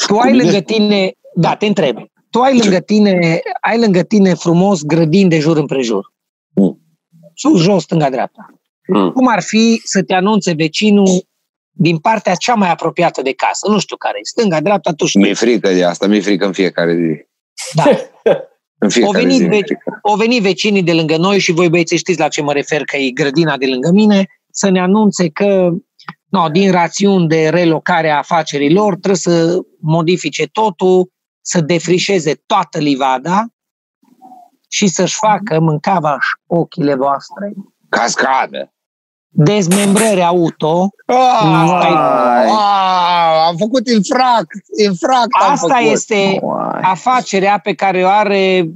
Tu 0.08 0.18
ai 0.18 0.32
mine? 0.32 0.44
lângă 0.44 0.60
tine, 0.60 1.12
da, 1.36 1.56
te 1.56 1.66
întreb, 1.66 1.98
tu 2.30 2.42
ai 2.42 2.58
lângă 2.60 2.80
tine, 2.80 3.42
ai 3.62 3.80
lângă 3.80 4.02
tine 4.02 4.34
frumos 4.34 4.84
grădini 4.84 5.30
de 5.30 5.40
jur 5.40 5.58
împrejur. 5.58 6.14
Mm. 6.56 6.82
Sus, 7.34 7.62
jos, 7.62 7.84
stânga, 7.84 8.10
dreapta. 8.10 8.46
Mm. 8.88 9.12
Cum 9.12 9.28
ar 9.28 9.42
fi 9.42 9.82
să 9.84 10.04
te 10.04 10.14
anunțe 10.14 10.54
vecinul 10.54 11.28
din 11.78 11.98
partea 11.98 12.36
cea 12.36 12.54
mai 12.54 12.70
apropiată 12.70 13.22
de 13.22 13.34
casă? 13.34 13.70
Nu 13.70 13.80
știu 13.80 13.96
care 13.96 14.18
e, 14.18 14.24
stânga, 14.24 14.62
dreapta, 14.62 14.92
tu 14.92 15.06
știi. 15.06 15.22
Mi-e 15.22 15.34
frică 15.34 15.74
de 15.74 15.84
asta, 15.84 16.08
mi-e 16.08 16.22
frică 16.22 16.46
în 16.46 16.52
fiecare 16.52 16.96
zi. 16.96 17.26
Da. 17.74 17.84
În 18.80 18.90
fiecare 18.90 19.18
venit 19.24 19.38
zi 19.38 19.48
mi-e 19.48 19.58
ve- 19.58 19.66
frică. 19.66 20.00
au 20.02 20.16
venit 20.16 20.42
vecinii 20.42 20.84
de 20.84 20.94
lângă 20.94 21.18
noi 21.18 21.40
și 21.40 21.52
voi 21.52 21.70
băieți 21.70 21.96
știți 21.96 22.20
la 22.20 22.28
ce 22.28 22.42
mă 22.42 22.54
refer, 22.54 22.84
că 22.84 22.98
e 22.98 23.10
grădina 23.10 23.58
de 23.58 23.66
lângă 23.66 23.92
mine, 23.92 24.26
să 24.52 24.70
ne 24.70 24.80
anunțe 24.80 25.30
că 25.30 25.70
no, 26.30 26.50
din 26.50 26.72
rațiuni 26.72 27.28
de 27.28 27.50
relocare 27.50 28.10
a 28.10 28.18
afacerilor 28.18 28.92
trebuie 28.92 29.16
să 29.16 29.60
modifice 29.80 30.46
totul, 30.46 31.12
să 31.42 31.62
defrișeze 31.62 32.34
toată 32.46 32.80
livada 32.80 33.46
și 34.70 34.88
să-și 34.88 35.16
facă, 35.16 35.60
mâncava 35.60 36.18
ochile 36.48 36.96
voastre, 36.96 37.54
Cascadă. 37.90 38.74
Dezmembrări 39.44 40.22
auto. 40.24 40.90
Asta 41.06 41.88
e- 41.88 41.94
Ah, 41.94 42.50
ah, 42.50 43.48
am 43.48 43.56
făcut 43.58 43.88
infract, 43.88 44.52
infract 44.88 45.28
am 45.46 45.52
Asta 45.52 45.76
făcut. 45.76 45.92
este 45.92 46.40
Uai. 46.42 46.80
afacerea 46.84 47.60
pe 47.64 47.74
care 47.74 48.04
o 48.04 48.08
are 48.08 48.70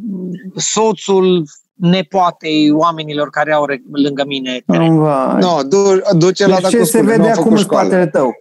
soțul 0.56 1.44
nepoatei 1.74 2.72
oamenilor 2.72 3.30
care 3.30 3.54
au 3.54 3.66
re- 3.66 3.82
lângă 3.92 4.24
mine 4.28 4.64
teren. 4.68 4.98
Vai. 5.00 5.40
No, 5.40 5.64
du, 5.64 5.78
duce 6.18 6.48
la 6.48 6.56
Deci 6.60 6.70
ce 6.70 6.76
dacă 6.78 6.88
se 6.90 7.02
vede 7.02 7.30
acum 7.30 7.52
în 7.52 7.58
spatele 7.58 8.08
tău? 8.08 8.32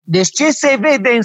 Deci 0.00 0.28
ce 0.30 0.50
se 0.50 0.78
vede 0.80 1.08
în, 1.08 1.20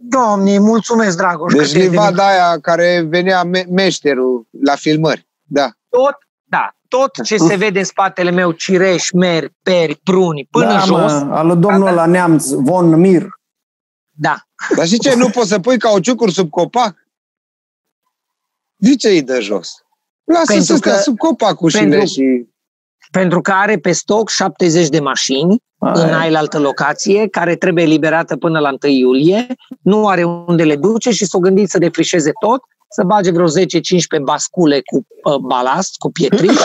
Doamne, 0.00 0.58
mulțumesc, 0.58 1.16
Dragoș. 1.16 1.52
Deci 1.52 1.66
că 1.66 1.72
te-ai 1.72 1.88
livada 1.88 2.26
aia 2.28 2.58
care 2.60 3.06
venea 3.08 3.42
me- 3.42 3.66
meșterul 3.70 4.46
la 4.64 4.74
filmări. 4.74 5.26
Da. 5.42 5.68
tot, 5.88 6.16
da, 6.44 6.70
tot 6.88 7.22
ce 7.24 7.36
se 7.36 7.56
vede 7.56 7.78
în 7.78 7.84
spatele 7.84 8.30
meu, 8.30 8.50
cireș, 8.52 9.10
meri, 9.10 9.52
peri, 9.62 9.94
pruni, 9.96 10.48
până 10.50 10.72
da, 10.72 10.78
jos, 10.78 11.12
Mă, 11.12 11.28
al 11.36 11.46
lui 11.46 11.56
domnul 11.56 11.94
la 11.94 12.06
neamț, 12.06 12.48
Von 12.50 13.00
Mir. 13.00 13.26
da. 14.10 14.36
Dar 14.76 14.86
și 14.86 14.98
ce, 14.98 15.14
nu 15.14 15.28
poți 15.34 15.48
să 15.48 15.58
pui 15.58 15.78
cauciucuri 15.78 16.32
sub 16.32 16.50
copac? 16.50 16.94
De 18.76 18.94
ce 18.94 19.08
îi 19.08 19.22
dă 19.22 19.40
jos? 19.40 19.70
Lasă 20.24 20.44
Pentru 20.46 20.64
să 20.64 20.76
stea 20.76 20.92
că- 20.94 20.98
sub 21.00 21.16
copac 21.16 21.60
ușile 21.60 21.88
pentru- 21.88 22.06
și... 22.06 22.46
Pentru 23.10 23.40
că 23.40 23.52
are 23.52 23.78
pe 23.78 23.92
stoc 23.92 24.28
70 24.28 24.88
de 24.88 25.00
mașini 25.00 25.56
în 25.78 25.88
Aia. 25.96 26.18
ailaltă 26.18 26.58
locație, 26.58 27.28
care 27.28 27.56
trebuie 27.56 27.84
eliberată 27.84 28.36
până 28.36 28.58
la 28.58 28.68
1 28.82 28.92
iulie, 28.92 29.46
nu 29.82 30.08
are 30.08 30.24
unde 30.24 30.64
le 30.64 30.76
duce 30.76 31.10
și 31.10 31.24
s-o 31.26 31.38
gândit 31.38 31.68
să 31.70 31.78
defrișeze 31.78 32.30
tot, 32.40 32.60
să 32.90 33.02
bage 33.06 33.30
vreo 33.30 33.46
10-15 33.46 33.50
bascule 34.22 34.80
cu 34.84 35.06
uh, 35.24 35.36
balast, 35.36 35.96
cu 35.98 36.10
pietri. 36.10 36.46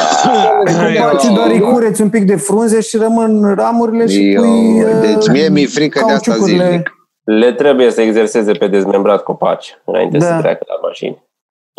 Poate 1.00 1.28
doar 1.36 1.50
îi 1.50 1.60
cureți 1.60 2.02
un 2.02 2.10
pic 2.10 2.26
de 2.26 2.36
frunze 2.36 2.82
și 2.82 2.98
rămân 2.98 3.54
ramurile 3.54 4.08
și 4.08 4.32
Eu, 4.32 4.42
pui 4.42 4.84
uh, 4.84 5.00
deci 5.02 5.28
mie 5.28 5.50
mi-e 5.50 5.66
frică 5.68 6.04
de 6.08 6.12
asta 6.12 6.32
cauciucurile. 6.32 6.66
zilnic. 6.68 6.92
Le 7.24 7.54
trebuie 7.54 7.92
să 7.92 8.02
exerseze 8.02 8.52
pe 8.52 8.68
dezmembrat 8.68 9.24
copaci 9.24 9.78
înainte 9.86 10.18
Da. 10.18 10.26
să 10.26 10.38
treacă 10.40 10.66
la 10.68 10.88
mașini. 10.88 11.24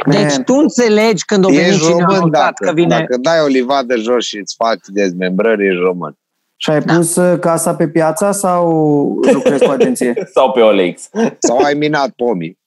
Deci 0.06 0.20
Man. 0.36 0.42
tu 0.44 0.54
înțelegi 0.54 1.24
când 1.24 1.44
o 1.44 1.48
venit 1.48 1.64
Ești 1.66 1.80
cine 1.82 2.02
a 2.02 2.04
român 2.04 2.20
notat 2.20 2.40
dacă, 2.40 2.64
că 2.64 2.72
vine... 2.72 2.88
dacă 2.88 3.16
dai 3.20 3.40
o 3.40 3.46
livadă 3.46 3.96
jos 3.96 4.24
și 4.24 4.38
îți 4.38 4.54
faci 4.58 4.80
dezmembrări, 4.86 5.66
ești 5.66 5.80
român. 5.80 6.18
Și 6.56 6.70
ai 6.70 6.82
pus 6.82 7.16
uh, 7.16 7.38
casa 7.38 7.74
pe 7.74 7.88
piața 7.88 8.32
sau 8.32 8.68
lucrezi 9.32 9.64
cu 9.64 9.70
agenție? 9.70 10.14
Sau 10.34 10.52
pe 10.52 10.60
OLX. 10.60 11.08
Sau 11.38 11.58
ai 11.58 11.74
minat 11.74 12.10
pomii. 12.10 12.58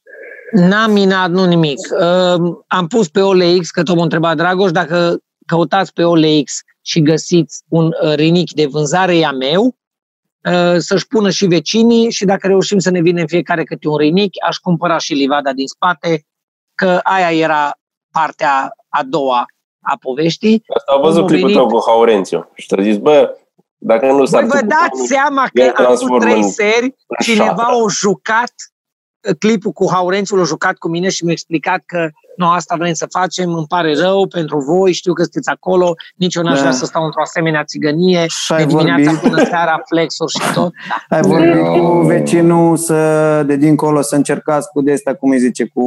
N-am 0.52 0.92
minat, 0.92 1.30
nu 1.30 1.46
nimic. 1.46 1.78
Uh, 1.92 2.56
am 2.68 2.88
pus 2.88 3.10
pe 3.10 3.22
OLX, 3.22 3.70
că 3.70 3.84
tot 3.84 3.96
m-a 3.96 4.04
întrebat 4.04 4.36
Dragoș, 4.36 4.72
dacă 4.72 5.18
căutați 5.46 5.94
pe 5.94 6.04
OLX 6.04 6.62
și 6.82 7.02
găsiți 7.02 7.64
un 7.68 7.86
uh, 7.86 8.14
rinic 8.16 8.52
de 8.52 8.66
vânzare, 8.66 9.18
e 9.18 9.26
a 9.26 9.32
meu, 9.32 9.64
uh, 9.66 10.76
să-și 10.78 11.08
pună 11.08 11.30
și 11.30 11.46
vecinii 11.46 12.12
și 12.12 12.26
dacă 12.26 12.48
reușim 12.48 12.80
să 12.80 12.90
ne 12.90 13.02
vinem 13.02 13.26
fiecare 13.26 13.64
câte 13.64 13.88
un 13.88 13.98
rinic, 13.98 14.34
aș 14.48 14.58
cumpăra 14.58 14.98
și 14.98 15.14
livada 15.14 15.54
din 15.54 15.68
spate, 15.68 16.26
că 16.76 17.00
aia 17.04 17.32
era 17.32 17.72
partea 18.12 18.72
a 18.90 19.04
doua 19.04 19.46
a 19.82 19.98
poveștii. 20.00 20.64
Asta 20.78 20.92
au 20.92 21.02
văzut 21.02 21.18
Omul 21.18 21.30
clipul 21.30 21.48
venit. 21.50 21.68
tău 21.68 21.78
cu 21.80 21.84
Haurențiu. 21.86 22.52
Și 22.56 22.68
te-a 22.68 22.84
zis, 22.84 22.98
bă, 22.98 23.38
dacă 23.78 24.06
nu 24.12 24.26
s-ar 24.26 24.40
Voi 24.40 24.50
vă 24.50 24.54
întâmpla 24.56 24.78
dați 24.82 24.94
nimic, 24.96 25.10
seama 25.12 25.48
el 25.52 25.72
că 25.72 25.82
acum 25.82 25.86
transformă 25.86 26.20
trei 26.20 26.42
în- 26.42 26.50
seri 26.50 26.84
în 27.08 27.18
cineva 27.24 27.46
șatră. 27.46 27.64
a 27.64 27.88
jucat 27.90 28.54
uh, 28.54 28.77
clipul 29.40 29.72
cu 29.72 29.92
Haurențiul, 29.92 30.42
a 30.42 30.44
jucat 30.44 30.78
cu 30.78 30.88
mine 30.88 31.10
și 31.10 31.24
mi-a 31.24 31.32
explicat 31.34 31.82
că 31.86 32.10
nu, 32.38 32.48
asta 32.50 32.76
vrem 32.76 32.94
să 32.94 33.06
facem, 33.10 33.54
îmi 33.54 33.66
pare 33.68 33.96
rău 33.96 34.28
pentru 34.28 34.60
voi, 34.60 34.92
știu 34.94 35.13
că 35.13 35.22
sunteți 35.22 35.50
acolo, 35.50 35.94
nici 36.16 36.36
eu 36.36 36.44
n-aș 36.44 36.54
Da. 36.56 36.60
vrea 36.60 36.72
să 36.72 36.86
stau 36.86 37.04
într-o 37.06 37.22
asemenea 37.22 37.63
țigănie, 37.63 38.26
Și 38.28 38.48
de 38.50 38.56
ai 38.56 38.66
dimineața 38.66 39.12
vorbit, 39.12 39.30
până 39.30 39.44
seara, 39.44 39.82
flexuri 39.86 40.32
și 40.32 40.54
tot. 40.54 40.74
ai 41.10 41.22
vorbit 41.22 41.62
cu 41.62 42.02
vecinul 42.06 42.78
să, 42.78 43.44
de 43.46 43.56
dincolo 43.56 44.02
să 44.02 44.16
încercați 44.16 44.70
cu 44.70 44.82
de 44.82 44.92
asta, 44.92 45.13
cum 45.16 45.30
îi 45.30 45.40
zice, 45.40 45.66
cu 45.74 45.82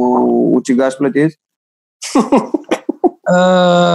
ucigași 0.53 0.97
plătiți? 0.97 1.39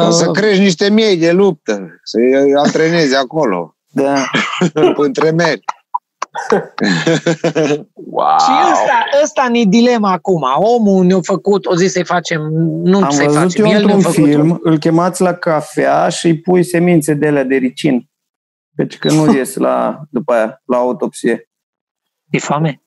O 0.07 0.11
să 0.11 0.25
Uh, 0.29 0.33
crești 0.33 0.63
niște 0.63 0.91
miei 0.91 1.17
de 1.17 1.33
luptă, 1.33 2.01
să-i 2.03 2.55
antrenezi 2.55 3.17
acolo, 3.17 3.77
Da. 3.87 4.15
între 4.97 5.31
meri. 5.31 5.65
Wow! 7.95 8.39
și 8.39 8.51
ăsta, 8.73 9.05
ăsta 9.23 9.49
ne 9.51 9.63
dilema 9.65 10.13
acum. 10.13 10.43
Omul 10.57 11.05
ne-a 11.05 11.19
făcut, 11.23 11.67
o 11.67 11.75
zis 11.75 11.93
să-i 11.93 12.05
facem, 12.05 12.41
nu 12.83 13.03
Am 13.03 13.11
să-i 13.11 13.27
văzut 13.27 13.41
facem, 13.43 13.65
eu 13.65 13.71
el 13.71 13.85
ne-a 13.85 13.95
într-un 13.95 14.13
făcut. 14.13 14.29
film, 14.29 14.59
îl 14.63 14.79
chemați 14.79 15.23
la 15.23 15.33
cafea 15.35 16.09
și 16.09 16.27
îi 16.27 16.41
pui 16.41 16.65
semințe 16.65 17.15
de 17.15 17.27
alea 17.27 17.45
de 17.45 17.57
ricin. 17.57 18.11
Deci 18.71 18.99
că 18.99 19.13
nu 19.13 19.35
ies 19.35 19.55
la, 19.55 20.01
după 20.11 20.33
aia, 20.33 20.63
la 20.65 20.77
autopsie. 20.77 21.51
E 22.31 22.39
foame? 22.39 22.81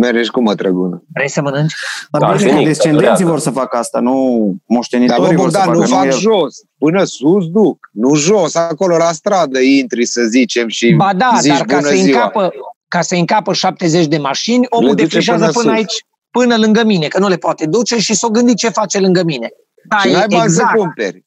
Mergi 0.00 0.30
cu 0.30 0.40
mătrăgună. 0.42 1.04
Vrei 1.14 1.28
să 1.28 1.40
mănânci? 1.42 1.74
Dar 2.10 2.20
Da, 2.20 2.26
bine, 2.26 2.34
arsenic, 2.38 2.62
că 2.62 2.68
descendenții 2.68 3.00
durează. 3.08 3.24
vor 3.24 3.38
să 3.38 3.50
facă 3.50 3.76
asta, 3.76 4.00
nu 4.00 4.44
Dar 4.46 4.76
moștenitorii 4.76 5.34
bă, 5.36 5.42
vor 5.42 5.50
să 5.50 5.58
Bogdan, 5.58 5.64
facă, 5.64 5.78
nu 5.78 5.96
fac 5.96 6.04
el. 6.04 6.12
jos. 6.12 6.54
Până 6.78 7.04
sus 7.04 7.46
duc. 7.50 7.88
Nu 7.92 8.14
jos, 8.14 8.54
acolo 8.54 8.96
la 8.96 9.12
stradă 9.12 9.58
intri 9.58 10.04
să 10.04 10.22
zicem 10.22 10.68
și 10.68 10.92
Ba 10.92 11.14
da, 11.16 11.30
zici 11.40 11.56
dar 11.56 11.64
ca 11.66 11.76
bună 11.76 11.88
să 11.88 11.94
ziua. 11.94 12.16
încapă, 12.22 12.52
ca 12.96 13.02
să 13.02 13.14
încapă 13.14 13.52
70 13.52 14.06
de 14.06 14.18
mașini, 14.18 14.66
omul 14.68 14.86
Le 14.86 14.92
duce 14.94 15.02
defrișează 15.04 15.40
până 15.44 15.52
până, 15.52 15.64
sus. 15.64 15.74
aici, 15.76 16.04
până 16.30 16.56
lângă 16.56 16.84
mine, 16.84 17.08
că 17.08 17.18
nu 17.18 17.28
le 17.28 17.36
poate 17.36 17.66
duce 17.66 17.98
și 17.98 18.14
s-o 18.14 18.28
gândi 18.28 18.54
ce 18.54 18.68
face 18.68 18.98
lângă 19.00 19.22
mine. 19.24 19.46
Și 19.46 19.88
Taie 19.88 20.12
n-ai 20.12 20.26
bani 20.28 20.50
să 20.50 20.60
exact, 20.60 20.76
cumperi. 20.76 21.24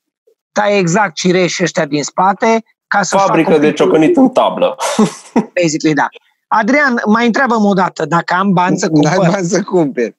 taie 0.52 0.78
exact 0.78 1.16
cireși 1.16 1.64
ăștia 1.64 1.86
din 1.86 2.04
spate 2.04 2.64
ca 2.88 3.02
să 3.04 3.18
Fabrică 3.18 3.58
de 3.58 3.74
ciocănit 3.74 4.18
în 4.18 4.30
tablă. 4.30 4.76
Basically, 5.62 5.96
da. 5.96 6.08
Adrian, 6.48 7.02
mai 7.06 7.26
întreabă-mă 7.26 7.68
o 7.68 7.74
dată 7.74 8.06
dacă 8.06 8.34
am 8.34 8.54
bani 8.54 8.78
să 8.78 8.88
N-ai 8.92 9.14
cumpăr. 9.16 9.32
bani 9.32 9.46
să 9.48 9.62
cumperi. 9.64 10.18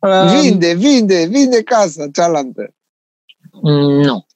Uh, 0.00 0.40
Vinde, 0.40 0.72
vinde, 0.74 1.24
vinde 1.28 1.62
casa 1.62 2.04
cealaltă. 2.12 2.74
Mm, 3.62 4.00
Nu. 4.00 4.26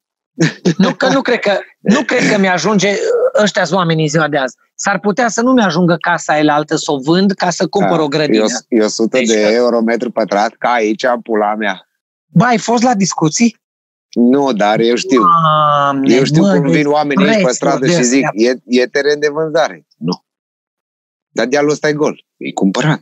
Nu 0.77 0.93
că 0.95 1.07
nu 1.07 1.21
cred 1.21 1.39
că, 1.39 1.59
nu 1.79 2.03
cred 2.03 2.31
că 2.31 2.37
mi-ajunge 2.39 2.95
ăștia 3.41 3.63
oamenii 3.71 4.03
în 4.03 4.09
ziua 4.09 4.27
de 4.27 4.37
azi. 4.37 4.55
S-ar 4.75 4.99
putea 4.99 5.27
să 5.29 5.41
nu 5.41 5.51
mi-ajungă 5.51 5.95
casa 6.01 6.33
aia 6.33 6.53
altă 6.53 6.75
să 6.75 6.91
o 6.91 6.97
vând 6.99 7.31
ca 7.31 7.49
să 7.49 7.67
cumpăr 7.67 7.97
Da, 7.97 8.03
o 8.03 8.07
grădină. 8.07 8.45
E, 8.69 8.75
o- 8.77 8.81
e 8.81 8.83
100 8.83 9.17
Deci 9.17 9.27
de 9.27 9.41
că- 9.41 9.47
euro 9.49 9.81
metru 9.81 10.11
pătrat, 10.11 10.53
ca 10.57 10.69
aici, 10.69 11.03
în 11.03 11.21
pula 11.21 11.55
mea. 11.55 11.87
Bă, 12.25 12.43
ai 12.43 12.57
fost 12.57 12.83
la 12.83 12.93
discuții? 12.95 13.57
Nu, 14.15 14.53
dar 14.53 14.79
eu 14.79 14.95
știu. 14.95 15.21
Doamne, 15.21 16.15
Eu 16.15 16.23
știu 16.23 16.41
mă, 16.41 16.53
cum 16.53 16.61
deci 16.65 16.75
vin 16.75 16.87
oamenii 16.87 17.23
aici 17.27 17.35
pe 17.35 17.41
prețuri 17.41 17.55
stradă 17.55 17.85
de 17.85 17.91
și 17.91 18.03
zic, 18.03 18.25
astea. 18.25 18.49
e, 18.49 18.81
e 18.81 18.87
teren 18.87 19.19
de 19.19 19.27
vânzare. 19.27 19.87
Nu. 19.97 20.25
Dar 21.29 21.45
dealul 21.45 21.69
ăsta 21.71 21.87
e 21.87 21.93
gol. 21.93 22.25
E 22.37 22.51
cumpărat. 22.51 22.99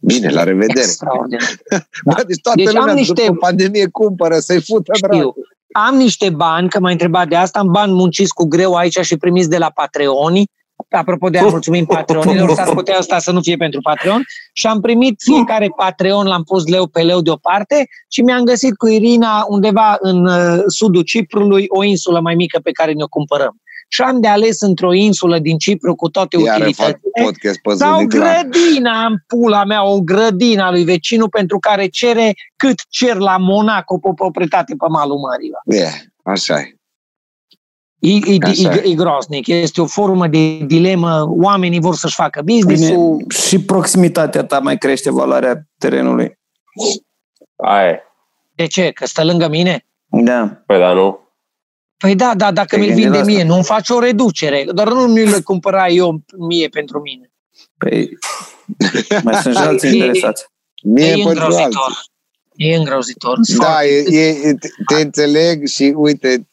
Bine, 0.00 0.28
la 0.28 0.42
revedere. 0.42 0.80
Extraordinar. 0.80 1.42
Da. 2.04 2.22
Deci 2.26 2.40
toată 2.40 2.62
Deci 2.64 2.74
am 2.74 2.74
lumea 2.80 2.94
niște- 2.94 3.24
după 3.26 3.36
pandemie 3.38 3.88
cumpără 3.88 4.38
să-i 4.38 4.60
fută 4.62 4.92
Știu. 4.94 5.08
dracu. 5.08 5.34
Am 5.76 5.94
niște 5.94 6.30
bani, 6.30 6.68
că 6.68 6.80
m-ai 6.80 6.92
întrebat 6.92 7.28
de 7.28 7.36
asta, 7.36 7.58
am 7.58 7.70
bani 7.70 7.92
munciți 7.92 8.34
cu 8.34 8.44
greu 8.44 8.74
aici 8.74 8.98
și 8.98 9.16
primiți 9.16 9.48
de 9.48 9.58
la 9.58 9.70
Patreoni. 9.70 10.44
Apropo 10.90 11.28
de 11.28 11.38
a 11.38 11.42
mulțumim 11.42 11.84
Patreonilor, 11.84 12.54
s-ar 12.54 12.68
putea 12.70 12.98
asta 12.98 13.18
să 13.18 13.32
nu 13.32 13.40
fie 13.40 13.56
pentru 13.56 13.80
Patreon. 13.80 14.22
Și 14.52 14.66
am 14.66 14.80
primit 14.80 15.14
fiecare 15.22 15.68
Patreon, 15.76 16.26
l-am 16.26 16.42
pus 16.42 16.66
leu 16.66 16.86
pe 16.86 17.02
leu 17.02 17.20
deoparte 17.20 17.86
și 18.08 18.22
mi-am 18.22 18.44
găsit 18.44 18.76
cu 18.76 18.88
Irina 18.88 19.44
undeva 19.48 19.96
în 20.00 20.26
uh, 20.26 20.62
sudul 20.66 21.02
Ciprului 21.02 21.64
o 21.68 21.84
insulă 21.84 22.20
mai 22.20 22.34
mică 22.34 22.60
pe 22.62 22.70
care 22.70 22.92
ne-o 22.92 23.08
cumpărăm. 23.08 23.56
Și 23.94 24.02
am 24.02 24.20
de 24.20 24.28
ales 24.28 24.60
într-o 24.60 24.92
insulă 24.92 25.38
din 25.38 25.58
Cipru 25.58 25.94
cu 25.94 26.08
toate 26.08 26.36
Iar 26.36 26.46
fac 26.46 26.56
utilitățile. 26.56 27.22
podcast 27.22 27.60
pe 27.60 27.74
Sau 27.74 27.94
Zunic 27.94 28.12
la... 28.12 28.18
grădina 28.18 29.06
în 29.06 29.16
pula 29.26 29.64
mea, 29.64 29.84
o 29.84 30.00
grădină 30.00 30.62
a 30.62 30.70
lui 30.70 30.84
vecinul 30.84 31.28
pentru 31.28 31.58
care 31.58 31.86
cere 31.86 32.32
cât 32.56 32.80
cer 32.88 33.16
la 33.16 33.36
Monaco 33.36 33.98
pe 33.98 34.08
proprietate 34.14 34.74
pe 34.78 34.86
malul 34.88 35.18
mării. 35.18 35.50
bă. 35.64 35.74
E, 35.74 35.88
așa 36.22 36.58
e. 36.58 36.78
E, 37.98 38.12
e, 38.12 38.36
Așa 38.40 38.72
e, 38.74 38.82
e 38.84 38.94
groznic, 38.94 39.46
este 39.46 39.80
o 39.80 39.86
formă 39.86 40.26
de 40.26 40.56
dilemă, 40.56 41.26
oamenii 41.28 41.80
vor 41.80 41.94
să-și 41.94 42.14
facă 42.14 42.42
business-ul, 42.44 43.16
Bine, 43.16 43.34
și 43.46 43.60
proximitatea 43.60 44.44
ta 44.44 44.58
mai 44.58 44.78
crește 44.78 45.10
valoarea 45.10 45.66
terenului. 45.78 46.38
Aia 47.56 47.88
e. 47.88 48.02
de 48.54 48.66
ce? 48.66 48.90
Că 48.90 49.06
stă 49.06 49.24
lângă 49.24 49.48
mine? 49.48 49.86
Da. 50.06 50.62
Păi 50.66 50.78
da, 50.78 50.92
nu? 50.92 51.23
Păi 52.04 52.14
da, 52.14 52.32
da, 52.36 52.52
dacă 52.52 52.66
Te-ai 52.76 52.80
mi-l 52.80 52.88
gândit 52.88 53.04
vinde 53.04 53.18
la 53.18 53.22
asta? 53.22 53.34
mie, 53.34 53.44
nu-mi 53.44 53.64
face 53.64 53.92
o 53.92 53.98
reducere, 53.98 54.66
doar 54.74 54.88
nu 54.92 55.00
mi-l 55.00 55.40
cumpăra 55.50 55.88
eu 55.88 56.20
mie 56.38 56.68
pentru 56.68 57.00
mine. 57.00 57.30
Păi, 57.78 58.08
mai 59.24 59.34
sunt 59.34 59.54
și 59.56 59.62
alții 59.62 59.88
E- 59.88 59.92
Mie 59.92 60.04
interesați. 60.04 60.44
E 60.94 61.12
pentru 61.12 61.28
îngrozitor. 61.28 61.82
alții. 61.86 62.10
E 62.56 62.76
îngrozitor. 62.76 63.38
Da, 63.58 63.84
e, 63.84 64.18
e, 64.42 64.54
te, 64.54 64.68
te 64.94 65.00
înțeleg 65.02 65.66
și 65.66 65.92
uite, 65.96 66.48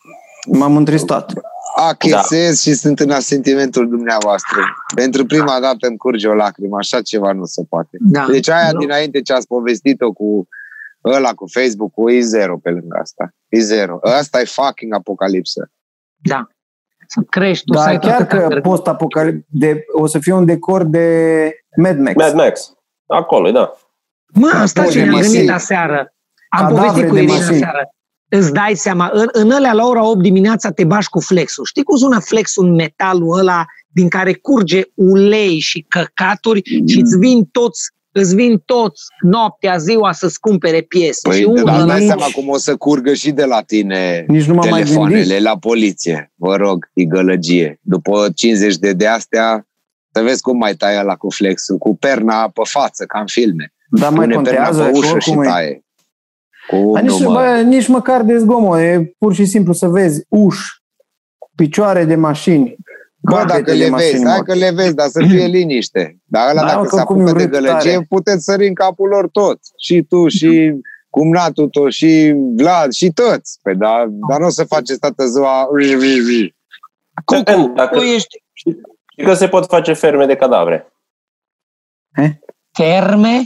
M-am 0.52 0.78
întristat. 0.78 1.34
achesez 1.76 2.62
și 2.62 2.74
sunt 2.74 3.00
în 3.00 3.10
asentimentul 3.12 3.90
dumneavoastră. 3.90 4.58
Pentru 4.96 5.26
prima 5.26 5.60
dată 5.60 5.88
îmi 5.88 5.98
curge 5.98 6.28
o 6.28 6.34
lacrimă, 6.34 6.78
așa 6.80 7.02
ceva 7.02 7.32
nu 7.32 7.46
se 7.46 7.64
poate. 7.70 7.98
Da. 8.00 8.26
Deci 8.32 8.50
aia 8.50 8.72
Nu. 8.72 8.80
dinainte 8.80 9.22
ce 9.22 9.34
ați 9.34 9.48
povestit-o 9.48 10.12
cu 10.12 10.48
ăla 11.06 11.34
cu 11.34 11.46
Facebook-ul, 11.52 12.12
e 12.12 12.20
zero 12.22 12.58
pe 12.58 12.70
lângă 12.70 12.98
asta. 13.02 13.34
E 13.50 13.60
zero. 13.60 14.00
Asta 14.02 14.42
e 14.42 14.46
fucking 14.46 14.94
apocalipsă. 14.94 15.72
Da. 16.16 16.48
Să 17.08 17.22
crești, 17.30 17.66
tu 17.66 17.74
să 17.74 17.80
Dar 17.80 17.88
ai 17.88 18.00
chiar 18.00 18.16
toată 18.16 18.36
că 18.36 18.42
cartea. 18.42 18.62
post-apocalip 18.62 19.46
de, 19.50 19.84
o 19.94 20.06
să 20.08 20.20
fie 20.20 20.34
un 20.34 20.46
decor 20.46 20.84
de 20.84 21.06
Mad 21.78 22.00
Max. 22.00 22.16
Mad 22.16 22.34
Max. 22.34 22.74
Acolo, 23.06 23.52
da. 23.52 23.74
Mă, 24.34 24.52
asta 24.56 24.80
Apoi 24.80 24.94
ce 24.94 25.00
de 25.00 25.04
ne-am 25.06 25.16
gândit 25.22 25.34
mașini. 25.36 25.52
aseară. 25.52 26.14
Am 26.50 26.68
Cadavre 26.68 26.82
povestit 26.88 27.08
cu 27.10 27.14
de 27.16 27.22
Irina 27.22 27.38
mașini. 27.38 27.56
aseară. 27.56 27.90
Îți 28.30 28.54
dai 28.54 28.76
seama, 28.76 29.10
în, 29.14 29.28
în 29.32 29.52
alea 29.52 29.74
la 29.74 29.86
ora 29.86 30.06
8 30.10 30.22
dimineața 30.22 30.72
te 30.72 30.84
bași 30.84 31.10
cu 31.10 31.20
flexul. 31.20 31.66
Știi 31.66 31.84
cum 31.84 31.98
sună 31.98 32.20
flexul 32.20 32.66
în 32.66 32.74
metalul 32.74 33.38
ăla 33.40 33.66
din 33.88 34.10
care 34.10 34.34
curge 34.34 34.82
ulei 34.96 35.60
și 35.60 35.86
căcaturi 35.90 36.62
și 36.88 37.00
îți 37.00 37.18
vin 37.18 37.46
toți 37.46 37.90
îți 38.12 38.36
vin 38.36 38.58
toți 38.66 39.02
noaptea, 39.22 39.78
ziua 39.78 40.12
să-ți 40.12 40.40
cumpere 40.40 40.82
piese. 40.82 41.28
Păi, 41.28 41.38
și 41.38 41.44
dar 41.44 41.52
unul 41.76 41.88
dai 41.88 42.00
la 42.00 42.06
seama 42.06 42.26
cum 42.34 42.50
o 42.50 42.58
să 42.58 42.76
curgă 42.76 43.14
și 43.14 43.32
de 43.32 43.46
la 43.46 43.62
tine 43.62 44.26
Nici 44.28 44.46
nu 44.46 44.54
m-am 44.54 44.70
mai 44.70 44.82
telefoanele 44.82 45.24
gândit. 45.24 45.44
la 45.44 45.58
poliție. 45.58 46.32
Vă 46.36 46.56
rog, 46.56 46.90
e 46.94 47.04
gălăgie. 47.04 47.80
După 47.82 48.30
50 48.36 48.76
de 48.78 48.94
de 48.94 49.08
astea, 49.08 49.68
să 50.12 50.22
vezi 50.22 50.42
cum 50.42 50.58
mai 50.58 50.74
taie 50.74 51.02
la 51.04 51.16
cu 51.16 51.30
flexul, 51.30 51.78
cu 51.78 51.98
perna 51.98 52.50
pe 52.50 52.62
față, 52.64 53.06
ca 53.06 53.20
în 53.20 53.28
filme. 53.28 53.74
Dar 53.90 54.12
mai 54.12 54.28
Pune 54.28 54.42
perna 54.42 54.66
contează 54.66 54.84
pe 54.84 54.94
și 54.94 54.98
ușă 55.00 55.08
și 55.08 55.14
oricum 55.30 55.44
e. 55.44 55.48
taie. 55.48 55.86
Cum 56.68 56.94
Dar 56.94 57.04
nu, 57.04 57.14
nici, 57.18 57.24
mă? 57.26 57.34
bă, 57.34 57.62
nici 57.66 57.88
măcar 57.88 58.22
de 58.24 58.38
zgomot, 58.38 58.80
e 58.80 59.14
pur 59.18 59.34
și 59.34 59.46
simplu 59.46 59.74
să 59.74 59.88
vezi 59.88 60.26
uși, 60.30 60.64
picioare 61.56 62.06
de 62.06 62.16
mașini, 62.16 62.76
Bă, 63.22 63.36
capete 63.36 63.52
dacă 63.54 63.72
de 63.72 63.78
le 63.84 63.90
mașini 63.90 64.12
vezi, 64.12 64.26
hai 64.26 64.36
morte. 64.36 64.52
că 64.52 64.58
le 64.58 64.72
vezi, 64.72 64.94
dar 64.96 65.08
să 65.08 65.24
fie 65.30 65.46
liniște. 65.58 66.18
Dar 66.24 66.50
ăla 66.50 66.62
Da, 66.62 66.68
dacă 66.68 66.80
mă, 66.80 66.86
se 66.86 66.96
că 66.98 67.04
cum 67.04 67.16
apucă 67.22 67.30
e 67.30 67.34
de 67.34 67.40
urât 67.44 67.52
gălăgie, 67.52 67.92
tare. 67.94 68.06
puteți 68.10 68.44
sări 68.44 68.68
în 68.68 68.74
capul 68.74 69.08
lor 69.08 69.28
toți. 69.30 69.72
Și 69.78 70.04
tu, 70.10 70.28
și 70.38 70.74
cumnatul 71.10 71.70
tău, 71.70 71.88
și 71.90 72.34
Vlad, 72.56 72.92
și 72.92 73.12
toți. 73.12 73.60
Păi, 73.62 73.76
dar, 73.76 74.06
dar 74.30 74.40
nu 74.40 74.46
o 74.46 74.50
să 74.50 74.64
faceți 74.64 75.00
toată 75.00 75.26
ziua... 75.26 75.68
Cucu, 77.26 77.72
Dacă- 77.76 77.98
tu 77.98 78.04
ești 78.04 78.44
Și 78.54 78.76
că 79.24 79.34
se 79.34 79.48
pot 79.48 79.66
face 79.66 79.94
ferme 79.94 80.26
de 80.26 80.36
cadavre. 80.36 80.94
ferme? 82.72 83.44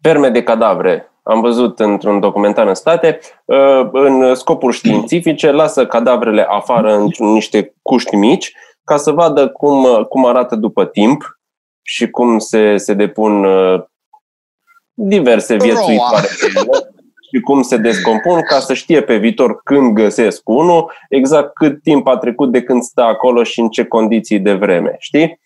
Ferme 0.00 0.28
de 0.30 0.42
cadavre. 0.42 1.12
Am 1.22 1.40
văzut 1.40 1.78
într-un 1.80 2.20
documentar 2.20 2.66
în 2.66 2.74
state, 2.74 3.18
uh, 3.44 3.88
în 3.92 4.34
scopuri 4.34 4.76
științifice, 4.76 5.50
lasă 5.50 5.86
cadavrele 5.86 6.42
afară 6.48 6.94
în 6.96 7.08
niște 7.18 7.74
cuști 7.82 8.16
mici 8.16 8.52
ca 8.88 8.96
să 8.96 9.10
vadă 9.10 9.48
cum, 9.48 10.04
cum 10.08 10.26
arată 10.26 10.56
după 10.56 10.86
timp 10.86 11.38
și 11.82 12.10
cum 12.10 12.38
se, 12.38 12.76
se 12.76 12.94
depun 12.94 13.44
uh, 13.44 13.82
diverse 14.94 15.56
viețuitoare 15.56 16.26
pe 16.40 16.46
ele 16.54 16.70
și 17.32 17.40
cum 17.40 17.62
se 17.62 17.76
descompun 17.76 18.40
ca 18.42 18.58
să 18.58 18.74
știe 18.74 19.02
pe 19.02 19.16
viitor 19.16 19.62
când 19.62 19.94
găsesc 19.94 20.48
unul, 20.48 20.92
exact 21.08 21.54
cât 21.54 21.82
timp 21.82 22.06
a 22.06 22.16
trecut 22.16 22.52
de 22.52 22.62
când 22.62 22.82
stă 22.82 23.02
acolo 23.02 23.42
și 23.42 23.60
în 23.60 23.68
ce 23.68 23.84
condiții 23.84 24.38
de 24.40 24.52
vreme, 24.54 24.96
știi? 24.98 25.26
Și 25.26 25.36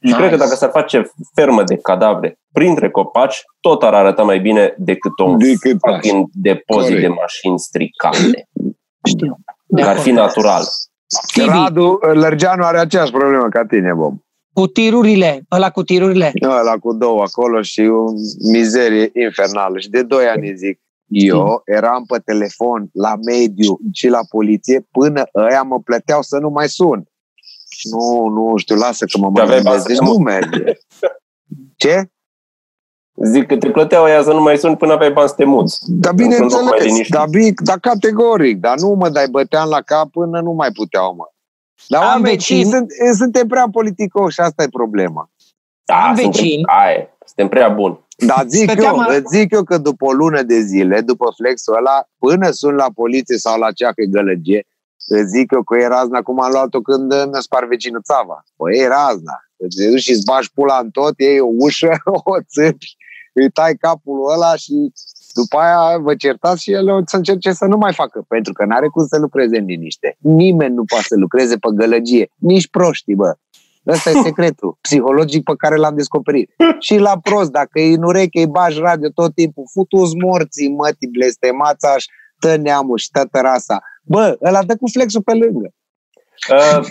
Nice. 0.00 0.16
cred 0.16 0.30
că 0.30 0.36
dacă 0.36 0.54
s-ar 0.54 0.70
face 0.70 1.10
fermă 1.34 1.62
de 1.62 1.76
cadavre 1.76 2.38
printre 2.52 2.90
copaci, 2.90 3.42
tot 3.60 3.82
ar 3.82 3.94
arăta 3.94 4.22
mai 4.22 4.38
bine 4.40 4.74
decât 4.76 5.18
un 5.24 5.38
Decât 5.38 5.78
fucking 5.80 6.26
depozit 6.32 6.84
Corect. 6.88 7.00
de 7.00 7.08
mașini 7.08 7.58
stricate. 7.58 8.48
Știu. 9.04 9.36
De 9.66 9.82
Dar 9.82 9.90
ar 9.90 9.98
fi 9.98 10.10
acord. 10.10 10.24
natural. 10.24 10.62
Tibi, 11.32 11.46
Radu 11.46 11.98
Lărgeanu 12.12 12.64
are 12.64 12.78
aceeași 12.78 13.10
problemă 13.10 13.48
ca 13.48 13.66
tine, 13.66 13.92
Bob. 13.92 14.18
cu 14.52 14.66
tirurile, 14.66 15.42
ăla 15.50 15.70
cu 15.70 15.82
tirurile. 15.82 16.32
Ăla 16.42 16.76
cu 16.76 16.92
două 16.92 17.22
acolo 17.22 17.62
și 17.62 17.80
o 17.80 18.04
mizerie 18.50 19.10
infernală. 19.14 19.78
Și 19.78 19.88
de 19.88 20.02
doi 20.02 20.26
ani 20.26 20.56
zic, 20.56 20.80
eu 21.06 21.62
eram 21.64 22.04
pe 22.04 22.18
telefon 22.24 22.88
la 22.92 23.14
mediu 23.26 23.78
și 23.92 24.08
la 24.08 24.20
poliție 24.28 24.86
până 24.90 25.22
ăia 25.34 25.62
mă 25.62 25.80
plăteau 25.80 26.22
să 26.22 26.38
nu 26.38 26.48
mai 26.48 26.68
sun. 26.68 27.04
Nu, 27.90 28.28
nu 28.28 28.56
știu, 28.56 28.76
lasă 28.76 29.04
că 29.04 29.18
mă 29.18 29.26
Și 29.26 29.32
mai 29.32 29.42
aveai 29.42 29.62
gândesc. 29.62 29.86
Deci 29.86 29.96
bani 29.96 30.08
să 30.08 30.14
nu 30.14 30.22
merge. 30.22 30.72
Ce? 31.76 32.10
Zic 33.24 33.46
că 33.46 33.56
te 33.56 33.70
plăteau 33.70 34.04
aia 34.04 34.22
să 34.22 34.32
nu 34.32 34.40
mai 34.42 34.58
suni 34.58 34.76
până 34.76 34.92
aveai 34.92 35.10
bani 35.12 35.28
să 35.28 35.34
te 35.34 35.44
muți. 35.44 35.78
Dar 35.86 36.12
Într-un 36.16 36.28
loc 36.40 36.50
mai 36.50 36.60
bineînțeles, 36.60 36.84
liniștit. 36.84 37.14
dar, 37.14 37.28
bic, 37.28 37.60
dar 37.60 37.78
categoric, 37.78 38.58
dar 38.60 38.78
nu 38.78 38.88
mă 38.88 39.08
dai 39.08 39.26
bătean 39.30 39.68
la 39.68 39.80
cap 39.80 40.10
până 40.10 40.40
nu 40.40 40.50
mai 40.52 40.70
puteau, 40.72 41.14
mă. 41.14 41.24
Dar 41.88 42.02
Am 42.02 42.08
oamenii 42.08 42.30
vecin. 42.30 42.64
sunt, 42.70 42.86
suntem 43.16 43.46
prea 43.46 43.66
politicoși 43.72 44.34
și 44.34 44.40
asta 44.40 44.62
e 44.62 44.68
problema. 44.68 45.30
Da, 45.84 46.12
vecin. 46.16 46.32
Suntem, 46.32 46.62
aia, 46.66 47.08
suntem 47.26 47.48
prea 47.48 47.68
buni. 47.68 48.06
Dar 48.26 48.44
zic 48.46 48.70
Stăteam 48.70 48.94
eu, 48.94 49.00
a- 49.00 49.14
îți 49.14 49.36
zic 49.36 49.52
eu 49.52 49.62
că 49.62 49.78
după 49.78 50.04
o 50.06 50.12
lună 50.12 50.42
de 50.42 50.60
zile, 50.60 51.00
după 51.00 51.32
flexul 51.36 51.74
ăla, 51.76 52.04
până 52.18 52.50
sun 52.50 52.74
la 52.74 52.86
poliție 52.94 53.36
sau 53.36 53.58
la 53.58 53.72
cea 53.72 53.88
că 53.92 54.00
e 54.02 54.06
gălăgie, 54.06 54.66
îți 55.08 55.28
zic 55.28 55.52
eu 55.52 55.62
că 55.62 55.76
e 55.78 55.86
razna 55.86 56.20
cum 56.22 56.42
am 56.42 56.50
luat-o 56.50 56.80
când 56.80 57.08
mi-a 57.12 57.40
spart 57.40 57.68
vecinul 57.68 58.00
țava. 58.02 58.44
Păi 58.56 58.78
e 58.78 58.86
razna. 58.88 59.36
Îți 59.56 59.88
duci 59.90 60.00
și 60.00 60.10
îți 60.10 60.24
bagi 60.24 60.50
pula 60.54 60.78
în 60.82 60.90
tot, 60.90 61.18
iei 61.18 61.40
o 61.40 61.48
ușă, 61.58 61.92
o 62.32 62.40
țâpi, 62.52 62.96
îi 63.42 63.50
tai 63.50 63.74
capul 63.74 64.30
ăla 64.32 64.54
și 64.56 64.92
după 65.34 65.58
aia 65.58 65.98
vă 65.98 66.14
certați 66.14 66.62
și 66.62 66.72
el 66.72 66.90
o 66.90 67.00
să 67.06 67.16
încerce 67.16 67.52
să 67.52 67.64
nu 67.64 67.76
mai 67.76 67.92
facă, 67.92 68.24
pentru 68.28 68.52
că 68.52 68.64
n-are 68.64 68.86
cum 68.88 69.06
să 69.06 69.18
lucreze 69.18 69.58
în 69.58 69.64
liniște. 69.64 70.16
Nimeni 70.18 70.74
nu 70.74 70.84
poate 70.84 71.04
să 71.08 71.14
lucreze 71.18 71.56
pe 71.56 71.68
gălăgie, 71.74 72.30
nici 72.36 72.68
proștii, 72.70 73.14
bă. 73.14 73.34
Ăsta 73.86 74.10
e 74.10 74.22
secretul 74.28 74.78
psihologic 74.80 75.42
pe 75.42 75.52
care 75.56 75.76
l-am 75.76 75.96
descoperit. 75.96 76.50
Și 76.78 76.96
la 76.98 77.18
prost, 77.22 77.50
dacă 77.50 77.80
e 77.80 77.94
în 77.94 78.02
ureche, 78.02 78.38
îi 78.40 78.46
bagi 78.46 78.78
radio 78.80 79.08
tot 79.14 79.34
timpul, 79.34 79.64
futu 79.72 80.10
morții, 80.26 80.68
mătii, 80.74 81.08
blestemața 81.08 81.98
și 81.98 82.08
tă 82.40 82.56
neamul 82.56 82.96
și 82.98 83.08
toată 83.12 83.38
rasa. 83.40 83.82
Bă, 84.02 84.38
ăla 84.42 84.62
dă 84.62 84.76
cu 84.76 84.88
flexul 84.92 85.22
pe 85.22 85.32
lângă. 85.34 85.70
Uh, 86.50 86.86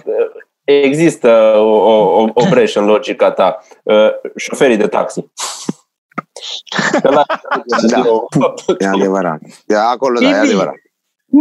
există 0.64 1.54
o, 1.58 1.62
o, 1.76 2.22
o- 2.22 2.30
o 2.34 2.44
breșă 2.50 2.80
în 2.80 2.86
logica 2.86 3.32
ta. 3.32 3.60
Uh, 3.84 4.10
șoferii 4.36 4.78
de 4.78 4.88
taxi. 4.88 5.26
Că 7.02 7.10
la, 7.10 7.26
Da. 7.90 8.04
E 8.78 8.88
adevărat. 8.88 9.40
E 9.68 9.76
acolo, 9.76 10.20
da, 10.20 10.28
e 10.28 10.32
Tibi. 10.32 10.46
adevărat. 10.46 10.74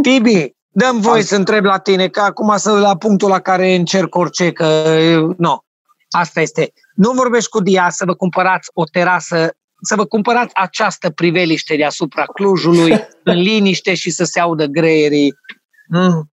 Tibi, 0.02 0.54
dăm 0.68 1.00
voie 1.00 1.22
să 1.22 1.36
întreb 1.36 1.64
la 1.64 1.78
tine, 1.78 2.08
că 2.08 2.20
acum 2.20 2.56
să 2.56 2.72
la 2.72 2.96
punctul 2.96 3.28
la 3.28 3.40
care 3.40 3.74
încerc 3.74 4.14
orice, 4.14 4.52
că 4.52 4.96
nu. 5.36 5.64
Asta 6.10 6.40
este. 6.40 6.72
Nu 6.94 7.10
vorbești 7.10 7.50
cu 7.50 7.60
Dia 7.60 7.88
să 7.90 8.04
vă 8.04 8.14
cumpărați 8.14 8.70
o 8.74 8.84
terasă, 8.84 9.56
să 9.82 9.94
vă 9.94 10.04
cumpărați 10.04 10.54
această 10.54 11.10
priveliște 11.10 11.76
deasupra 11.76 12.24
Clujului, 12.24 12.92
în 13.24 13.34
liniște 13.34 13.94
și 13.94 14.10
să 14.10 14.24
se 14.24 14.40
audă 14.40 14.64
greierii. 14.64 15.34
Mm. 15.88 16.30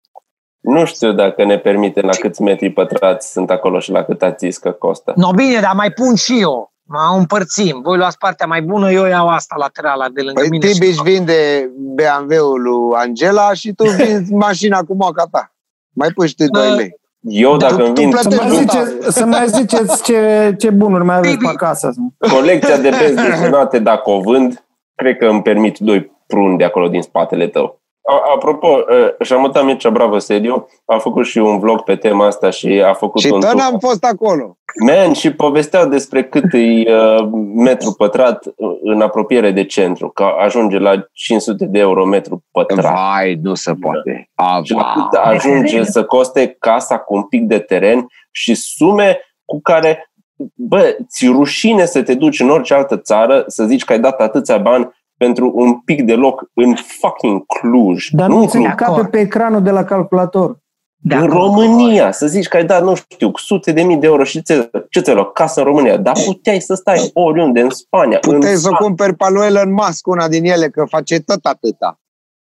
Nu 0.60 0.84
știu 0.84 1.12
dacă 1.12 1.44
ne 1.44 1.58
permite 1.58 2.00
la 2.00 2.12
câți 2.12 2.42
metri 2.42 2.70
pătrați 2.70 3.32
sunt 3.32 3.50
acolo 3.50 3.78
și 3.78 3.90
la 3.90 4.04
cât 4.04 4.22
ați 4.22 4.46
zis 4.46 4.58
că 4.58 4.72
costă. 4.72 5.12
No, 5.16 5.30
bine, 5.30 5.60
dar 5.60 5.74
mai 5.74 5.90
pun 5.90 6.14
și 6.14 6.40
eu. 6.40 6.73
Mă 6.86 7.16
împărțim. 7.18 7.80
Voi 7.82 7.96
luați 7.96 8.18
partea 8.18 8.46
mai 8.46 8.62
bună, 8.62 8.90
eu 8.90 9.04
iau 9.04 9.28
asta 9.28 9.54
laterala 9.58 10.08
de 10.08 10.20
lângă 10.22 10.40
Păi 10.40 10.48
mine. 10.50 10.66
Tibi 10.66 10.84
și- 10.84 10.90
își 10.90 11.02
vinde 11.02 11.70
BMW-ul 11.76 12.62
lui 12.62 12.94
Angela 12.96 13.52
și 13.52 13.72
tu 13.72 13.84
vinzi 13.98 14.32
mașina 14.32 14.82
cu 14.82 14.94
moca 14.94 15.24
ta. 15.30 15.52
Mai 15.94 16.08
puși 16.14 16.28
și 16.28 16.34
tu 16.34 16.44
2 16.46 16.70
lei. 16.76 17.02
Eu 17.20 17.56
dacă 17.56 17.74
Tu- 17.74 17.84
îmi 17.84 17.94
tu 17.94 18.00
vin 18.00 18.10
plătești 18.10 18.36
Să 18.36 18.44
mai, 18.44 18.64
Plătești 18.64 18.86
zice, 19.00 19.10
să 19.10 19.24
mai 19.24 19.48
ziceți 19.48 20.02
ce, 20.02 20.54
ce 20.58 20.70
bunuri 20.70 21.04
mai 21.04 21.16
aveți 21.16 21.36
pe 21.36 21.46
acasă. 21.48 21.90
colecția 22.30 22.76
de 22.76 22.88
benzi 22.88 23.28
desenate, 23.28 23.78
dacă 23.78 24.10
o 24.10 24.20
vând, 24.20 24.64
cred 24.94 25.16
că 25.16 25.24
îmi 25.26 25.42
permit 25.42 25.78
doi 25.78 26.12
pruni 26.26 26.58
de 26.58 26.64
acolo 26.64 26.88
din 26.88 27.02
spatele 27.02 27.48
tău. 27.48 27.82
A- 28.10 28.32
Apropo, 28.34 28.66
uh, 28.68 29.26
Șamuta 29.26 29.62
Mircea 29.62 29.90
Bravo 29.90 30.18
Sediu 30.18 30.68
a 30.84 30.98
făcut 30.98 31.26
și 31.26 31.38
un 31.38 31.58
vlog 31.58 31.82
pe 31.82 31.96
tema 31.96 32.26
asta 32.26 32.50
și 32.50 32.82
a 32.86 32.92
făcut 32.92 33.20
Și 33.20 33.32
un 33.32 33.40
tot 33.40 33.50
tur. 33.50 33.58
n-am 33.60 33.78
fost 33.78 34.04
acolo. 34.04 34.56
Man, 34.86 35.12
și 35.12 35.32
povesteau 35.32 35.88
despre 35.88 36.24
cât 36.24 36.44
e 36.52 36.58
uh, 36.94 37.28
metru 37.54 37.92
pătrat 37.92 38.44
în 38.82 39.00
apropiere 39.00 39.50
de 39.50 39.64
centru, 39.64 40.08
că 40.08 40.22
ajunge 40.38 40.78
la 40.78 41.06
500 41.12 41.64
de 41.66 41.78
euro 41.78 42.04
metru 42.04 42.44
pătrat. 42.50 42.94
Vai, 42.94 43.38
nu 43.42 43.54
se 43.54 43.72
poate. 43.80 44.30
A, 44.34 44.60
Și 44.62 44.72
la 44.72 44.92
cât 44.94 45.18
ajunge 45.20 45.84
să 45.84 46.04
coste 46.04 46.56
casa 46.58 46.98
cu 46.98 47.14
un 47.14 47.22
pic 47.22 47.42
de 47.42 47.58
teren 47.58 48.06
și 48.30 48.54
sume 48.54 49.18
cu 49.44 49.60
care, 49.60 50.12
bă, 50.54 50.96
ți 51.08 51.26
rușine 51.26 51.84
să 51.84 52.02
te 52.02 52.14
duci 52.14 52.40
în 52.40 52.50
orice 52.50 52.74
altă 52.74 52.96
țară 52.96 53.44
să 53.46 53.64
zici 53.64 53.84
că 53.84 53.92
ai 53.92 54.00
dat 54.00 54.20
atâția 54.20 54.58
bani 54.58 54.90
pentru 55.24 55.52
un 55.54 55.80
pic 55.80 56.02
de 56.02 56.14
loc 56.14 56.50
în 56.54 56.74
fucking 56.74 57.46
Cluj. 57.46 58.08
Dar 58.10 58.28
nu 58.28 58.34
nu 58.34 58.40
în 58.42 58.48
se 58.48 58.58
Cluj, 58.58 58.74
cape 58.74 59.04
pe 59.04 59.20
ecranul 59.20 59.62
de 59.62 59.70
la 59.70 59.84
calculator. 59.84 60.58
De 60.96 61.14
în 61.14 61.22
acord. 61.22 61.34
România, 61.34 62.12
să 62.12 62.26
zici 62.26 62.48
că 62.48 62.56
ai 62.56 62.64
dat, 62.64 62.82
nu 62.82 62.94
știu, 62.94 63.30
sute 63.34 63.72
de 63.72 63.82
mii 63.82 63.96
de 63.96 64.06
euro 64.06 64.24
și 64.24 64.42
ce, 64.42 64.70
ce 64.90 65.00
ți-ai 65.00 65.14
luat? 65.14 65.32
Casă 65.32 65.60
în 65.60 65.66
România. 65.66 65.96
Dar 65.96 66.16
puteai 66.24 66.60
să 66.60 66.74
stai 66.74 67.10
oriunde, 67.14 67.60
în 67.60 67.70
Spania. 67.70 68.18
Puteai 68.18 68.52
în 68.52 68.58
să 68.58 68.68
o 68.72 68.76
cumperi 68.84 69.14
pe 69.14 69.24
lui 69.30 69.46
Elon 69.46 69.72
Musk, 69.72 70.06
una 70.06 70.28
din 70.28 70.44
ele, 70.44 70.68
că 70.68 70.84
face 70.84 71.20
tot 71.20 71.44
atâta. 71.44 72.00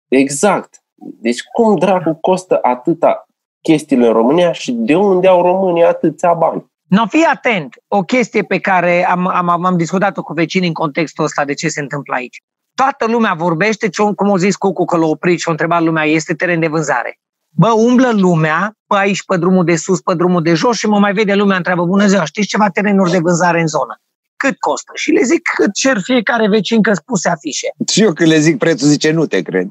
Exact. 0.08 0.82
Deci 0.94 1.42
cum 1.52 1.76
dracu 1.76 2.18
costă 2.20 2.58
atâta 2.62 3.26
chestiile 3.62 4.06
în 4.06 4.12
România 4.12 4.52
și 4.52 4.72
de 4.72 4.96
unde 4.96 5.28
au 5.28 5.42
românii 5.42 5.84
atâția 5.84 6.32
bani? 6.32 6.64
No, 6.88 7.06
fii 7.06 7.24
atent. 7.32 7.74
O 7.88 8.02
chestie 8.02 8.42
pe 8.42 8.58
care 8.58 9.08
am, 9.08 9.26
am, 9.26 9.64
am 9.64 9.76
discutat-o 9.76 10.22
cu 10.22 10.32
vecinii 10.32 10.68
în 10.68 10.74
contextul 10.74 11.24
ăsta 11.24 11.44
de 11.44 11.54
ce 11.54 11.68
se 11.68 11.80
întâmplă 11.80 12.14
aici. 12.14 12.42
Toată 12.80 13.06
lumea 13.06 13.34
vorbește, 13.34 13.88
ce- 13.88 14.12
cum 14.16 14.28
o 14.28 14.38
zis 14.38 14.56
Cucu 14.56 14.84
că 14.84 14.96
l-a 14.96 15.06
oprit 15.06 15.38
și 15.38 15.48
a 15.48 15.50
întrebat 15.50 15.82
lumea, 15.82 16.04
este 16.04 16.34
teren 16.34 16.60
de 16.60 16.66
vânzare. 16.66 17.18
Bă, 17.48 17.68
umblă 17.68 18.10
lumea 18.12 18.72
pe 18.86 18.96
aici, 18.98 19.24
pe 19.24 19.36
drumul 19.36 19.64
de 19.64 19.76
sus, 19.76 20.00
pe 20.00 20.14
drumul 20.14 20.42
de 20.42 20.54
jos 20.54 20.76
și 20.76 20.86
mă 20.86 20.98
mai 20.98 21.12
vede 21.12 21.34
lumea, 21.34 21.56
întreabă, 21.56 21.84
bună 21.84 22.06
ziua, 22.06 22.24
știți 22.24 22.46
ceva 22.46 22.68
terenuri 22.68 23.10
de 23.10 23.18
vânzare 23.18 23.60
în 23.60 23.66
zonă? 23.66 24.00
Cât 24.36 24.58
costă? 24.58 24.92
Și 24.94 25.10
le 25.10 25.22
zic 25.22 25.40
cât 25.56 25.72
cer 25.72 26.00
fiecare 26.02 26.48
vecin 26.48 26.82
că 26.82 26.92
spuse 26.92 27.28
afișe. 27.28 27.66
Și 27.92 28.02
eu 28.02 28.12
când 28.12 28.28
le 28.30 28.38
zic 28.38 28.58
prețul, 28.58 28.88
zice, 28.88 29.10
nu 29.10 29.26
te 29.26 29.42
cred. 29.42 29.68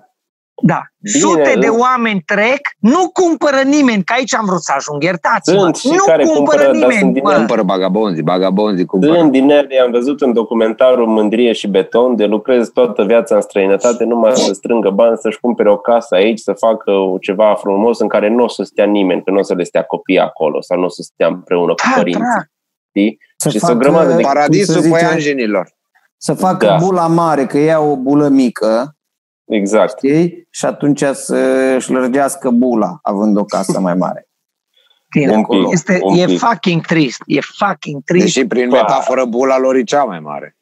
Da. 0.62 0.82
Bine, 0.97 1.20
Sute 1.20 1.53
de 1.60 1.68
în- 1.68 1.80
oameni 1.80 2.22
trec, 2.26 2.62
nu 2.80 3.10
cumpără 3.14 3.62
nimeni, 3.66 4.03
că 4.03 4.14
aici 4.18 4.36
am 4.36 4.45
vrut 4.45 4.62
să 4.64 4.74
ajung, 4.76 5.03
iertați-mă. 5.03 5.60
Sunt 5.60 5.76
și 5.76 5.88
Nu 5.89 6.03
care 6.05 6.24
cumpără 6.24 6.38
cumpără, 6.38 6.64
dar 6.64 6.72
nimeni, 6.74 6.99
sunt 6.99 7.14
din 7.14 7.22
bă. 7.24 7.34
Cumpără 7.34 7.64
bagabonzi, 7.64 8.22
bagabonzi 8.22 8.86
cumpără. 8.86 9.14
Sunt 9.14 9.32
din 9.32 9.49
ele, 9.49 9.80
am 9.86 9.91
văzut 9.91 10.22
în 10.22 10.34
documentarul 10.34 11.08
Mândrie 11.08 11.51
și 11.51 11.68
Beton, 11.68 12.16
de 12.16 12.26
lucrez 12.26 12.70
toată 12.70 13.03
viața 13.03 13.36
în 13.36 13.41
străinătate 13.41 14.03
numai 14.03 14.36
să 14.36 14.53
strângă 14.53 14.89
bani, 14.89 15.18
să-și 15.18 15.39
cumpere 15.39 15.70
o 15.72 15.78
casă 15.78 16.16
aici, 16.16 16.39
să 16.39 16.53
facă 16.53 16.91
ceva 17.22 17.55
frumos 17.60 17.99
în 17.99 18.08
care 18.08 18.30
nu 18.30 18.43
o 18.43 18.47
să 18.47 18.64
stea 18.64 18.86
nimeni, 18.86 19.24
că 19.24 19.32
nu 19.32 19.38
o 19.38 19.43
să 19.43 19.53
le 19.53 19.64
stea 19.64 19.84
copii 19.84 20.20
acolo 20.20 20.62
sau 20.62 20.78
nu 20.80 20.86
o 20.86 20.89
să 20.89 21.01
stea 21.01 21.28
împreună 21.28 21.74
cu 21.74 21.84
Da, 21.89 21.95
părinții. 21.95 22.22
da. 22.22 22.41
Știi? 22.89 23.18
Să 23.38 23.49
Și 23.49 23.60
facă, 23.60 23.74
sunt 23.74 23.86
o 23.86 23.89
grămadă 23.89 24.14
de- 24.16 24.22
Paradisul 24.22 24.74
cum 24.74 24.84
se 24.84 24.88
zice, 24.89 24.99
păianjenilor. 25.05 25.70
Să 26.18 26.34
facă 26.34 26.66
Da. 26.66 26.76
bula 26.82 27.08
mare, 27.08 27.45
că 27.45 27.58
ea 27.58 27.82
o 27.82 27.95
bulă 27.95 28.28
mică, 28.28 28.91
Exact. 29.48 29.98
știi? 29.98 30.48
Și 30.50 30.66
atunci 30.66 31.04
să-și 31.14 31.91
lărgească 31.91 32.50
bula, 32.50 33.00
având 33.02 33.38
o 33.38 33.43
casă 33.43 33.80
mai 33.80 33.93
mare. 33.95 34.28
Tine. 35.10 35.36
Un 35.36 35.45
pic, 35.45 35.72
Este, 35.72 36.00
un 36.04 36.18
e 36.18 36.26
pic. 36.26 36.39
fucking 36.39 36.86
trist. 36.86 37.22
E 37.26 37.39
fucking 37.41 38.04
trist. 38.04 38.26
Deși 38.26 38.45
prin 38.48 38.70
Ba. 38.70 38.76
metaforă 38.76 39.26
bula 39.26 39.58
lor 39.58 39.76
e 39.76 39.84
cea 39.84 40.04
mai 40.04 40.20
mare. 40.20 40.58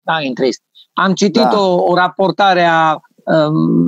Da, 0.00 0.22
e 0.22 0.32
trist. 0.32 0.62
Am 0.92 1.14
citit 1.14 1.42
Da. 1.42 1.60
o, 1.60 1.84
o 1.90 1.94
raportare 1.94 2.62
a 2.64 2.92
um, 2.92 3.00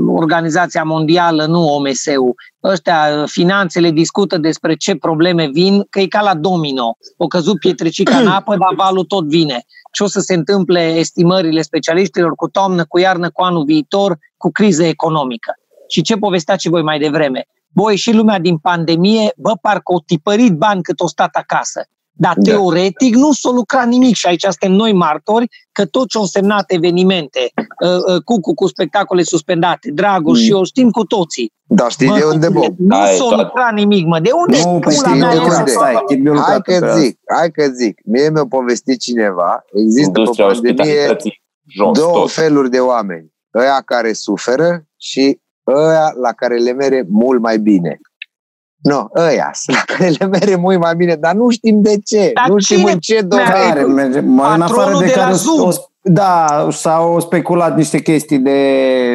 Organizația 0.07 0.83
Mondială, 0.83 1.47
nu 1.47 1.67
OMS-ul. 1.67 2.35
Ăștia, 2.65 3.25
finanțele 3.27 3.91
discută 3.91 4.39
despre 4.39 4.75
ce 4.75 4.95
probleme 4.95 5.49
vin, 5.53 5.87
că 5.91 6.01
e 6.01 6.07
ca 6.07 6.23
la 6.23 6.35
domino. 6.35 6.97
O 7.17 7.27
căzut 7.27 7.59
pietricica 7.59 8.17
în 8.17 8.27
apă, 8.27 8.57
dar 8.57 8.75
valul 8.77 9.05
tot 9.05 9.29
vine. 9.29 9.65
Ce 9.93 10.03
o 10.03 10.07
să 10.07 10.21
se 10.21 10.35
întâmple 10.35 10.81
estimările 10.81 11.63
specialiștilor 11.63 12.35
cu 12.35 12.49
toamnă, 12.49 12.85
cu 12.85 12.99
iarnă, 12.99 13.31
cu 13.31 13.43
anul 13.43 13.65
viitor, 13.65 14.19
cu 14.37 14.51
criză 14.51 14.85
economică. 14.85 15.53
Și 15.89 16.03
ce 16.03 16.17
povesteați 16.17 16.63
și 16.63 16.69
voi 16.69 16.83
mai 16.83 16.99
devreme? 16.99 17.47
Voi 17.73 17.97
și 17.97 18.13
lumea 18.13 18.39
din 18.39 18.59
pandemie, 18.59 19.33
bă, 19.37 19.53
parcă 19.61 19.93
o 19.93 20.01
tipărit 20.07 20.53
bani 20.53 20.83
cât 20.83 21.01
o 21.01 21.07
stat 21.07 21.35
acasă. 21.35 21.85
Dar 22.23 22.35
Da. 22.37 22.51
teoretic 22.51 23.15
nu 23.15 23.33
s-a 23.33 23.51
lucrat 23.51 23.87
nimic 23.87 24.15
și 24.15 24.27
aici 24.27 24.43
suntem 24.43 24.73
noi 24.73 24.93
martori 24.93 25.47
că 25.73 25.87
tot 25.87 26.09
ce 26.09 26.17
au 26.17 26.23
însemnat 26.23 26.65
evenimente, 26.67 27.39
uh, 27.85 28.15
uh, 28.15 28.23
Cucu 28.25 28.55
cu 28.55 28.67
spectacole 28.67 29.23
suspendate, 29.23 29.91
Dragoș 29.91 30.39
Mm. 30.39 30.45
și 30.45 30.51
eu 30.51 30.65
știm 30.65 30.91
cu 30.91 31.05
toții. 31.05 31.53
Dar 31.67 31.91
știi 31.91 32.07
Bă, 32.07 32.17
de 32.19 32.25
unde, 32.25 32.49
bă? 32.49 32.67
Nu 32.79 32.97
Hai, 32.97 33.13
s-a 33.15 33.19
toate. 33.25 33.43
lucrat 33.43 33.73
nimic, 33.73 34.07
mă. 34.07 34.21
De 34.21 34.31
unde 34.33 34.59
Nu, 34.65 34.79
păi 34.79 34.95
pula 34.95 35.09
știi 35.09 35.21
mea 35.21 35.31
de 35.31 35.37
de 35.39 35.45
e 35.45 35.51
să 35.51 35.59
unde? 35.59 35.71
facă? 35.71 35.91
stai, 35.91 36.03
trebuie 36.07 36.33
Hai 36.33 36.39
lucrat 36.41 36.63
că 36.63 36.71
pe 36.79 36.85
asta. 36.87 36.99
zic, 37.01 37.19
hai 37.37 37.51
că 37.51 37.65
zic. 37.69 38.01
Mie 38.05 38.31
mi-a 38.31 38.47
povestit 38.47 39.01
cineva, 39.01 39.65
există 39.73 40.11
pe 40.11 40.19
Industria 40.19 40.47
pandemie 40.47 40.71
ospitalității 40.73 41.43
jos 41.69 41.99
două 41.99 42.13
tot. 42.19 42.31
feluri 42.31 42.71
de 42.71 42.79
oameni. 42.79 43.33
Ăia 43.55 43.83
care 43.85 44.13
suferă 44.13 44.85
și 44.97 45.41
ăia 45.67 46.13
la 46.23 46.33
care 46.33 46.57
le 46.57 46.73
mere 46.73 47.05
mult 47.09 47.41
mai 47.41 47.59
bine. 47.59 48.01
Nu, 48.83 49.11
ăia 49.17 49.51
sunt 49.53 49.77
la 49.77 49.83
care 49.95 50.11
le 50.19 50.27
mere 50.27 50.57
mult 50.57 50.79
mai 50.79 50.95
bine, 50.97 51.15
dar 51.15 51.35
nu 51.35 51.49
știm 51.51 51.83
de 51.83 51.99
ce. 52.05 52.31
Dar 52.35 52.49
nu 52.49 52.59
știm 52.59 52.77
cine 52.77 52.91
în 52.93 52.99
ce 52.99 53.27
mere? 53.31 53.43
Care 53.43 53.81
domeniu. 53.81 53.95
merge, 53.95 54.21
mai 54.21 54.55
în 54.55 54.61
afară 54.63 54.77
Patronul 54.81 55.01
de 55.01 55.07
de 55.07 55.13
la 55.17 55.23
care 55.23 55.35
Zoom. 55.35 55.61
o, 55.61 55.67
o, 55.67 55.71
da, 56.03 56.67
s-au 56.71 57.21
speculat 57.21 57.77
niște 57.77 57.99
chestii 58.03 58.39
de 58.39 58.59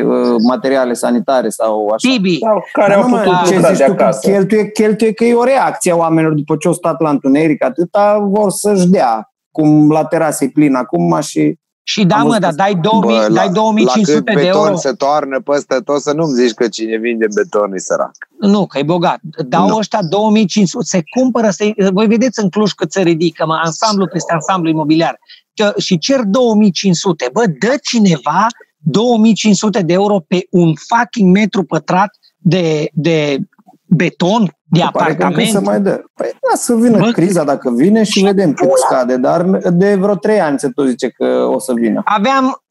uh, 0.05 0.35
materiale 0.47 0.93
sanitare 0.93 1.49
sau 1.49 1.87
așa. 1.87 2.09
Tibi, 2.09 2.37
Sau 2.37 2.63
care 2.73 2.93
Dar 2.93 3.01
au 3.01 3.09
nu, 3.09 3.15
mă, 3.15 3.21
putut 3.23 3.47
ce 3.47 3.53
lucra 3.55 3.69
zici 3.69 3.77
de 3.77 3.85
tu, 3.85 3.93
că 3.93 4.03
acasă. 4.03 4.29
cheltuie, 4.29 4.71
cheltuie 4.71 5.13
că 5.13 5.23
e 5.23 5.33
o 5.33 5.43
reacție 5.43 5.91
a 5.91 5.95
oamenilor 5.95 6.33
după 6.33 6.55
ce 6.59 6.67
au 6.67 6.73
stat 6.73 7.01
la 7.01 7.09
întuneric, 7.09 7.63
atâta 7.63 8.19
vor 8.21 8.49
să-și 8.51 8.87
dea, 8.87 9.33
cum 9.51 9.91
la 9.91 10.05
terasă 10.05 10.43
e 10.43 10.49
plin 10.53 10.75
acum 10.75 11.17
și 11.21 11.59
și 11.87 12.03
da, 12.05 12.15
Am 12.15 12.21
mă, 12.21 12.27
văzut 12.27 12.41
dar 12.41 12.49
asta. 12.49 12.63
dai, 12.63 12.75
2000, 12.75 13.17
Bă, 13.17 13.33
dai 13.33 13.49
2500 13.49 14.11
la 14.11 14.23
cât 14.23 14.25
de 14.25 14.33
beton 14.45 14.65
euro. 14.65 14.75
se 14.77 14.91
toarnă 14.91 15.39
peste 15.39 15.75
tot, 15.85 16.01
să 16.01 16.11
nu-mi 16.13 16.33
zici 16.33 16.51
că 16.53 16.67
cine 16.67 16.97
vinde 16.97 17.25
beton 17.35 17.73
e 17.73 17.77
sărac. 17.77 18.11
Nu, 18.39 18.65
că 18.65 18.77
e 18.77 18.83
bogat. 18.83 19.19
Dau 19.47 19.67
Nu. 19.67 19.75
ăștia 19.77 19.99
2500, 20.09 20.85
se 20.85 21.03
cumpără, 21.19 21.49
se, 21.49 21.73
voi 21.93 22.07
vedeți 22.07 22.39
în 22.43 22.49
Cluj 22.49 22.71
cât 22.71 22.91
se 22.91 23.01
ridică, 23.01 23.45
mă, 23.45 23.59
ansamblu 23.63 24.07
peste 24.07 24.33
ansamblu 24.33 24.69
imobiliar. 24.69 25.19
Că- 25.55 25.73
Și 25.77 25.97
cer 25.97 26.21
2500. 26.23 27.29
Bă, 27.33 27.43
dă 27.59 27.73
cineva 27.83 28.47
2500 28.77 29.81
de 29.81 29.93
euro 29.93 30.19
pe 30.27 30.47
un 30.49 30.73
fucking 30.75 31.31
metru 31.35 31.63
pătrat 31.63 32.09
de, 32.37 32.89
de 32.93 33.37
beton, 33.85 34.54
de 34.69 34.79
se 34.79 34.87
pare 34.91 35.05
că 35.05 35.11
încă 35.11 35.23
apartament. 35.23 35.51
se 35.51 35.59
mai 35.59 35.81
dă. 35.81 36.01
Păi 36.13 36.29
da, 36.49 36.55
să 36.55 36.75
vină 36.75 36.97
Bă, 36.97 37.11
criza 37.11 37.43
dacă 37.43 37.71
vine 37.75 38.03
și 38.03 38.23
vedem 38.23 38.53
cât 38.53 38.67
pula. 38.67 38.75
scade, 38.89 39.17
dar 39.17 39.41
de 39.69 39.95
vreo 39.95 40.15
trei 40.15 40.39
ani 40.41 40.59
se 40.59 40.69
tot 40.69 40.87
zice 40.87 41.09
că 41.09 41.25
o 41.25 41.59
să 41.59 41.73
vină. 41.73 42.01
Aveam, 42.05 42.61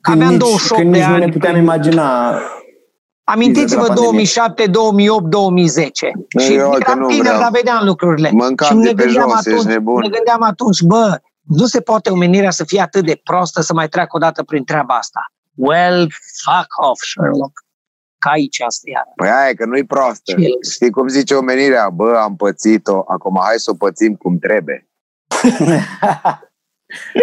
Când 0.00 0.16
Aveam 0.16 0.30
nici, 0.30 0.38
28 0.40 0.80
când 0.82 0.92
de 0.92 0.98
nici 0.98 1.06
nu 1.08 1.14
ani 1.14 1.24
ne 1.24 1.30
puteam 1.32 1.52
când- 1.52 1.64
imagina 1.64 2.38
amintiți-vă 3.24 3.80
de 3.82 3.86
la 3.88 3.94
pandemie. 3.94 4.02
2007, 4.10 4.64
2008, 4.66 5.24
2010. 5.24 6.12
și 6.38 6.54
Eu, 6.54 6.70
uite, 6.70 6.84
eram 6.86 6.98
nu 6.98 7.06
tineri, 7.06 7.26
vreau. 7.26 7.40
dar 7.40 7.50
vedeam 7.50 7.84
lucrurile. 7.84 8.30
Mâncam 8.32 8.68
și 8.68 8.74
de 8.74 8.80
ne 8.88 8.94
pe 8.94 9.04
gândeam, 9.04 9.28
jos, 9.28 9.38
ești 9.46 9.48
atunci, 9.50 9.64
nebun. 9.72 10.00
ne 10.00 10.08
gândeam 10.08 10.42
atunci, 10.42 10.80
bă, 10.82 11.18
nu 11.42 11.66
se 11.66 11.80
poate 11.80 12.10
omenirea 12.10 12.50
să 12.50 12.64
fie 12.64 12.80
atât 12.80 13.04
de 13.04 13.20
prostă 13.24 13.60
să 13.62 13.74
mai 13.74 13.88
treacă 13.88 14.16
o 14.16 14.18
dată 14.18 14.42
prin 14.42 14.64
treaba 14.64 14.94
asta. 14.94 15.20
Well, 15.54 16.12
fuck 16.44 16.88
off, 16.90 17.00
Sherlock. 17.04 17.52
Ca 18.24 18.30
aici 18.30 18.60
asta 18.60 18.90
iar. 18.92 19.04
Păi 19.16 19.28
aia 19.28 19.48
e 19.48 19.54
că 19.54 19.64
nu-i 19.64 19.84
proastă. 19.84 20.32
Ce? 20.32 20.46
Știi 20.72 20.90
cum 20.90 21.08
zice 21.08 21.34
omenirea? 21.34 21.90
Bă, 21.90 22.16
am 22.16 22.36
pățit-o, 22.36 23.02
acum 23.06 23.38
hai 23.42 23.54
să 23.56 23.70
o 23.70 23.74
pățim 23.74 24.14
cum 24.14 24.38
trebuie. 24.38 24.88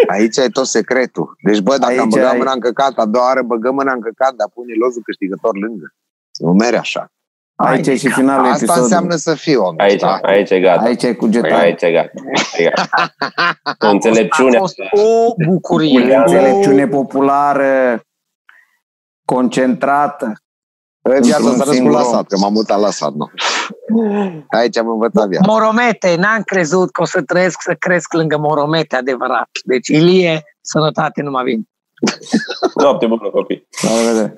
Aici 0.07 0.37
e 0.37 0.49
tot 0.49 0.65
secretul. 0.67 1.35
Deci, 1.43 1.59
bă, 1.59 1.77
dacă 1.77 1.91
Aici 1.91 1.99
am 1.99 2.09
băgat 2.09 2.31
ai- 2.31 2.37
mâna 2.37 2.51
în 2.51 2.59
căcat, 2.59 2.97
a 2.97 3.05
doua 3.05 3.25
oară 3.25 3.41
băgăm 3.41 3.73
mâna 3.75 3.93
în 3.93 4.01
căcat, 4.01 4.33
dar 4.33 4.47
pune 4.53 4.73
lozul 4.73 5.01
câștigător 5.01 5.57
lângă. 5.57 5.93
Nu 6.39 6.51
mere 6.51 6.77
așa. 6.77 7.11
aici 7.55 7.87
e 7.87 7.95
și 7.95 8.09
finalul 8.09 8.43
Asta 8.45 8.55
episodului. 8.55 8.83
înseamnă 8.83 9.15
să 9.15 9.35
fii 9.35 9.55
om. 9.55 9.75
Aici, 9.77 9.99
da? 9.99 10.19
aici 10.21 10.49
e 10.49 10.59
gata. 10.59 10.81
Aici 10.83 11.03
e 11.03 11.13
cugetare. 11.13 11.53
Aici 11.53 11.81
e 11.81 11.91
gata. 11.91 12.11
Aici 12.35 12.57
e 12.57 12.63
gata. 12.75 13.13
O 13.79 13.87
A 13.87 13.89
înțelepciune. 13.89 14.57
fost 14.57 14.75
o 14.79 15.33
bucurie. 15.47 16.01
Culea- 16.01 16.19
Înțelepciune 16.19 16.87
populară, 16.87 18.01
concentrată. 19.25 20.33
În 21.15 21.21
viața 21.21 21.37
Într-un 21.37 21.57
s-a 21.57 21.57
născut 21.57 21.73
singur 21.73 21.91
la 21.91 22.05
om. 22.05 22.11
sat, 22.11 22.27
că 22.27 22.37
m-am 22.37 22.53
mutat 22.53 22.79
la 22.79 22.89
sat, 22.89 23.13
nu. 23.13 23.29
Aici 24.49 24.77
am 24.77 24.89
învățat 24.89 25.27
viața. 25.27 25.51
Moromete, 25.51 26.15
n-am 26.15 26.41
crezut 26.41 26.91
că 26.91 27.01
o 27.01 27.05
să 27.05 27.21
trăiesc 27.21 27.61
să 27.61 27.75
cresc 27.79 28.13
lângă 28.13 28.37
moromete 28.37 28.95
adevărat. 28.95 29.49
Deci, 29.63 29.87
Ilie, 29.87 30.43
sănătate, 30.61 31.21
nu 31.21 31.31
mă 31.31 31.41
vin. 31.43 31.69
Noapte 32.75 33.05
bună, 33.07 33.29
copii. 33.29 33.67
La 33.81 33.89
revedere. 33.97 34.33